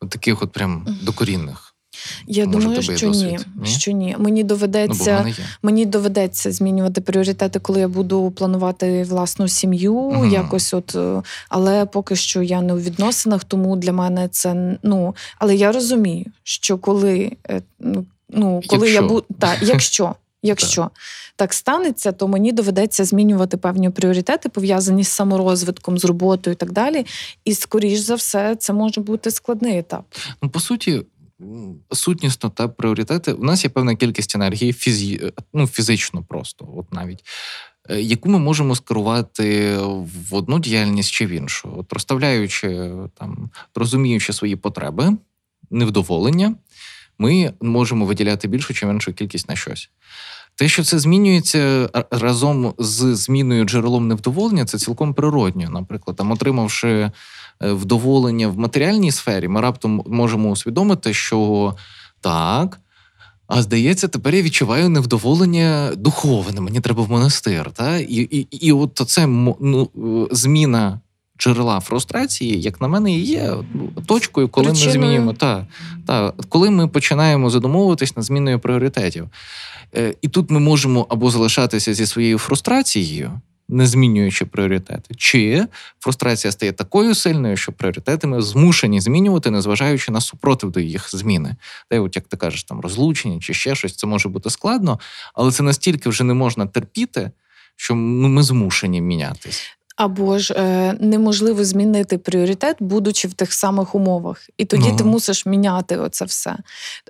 От 0.00 0.10
таких, 0.10 0.42
от 0.42 0.52
прям 0.52 0.98
докорінних. 1.02 1.65
Я 2.26 2.46
Може, 2.46 2.58
думаю, 2.58 2.82
що 2.82 3.08
ні. 3.08 3.38
ні. 3.62 3.66
Що 3.66 3.92
ні. 3.92 4.16
Мені 4.18 4.44
доведеться 4.44 5.24
ну, 5.26 5.44
мені 5.62 5.86
доведеться 5.86 6.52
змінювати 6.52 7.00
пріоритети, 7.00 7.58
коли 7.58 7.80
я 7.80 7.88
буду 7.88 8.30
планувати 8.30 9.02
власну 9.02 9.48
сім'ю. 9.48 9.94
Угу. 9.94 10.26
Якось, 10.26 10.74
от, 10.74 10.94
е, 10.94 11.22
але 11.48 11.86
поки 11.86 12.16
що 12.16 12.42
я 12.42 12.62
не 12.62 12.74
у 12.74 12.78
відносинах, 12.78 13.44
тому 13.44 13.76
для 13.76 13.92
мене 13.92 14.28
це 14.28 14.76
ну. 14.82 15.14
Але 15.38 15.56
я 15.56 15.72
розумію, 15.72 16.24
що 16.42 16.78
коли 16.78 17.32
е, 17.50 17.62
ну, 17.80 18.06
ну 18.30 18.62
коли 18.66 18.86
якщо. 18.86 19.02
я 19.02 19.08
буду 19.08 19.24
так, 19.38 19.58
якщо. 19.62 20.14
Якщо 20.42 20.82
так. 20.82 20.92
так 21.36 21.52
станеться, 21.54 22.12
то 22.12 22.28
мені 22.28 22.52
доведеться 22.52 23.04
змінювати 23.04 23.56
певні 23.56 23.90
пріоритети, 23.90 24.48
пов'язані 24.48 25.04
з 25.04 25.08
саморозвитком, 25.08 25.98
з 25.98 26.04
роботою 26.04 26.54
і 26.54 26.56
так 26.56 26.72
далі. 26.72 27.06
І, 27.44 27.54
скоріш 27.54 27.98
за 27.98 28.14
все, 28.14 28.56
це 28.56 28.72
може 28.72 29.00
бути 29.00 29.30
складний 29.30 29.78
етап. 29.78 30.04
Ну, 30.42 30.48
по 30.48 30.60
суті, 30.60 31.02
сутнісно 31.92 32.50
та 32.50 32.68
пріоритети. 32.68 33.32
У 33.32 33.44
нас 33.44 33.64
є 33.64 33.70
певна 33.70 33.94
кількість 33.94 34.36
енергії 34.36 34.72
фізі... 34.72 35.32
ну, 35.54 35.66
фізично 35.66 36.24
просто, 36.28 36.68
от 36.76 36.92
навіть. 36.92 37.24
Е, 37.90 38.00
яку 38.00 38.28
ми 38.28 38.38
можемо 38.38 38.74
скерувати 38.74 39.76
в 40.28 40.34
одну 40.34 40.58
діяльність 40.58 41.10
чи 41.10 41.26
в 41.26 41.28
іншу, 41.28 41.74
от 41.78 41.92
розставляючи 41.92 42.90
там, 43.14 43.50
розуміючи 43.74 44.32
свої 44.32 44.56
потреби, 44.56 45.16
невдоволення, 45.70 46.54
ми 47.18 47.52
можемо 47.60 48.04
виділяти 48.04 48.48
більшу 48.48 48.74
чи 48.74 48.86
меншу 48.86 49.12
кількість 49.12 49.48
на 49.48 49.56
щось. 49.56 49.90
Те, 50.54 50.68
що 50.68 50.84
це 50.84 50.98
змінюється 50.98 51.90
разом 52.10 52.74
з 52.78 53.16
зміною 53.16 53.64
джерелом 53.64 54.08
невдоволення, 54.08 54.64
це 54.64 54.78
цілком 54.78 55.14
природньо. 55.14 55.70
Наприклад, 55.70 56.16
там, 56.16 56.32
отримавши 56.32 56.88
Е, 56.88 57.10
вдоволення 57.60 58.48
в 58.48 58.58
матеріальній 58.58 59.12
сфері, 59.12 59.48
ми 59.48 59.60
раптом 59.60 60.02
можемо 60.06 60.50
усвідомити, 60.50 61.14
що 61.14 61.74
так. 62.20 62.80
А 63.46 63.62
здається, 63.62 64.08
тепер 64.08 64.34
я 64.34 64.42
відчуваю 64.42 64.88
невдоволення 64.88 65.90
духовне. 65.96 66.60
Мені 66.60 66.80
треба 66.80 67.02
в 67.02 67.10
монастир. 67.10 67.70
Та? 67.70 67.98
І 67.98 68.14
і, 68.14 68.38
і 68.40 68.72
от 68.72 69.02
це 69.06 69.26
ну, 69.26 69.88
зміна 70.30 71.00
джерела 71.38 71.80
фрустрації, 71.80 72.60
як 72.60 72.80
на 72.80 72.88
мене, 72.88 73.18
є 73.18 73.54
точкою, 74.06 74.48
коли 74.48 74.66
Причиною. 74.66 74.98
ми 74.98 75.04
змінюємо. 75.06 75.32
Та, 75.32 75.66
та, 76.06 76.32
коли 76.48 76.70
ми 76.70 76.88
починаємо 76.88 77.50
задумовуватись 77.50 78.16
над 78.16 78.24
зміною 78.24 78.58
пріоритетів. 78.58 79.28
Е, 79.96 80.14
І 80.22 80.28
тут 80.28 80.50
ми 80.50 80.60
можемо 80.60 81.06
або 81.08 81.30
залишатися 81.30 81.94
зі 81.94 82.06
своєю 82.06 82.38
фрустрацією 82.38 83.40
не 83.68 83.86
змінюючи 83.86 84.44
пріоритети, 84.44 85.14
чи 85.14 85.66
фрустрація 86.00 86.52
стає 86.52 86.72
такою 86.72 87.14
сильною, 87.14 87.56
що 87.56 87.72
пріоритети 87.72 88.26
ми 88.26 88.42
змушені 88.42 89.00
змінювати, 89.00 89.50
незважаючи 89.50 90.12
на 90.12 90.20
супротив 90.20 90.70
до 90.70 90.80
їх 90.80 91.16
зміни. 91.16 91.56
Та 91.88 92.00
от 92.00 92.16
як 92.16 92.28
ти 92.28 92.36
кажеш, 92.36 92.64
там 92.64 92.80
розлучення 92.80 93.40
чи 93.40 93.54
ще 93.54 93.74
щось, 93.74 93.96
це 93.96 94.06
може 94.06 94.28
бути 94.28 94.50
складно, 94.50 95.00
але 95.34 95.52
це 95.52 95.62
настільки 95.62 96.08
вже 96.08 96.24
не 96.24 96.34
можна 96.34 96.66
терпіти, 96.66 97.30
що 97.76 97.94
ну, 97.94 98.28
ми 98.28 98.42
змушені 98.42 99.00
мінятись. 99.00 99.75
Або 99.96 100.38
ж 100.38 100.54
е, 100.54 100.94
неможливо 101.00 101.64
змінити 101.64 102.18
пріоритет, 102.18 102.76
будучи 102.80 103.28
в 103.28 103.32
тих 103.32 103.52
самих 103.52 103.94
умовах. 103.94 104.48
І 104.58 104.64
тоді 104.64 104.88
ну. 104.90 104.96
ти 104.96 105.04
мусиш 105.04 105.46
міняти 105.46 105.96
оце 105.96 106.24
все. 106.24 106.56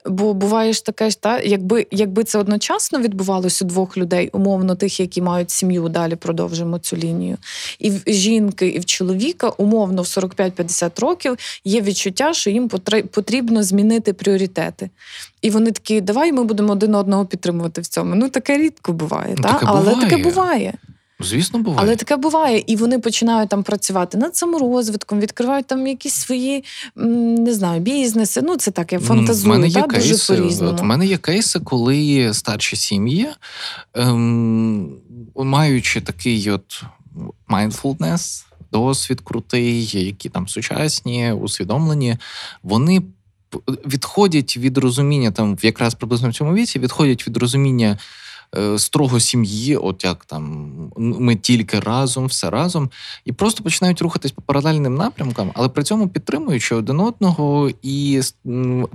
Бо 0.06 0.34
буває 0.34 0.72
ж 0.72 0.84
таке, 0.84 1.10
ж, 1.10 1.20
та, 1.20 1.40
якби 1.40 1.86
якби 1.90 2.24
це 2.24 2.38
одночасно 2.38 3.00
відбувалося 3.00 3.64
у 3.64 3.68
двох 3.68 3.96
людей, 3.96 4.30
умовно, 4.32 4.74
тих, 4.74 5.00
які 5.00 5.22
мають 5.22 5.50
сім'ю, 5.50 5.88
далі 5.88 6.16
продовжимо 6.16 6.78
цю 6.78 6.96
лінію. 6.96 7.36
І 7.78 7.90
в 7.90 8.02
жінки, 8.06 8.68
і 8.68 8.78
в 8.78 8.84
чоловіка, 8.84 9.48
умовно, 9.48 10.02
в 10.02 10.04
45-50 10.04 11.00
років 11.00 11.36
є 11.64 11.80
відчуття, 11.80 12.32
що 12.32 12.50
їм 12.50 12.68
потрібно 13.10 13.62
змінити 13.62 14.12
пріоритети. 14.12 14.90
І 15.42 15.50
вони 15.50 15.70
такі, 15.70 16.00
давай 16.00 16.32
ми 16.32 16.44
будемо 16.44 16.72
один 16.72 16.94
одного 16.94 17.26
підтримувати 17.26 17.80
в 17.80 17.86
цьому. 17.86 18.14
Ну 18.14 18.28
таке 18.28 18.58
рідко 18.58 18.92
буває, 18.92 19.34
ну, 19.36 19.42
та? 19.42 19.52
таке 19.52 19.66
але 19.68 19.80
буває. 19.80 20.10
таке 20.10 20.22
буває. 20.22 20.74
Звісно, 21.20 21.58
буває. 21.58 21.86
Але 21.86 21.96
таке 21.96 22.16
буває, 22.16 22.64
і 22.66 22.76
вони 22.76 22.98
починають 22.98 23.48
там 23.48 23.62
працювати 23.62 24.18
над 24.18 24.36
саморозвитком, 24.36 25.20
відкривають 25.20 25.66
там 25.66 25.86
якісь 25.86 26.14
свої 26.14 26.64
не 26.96 27.54
знаю, 27.54 27.80
бізнеси. 27.80 28.42
Ну 28.42 28.56
це 28.56 28.70
так, 28.70 28.92
я 28.92 29.00
Ну, 29.08 29.24
в 29.24 29.46
мене 29.46 29.68
є 29.68 29.74
та, 29.74 29.86
дуже 29.86 30.08
кейси, 30.08 30.34
по-різному. 30.34 30.72
От 30.72 30.80
в 30.80 30.84
мене 30.84 31.06
є 31.06 31.16
кейси, 31.16 31.60
коли 31.60 32.30
старші 32.34 32.76
сім'ї, 32.76 33.28
ем, 33.94 34.90
маючи 35.36 36.00
такий 36.00 36.50
от 36.50 36.82
mindfulness, 37.48 38.44
досвід 38.72 39.20
крутий, 39.24 39.86
які 40.06 40.28
там 40.28 40.48
сучасні, 40.48 41.32
усвідомлені, 41.32 42.16
вони 42.62 43.02
відходять 43.86 44.56
від 44.56 44.78
розуміння 44.78 45.30
там, 45.30 45.58
якраз 45.62 45.94
приблизно 45.94 46.28
в 46.28 46.34
цьому 46.34 46.54
віці, 46.54 46.78
відходять 46.78 47.26
від 47.26 47.36
розуміння. 47.36 47.98
Е, 48.56 48.78
Строго 48.78 49.20
сім'ї, 49.20 49.76
от 49.76 50.04
як 50.04 50.24
там 50.24 50.72
ми 50.96 51.36
тільки 51.36 51.80
разом, 51.80 52.26
все 52.26 52.50
разом, 52.50 52.90
і 53.24 53.32
просто 53.32 53.62
починають 53.62 54.02
рухатись 54.02 54.32
по 54.32 54.42
паралельним 54.42 54.94
напрямкам, 54.94 55.50
але 55.54 55.68
при 55.68 55.82
цьому 55.82 56.08
підтримуючи 56.08 56.74
один 56.74 57.00
одного 57.00 57.70
і 57.82 58.20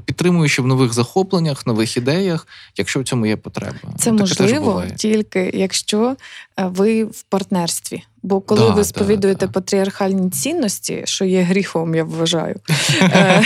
підтримуючи 0.05 0.61
в 0.61 0.67
нових 0.67 0.93
захопленнях, 0.93 1.67
нових 1.67 1.97
ідеях, 1.97 2.47
якщо 2.77 2.99
в 2.99 3.03
цьому 3.03 3.25
є 3.25 3.37
потреба. 3.37 3.75
Це 3.97 4.11
Таке 4.11 4.19
можливо 4.19 4.83
тільки 4.95 5.51
якщо 5.53 6.15
е, 6.59 6.65
ви 6.65 7.03
в 7.03 7.23
партнерстві. 7.29 8.03
Бо 8.23 8.41
коли 8.41 8.61
Да, 8.61 8.69
ви 8.69 8.83
сповідуєте 8.83 9.45
да. 9.45 9.51
патріархальні 9.51 10.29
цінності, 10.29 11.03
що 11.05 11.25
є 11.25 11.41
гріхом, 11.41 11.95
я 11.95 12.03
вважаю. 12.03 12.55
Е, 13.01 13.43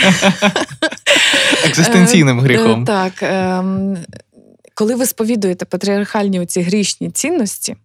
екзистенційним 1.64 2.40
гріхом. 2.40 2.84
Так. 2.84 3.22
Коли 4.78 4.94
ви 4.94 5.06
сповідуєте 5.06 5.64
патріархальні 5.64 6.40
оці 6.40 6.60
грішні 6.60 7.10
цінності, 7.10 7.76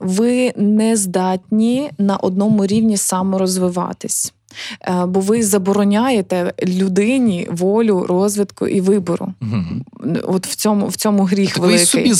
ви 0.00 0.52
не 0.56 0.96
здатні 0.96 1.90
на 1.98 2.16
одному 2.16 2.66
рівні 2.66 2.96
саморозвиватись. 2.96 4.34
Е, 4.82 5.04
Бо 5.06 5.20
ви 5.20 5.42
забороняєте 5.42 6.52
людині 6.64 7.48
волю 7.50 8.06
розвитку 8.08 8.66
і 8.66 8.80
вибору. 8.80 9.34
Мгм. 9.40 9.84
От 10.24 10.46
в 10.46 10.54
цьому 10.54 10.86
в 10.88 10.96
цьому 10.96 11.24
гріх 11.24 11.54
Так 11.54 11.62
ви 11.62 11.74
і 11.74 11.78
собі 11.78 12.12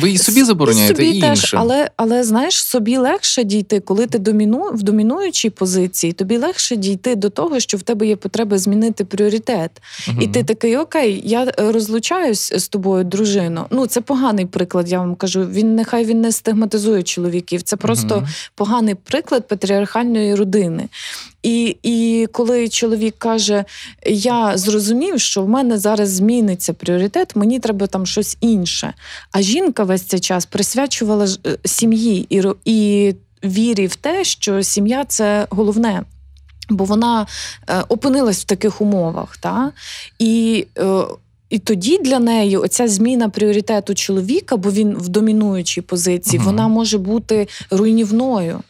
ви 0.00 0.10
і 0.10 0.18
собі 0.18 0.44
забороняєте, 0.44 0.94
собі 0.94 1.08
і 1.10 1.20
теж, 1.20 1.38
іншим. 1.38 1.58
але, 1.60 1.90
але 1.96 2.24
знаєш, 2.24 2.54
собі 2.64 2.96
легше 2.96 3.44
дійти, 3.44 3.80
коли 3.80 4.06
ти 4.06 4.18
доміну, 4.18 4.70
в 4.74 4.82
домінуючій 4.82 5.50
позиції, 5.50 6.12
тобі 6.12 6.36
легше 6.36 6.76
дійти 6.76 7.16
до 7.16 7.30
того, 7.30 7.60
що 7.60 7.76
в 7.76 7.82
тебе 7.82 8.06
є 8.06 8.16
потреба 8.16 8.58
змінити 8.58 9.04
пріоритет. 9.04 9.70
Мгм. 10.08 10.22
І 10.22 10.26
ти 10.26 10.42
такий, 10.42 10.76
окей, 10.76 11.22
я 11.24 11.44
е, 11.44 11.72
розлучаюсь 11.72 12.52
з 12.56 12.68
тобою, 12.68 13.04
дружино. 13.04 13.66
Ну, 13.70 13.86
це 13.86 14.00
поганий 14.00 14.46
приклад, 14.46 14.88
я 14.92 14.98
вам 14.98 15.14
кажу. 15.14 15.44
Він 15.44 15.74
нехай 15.74 16.04
він 16.04 16.20
не 16.20 16.32
стигматизує 16.32 17.02
чоловіків. 17.02 17.62
Це 17.62 17.76
просто 17.76 18.16
Мгм. 18.16 18.26
поганий 18.54 18.94
приклад 18.94 19.48
патріархальної 19.48 20.34
родини. 20.34 20.88
І, 21.42 21.76
і 21.82 22.26
коли 22.32 22.68
чоловік 22.68 23.14
каже: 23.18 23.64
Я 24.06 24.58
зрозумів, 24.58 25.20
що 25.20 25.42
в 25.42 25.48
мене 25.48 25.78
зараз 25.78 26.10
зміниться 26.10 26.72
пріоритет, 26.72 27.36
мені 27.36 27.58
треба 27.58 27.86
там 27.86 28.06
щось 28.06 28.36
інше. 28.40 28.94
А 29.32 29.42
жінка 29.42 29.84
весь 29.84 30.02
цей 30.02 30.20
час 30.20 30.46
присвячувала 30.46 31.26
е, 31.46 31.58
сім'ї 31.64 32.26
і, 32.30 32.42
і 32.64 33.14
вірі 33.44 33.86
в 33.86 33.96
те, 33.96 34.24
що 34.24 34.62
сім'я 34.62 35.04
це 35.04 35.46
головне. 35.50 36.02
Бо 36.70 36.84
вона 36.84 37.26
е, 37.68 37.84
опинилась 37.88 38.40
в 38.40 38.44
таких 38.44 38.80
умовах. 38.80 39.36
Та? 39.36 39.72
І, 40.18 40.66
е, 40.78 41.02
і 41.50 41.58
тоді 41.58 41.98
для 41.98 42.18
неї 42.18 42.56
оця 42.56 42.88
зміна 42.88 43.28
пріоритету 43.28 43.94
чоловіка, 43.94 44.56
бо 44.56 44.70
він 44.70 44.94
в 44.94 45.08
домінуючій 45.08 45.80
позиції, 45.80 46.38
Мгм. 46.38 46.46
вона 46.46 46.68
може 46.68 46.98
бути 46.98 47.48
руйнівною. 47.70 48.60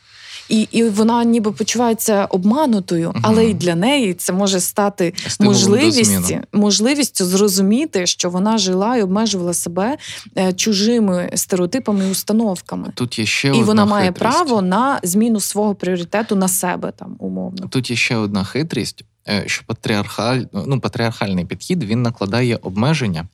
І, 0.49 0.69
і 0.73 0.83
вона 0.83 1.25
ніби 1.25 1.53
почувається 1.53 2.25
обманутою, 2.25 3.09
Мгм. 3.09 3.21
але 3.25 3.45
й 3.47 3.55
для 3.55 3.75
неї 3.75 4.15
це 4.15 4.33
може 4.33 4.61
стати 4.61 5.15
Стимулом 5.29 5.61
до 5.63 5.69
можливістю, 5.71 6.41
можливістю 6.53 7.25
зрозуміти, 7.25 8.07
що 8.07 8.31
вона 8.31 8.59
жила 8.59 8.97
і 8.97 9.03
обмежувала 9.03 9.55
себе 9.55 9.97
е, 10.39 10.53
чужими 10.53 11.31
стереотипами 11.35 12.09
і 12.09 12.11
установками. 12.11 12.93
Тут 12.95 13.19
є 13.19 13.27
ще 13.27 13.49
І 13.49 13.51
одна 13.51 13.65
вона 13.65 13.85
має 13.85 14.07
хитрість. 14.07 14.21
право 14.21 14.63
на 14.63 15.01
зміну 15.03 15.41
свого 15.41 15.75
пріоритету 15.75 16.37
на 16.37 16.49
себе 16.49 16.93
там 16.97 17.17
умовно. 17.19 17.69
Тут 17.69 17.91
є 17.91 17.97
ще 17.97 18.17
одна 18.17 18.45
хитрість, 18.45 19.05
е, 19.29 19.43
що 19.47 19.65
патріархаль, 19.67 20.41
ну, 20.67 20.81
патріархальний 20.81 21.45
підхід 21.45 21.85
він 21.85 22.03
накладає 22.03 22.59
обмеження 22.63 23.29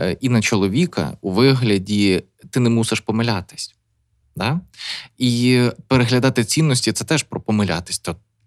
е, 0.00 0.16
і 0.20 0.28
на 0.28 0.40
чоловіка 0.42 1.12
у 1.20 1.30
вигляді 1.30 2.22
ти 2.50 2.60
не 2.60 2.70
мусиш 2.70 3.00
помилятись. 3.00 3.74
Да? 4.38 4.60
І 5.18 5.62
переглядати 5.86 6.44
цінності 6.44 6.92
це 6.92 7.04
теж 7.04 7.22
про 7.22 7.40
помилятись. 7.40 7.98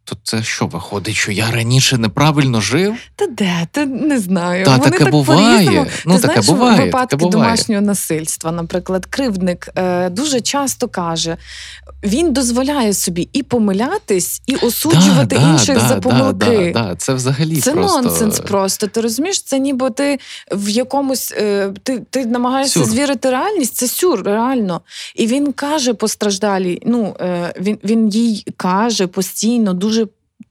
То, 0.04 0.18
це 0.24 0.44
що 0.44 0.68
виходить, 0.68 1.16
що 1.16 1.32
я 1.32 1.52
раніше 1.52 1.98
неправильно 1.98 2.62
жив? 2.62 2.96
Та 3.16 3.28
де? 3.28 3.68
Та 3.72 3.86
не 3.86 4.20
знаю. 4.20 4.66
Та, 4.66 4.72
Вони 4.78 4.84
таке 4.92 4.98
так 5.04 5.12
буває. 5.12 5.56
по-різному. 5.58 5.88
Ну, 6.06 6.16
Ти 6.16 6.22
таке 6.22 6.42
знаєш, 6.42 6.46
буває, 6.60 6.86
випадки 6.86 7.16
таке 7.18 7.26
буває. 7.30 7.46
домашнього 7.50 7.82
насильства, 7.82 8.52
наприклад, 8.52 9.06
кривдник 9.06 9.70
е, 9.76 10.10
дуже 10.10 10.42
часто 10.42 10.88
каже: 10.88 11.38
він 12.04 12.34
дозволяє 12.34 12.94
собі 12.94 13.30
і 13.34 13.44
помилятись, 13.44 14.42
і 14.48 14.56
осуджувати 14.56 15.36
Да, 15.36 15.42
да, 15.42 15.52
інших 15.52 15.76
да, 15.80 15.88
за 15.88 15.96
помилки. 15.96 16.72
Да, 16.74 16.84
да, 16.84 16.96
Це 16.96 17.14
взагалі 17.14 17.56
Це 17.62 17.72
просто... 17.72 18.02
нонсенс 18.02 18.40
просто. 18.40 18.88
Ти 18.88 19.02
розумієш, 19.02 19.42
це 19.42 19.60
ніби 19.60 19.90
ти 19.90 20.20
в 20.52 20.70
якомусь 20.70 21.34
е, 21.38 21.70
ти, 21.84 22.00
ти 22.10 22.26
намагаєшся 22.26 22.80
Сюр. 22.80 22.90
звірити 22.90 23.30
реальність, 23.30 23.76
це 23.76 23.88
сюр, 23.88 24.24
реально. 24.24 24.82
І 25.16 25.28
він 25.28 25.54
каже 25.54 25.94
постраждалій, 25.94 26.82
ну 26.86 27.16
е, 27.20 27.54
він, 27.60 27.78
він 27.84 28.10
їй 28.10 28.46
каже 28.58 29.08
постійно, 29.08 29.74
дуже 29.74 30.01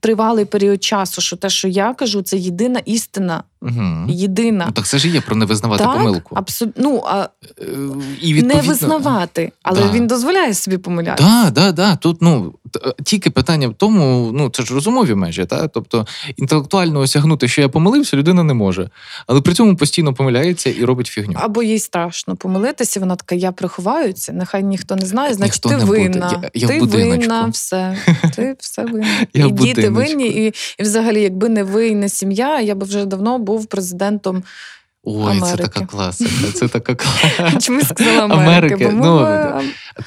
тривалий 0.01 0.45
період 0.45 0.83
часу, 0.83 1.21
що 1.21 1.35
те, 1.35 1.49
що 1.49 1.67
я 1.67 1.93
кажу, 1.93 2.21
це 2.21 2.37
єдина 2.37 2.81
істина. 2.85 3.43
Угу. 3.61 4.05
Єдина. 4.07 4.63
Ну, 4.67 4.71
так 4.71 4.85
це 4.85 4.97
ж 4.97 5.07
і 5.07 5.11
є 5.11 5.21
про 5.21 5.35
не 5.35 5.45
визнавати 5.45 5.83
так, 5.83 5.93
помилку. 5.97 6.35
абсолютно. 6.35 6.83
Ну, 6.83 7.03
а 7.05 7.29
Е, 7.61 7.65
І 8.21 8.33
відповідно... 8.33 8.61
не 8.61 8.61
визнавати, 8.61 9.51
але 9.63 9.81
Да. 9.81 9.91
він 9.91 10.07
дозволяє 10.07 10.53
собі 10.53 10.77
помилятися. 10.77 11.29
Так, 11.43 11.53
да, 11.53 11.71
да. 11.71 11.95
Тут 11.95 12.21
ну 12.21 12.53
тільки 13.03 13.29
питання 13.29 13.67
в 13.67 13.73
тому, 13.73 14.31
ну 14.33 14.49
це 14.49 14.63
ж 14.63 14.73
розумові 14.73 15.15
межі, 15.15 15.45
та 15.45 15.67
тобто 15.67 16.07
інтелектуально 16.37 16.99
осягнути, 16.99 17.47
що 17.47 17.61
я 17.61 17.69
помилився, 17.69 18.17
людина 18.17 18.43
не 18.43 18.53
може, 18.53 18.89
але 19.27 19.41
при 19.41 19.53
цьому 19.53 19.75
постійно 19.75 20.13
помиляється 20.13 20.69
і 20.69 20.85
робить 20.85 21.07
фігню. 21.07 21.33
Або 21.35 21.63
їй 21.63 21.79
страшно 21.79 22.35
помилитися, 22.35 22.99
вона 22.99 23.15
така, 23.15 23.35
я 23.35 23.51
приховаю 23.51 24.13
це, 24.13 24.33
нехай 24.33 24.63
ніхто 24.63 24.95
не 24.95 25.05
знає, 25.05 25.33
значить 25.33 25.65
Ніхто 25.65 25.79
ти 25.79 25.85
винна. 25.85 26.39
Я- 26.43 26.49
я 26.53 26.67
ти 26.67 26.79
будиночку. 26.79 27.19
винна, 27.19 27.45
все. 27.45 27.97
Ти 28.35 28.55
все 28.59 28.85
винна. 28.85 29.25
Я 29.33 29.45
і 29.45 29.51
діти 29.51 29.89
винні, 29.89 30.27
і, 30.27 30.53
і 30.79 30.83
взагалі, 30.83 31.21
якби 31.21 31.49
не 31.49 31.63
ви 31.63 31.87
і 31.87 31.95
не 31.95 32.09
сім'я, 32.09 32.59
я 32.61 32.75
би 32.75 32.85
вже 32.85 33.05
давно 33.05 33.39
був 33.39 33.65
президентом. 33.65 34.43
Ой, 35.03 35.41
це 35.41 35.57
така 35.57 35.85
класика. 35.85 36.31
Це 36.53 36.67
така 36.67 36.95
класика. 37.03 37.59
Чому 37.61 37.81
сказала 37.81 38.23
Америки? 38.23 38.75
Америки, 38.75 38.85
Бо 38.85 38.91
ми 38.91 39.61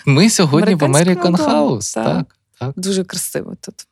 ну, 0.06 0.12
Ми 0.12 0.30
сьогодні 0.30 0.74
в 0.74 0.82
American 0.82 1.36
House. 1.36 1.94
так. 1.94 2.36
Так, 2.58 2.72
дуже 2.76 3.04
красиво 3.04 3.56
тут. 3.60 3.86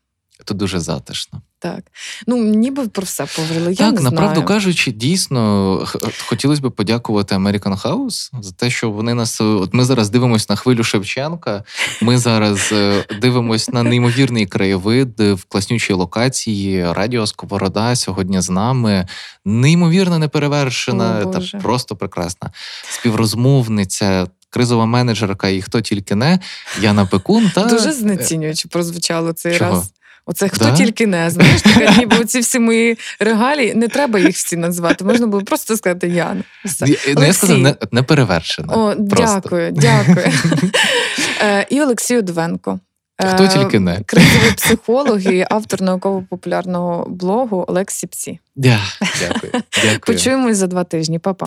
Тут 0.45 0.57
дуже 0.57 0.81
затишно. 0.81 1.43
Так. 1.59 1.85
Ну, 2.27 2.37
ніби 2.37 2.89
про 2.89 3.03
все 3.03 3.27
поговорили. 3.37 3.73
Я 3.73 3.93
так, 3.93 4.03
направду 4.03 4.45
кажучи, 4.45 4.93
дійсно 4.93 5.87
хотілося 6.27 6.63
б 6.63 6.71
подякувати 6.71 7.35
American 7.35 7.83
House 7.83 8.31
за 8.41 8.53
те, 8.53 8.71
що 8.71 8.91
вони 8.91 9.15
нас. 9.15 9.41
От 9.41 9.75
ми 9.75 9.85
зараз 9.85 10.11
дивимося 10.11 10.47
на 10.49 10.57
хвилю 10.57 10.85
Шевченка. 10.85 11.65
Ми 12.01 12.19
зараз 12.19 12.73
е, 12.73 13.05
дивимося 13.21 13.73
на 13.73 13.83
неймовірний 13.83 14.47
краєвид 14.47 15.21
в 15.21 15.45
класнючій 15.49 15.93
локації. 15.93 16.93
Радіо 16.93 17.27
Сковорода 17.27 17.97
сьогодні 17.97 18.41
з 18.41 18.51
нами. 18.51 19.07
Неймовірно 19.45 20.19
неперевершена 20.19 21.23
О, 21.27 21.31
та 21.31 21.59
просто 21.59 21.97
прекрасна 21.97 22.51
співрозмовниця. 22.91 24.27
Кризова 24.53 24.87
менеджерка 24.87 25.49
і 25.49 25.63
хто 25.63 25.81
тільки 25.81 26.15
не 26.15 26.39
Яна 26.81 27.07
Пекун 27.07 27.51
та 27.55 27.65
Дуже 27.65 27.93
знецінюючи 27.93 28.69
прозвучало 28.69 29.33
цей 29.33 29.59
Чого? 29.59 29.71
раз. 29.71 29.93
Оце 30.27 30.49
хто 30.49 30.65
Да? 30.65 30.73
тільки 30.73 31.07
не 31.07 31.31
знаєш, 31.31 31.63
така 31.63 31.97
ніби 31.97 32.17
оці 32.19 32.41
всі 32.41 32.59
мої 32.59 32.99
регалії, 33.21 33.75
не 33.75 33.89
треба 33.89 34.19
їх 34.19 34.37
всі 34.37 34.57
назвати. 34.57 35.05
Можна 35.05 35.27
було 35.27 35.43
просто 35.43 35.77
сказати 35.77 36.09
Яна. 36.09 36.43
Все. 36.65 36.87
Я- 36.89 36.97
ну, 37.17 37.25
я 37.25 37.33
сказав, 37.33 37.57
Олексій. 37.57 37.77
не, 37.81 37.87
неперевершена. 37.93 38.73
О, 38.75 38.97
Просто. 39.11 39.41
дякую, 39.45 39.73
дякую. 39.73 40.27
Е, 41.43 41.67
І 41.71 41.83
Олексій 41.83 42.19
Удовенко. 42.19 42.79
Хто 43.35 43.45
Е, 43.45 43.49
тільки 43.49 43.81
не. 43.81 44.01
Кризовий 44.07 44.53
психолог 44.57 45.21
і 45.21 45.47
автор 45.51 45.83
науково-популярного 45.83 47.07
блогу 47.11 47.65
Олексій 47.69 48.07
Псі. 48.07 48.39
Дя, 48.57 48.81
дякую. 49.21 49.53
дякую. 49.75 50.01
Почуємось 50.01 50.57
за 50.57 50.67
два 50.67 50.85
тижні. 50.85 51.19
Па-па. 51.19 51.47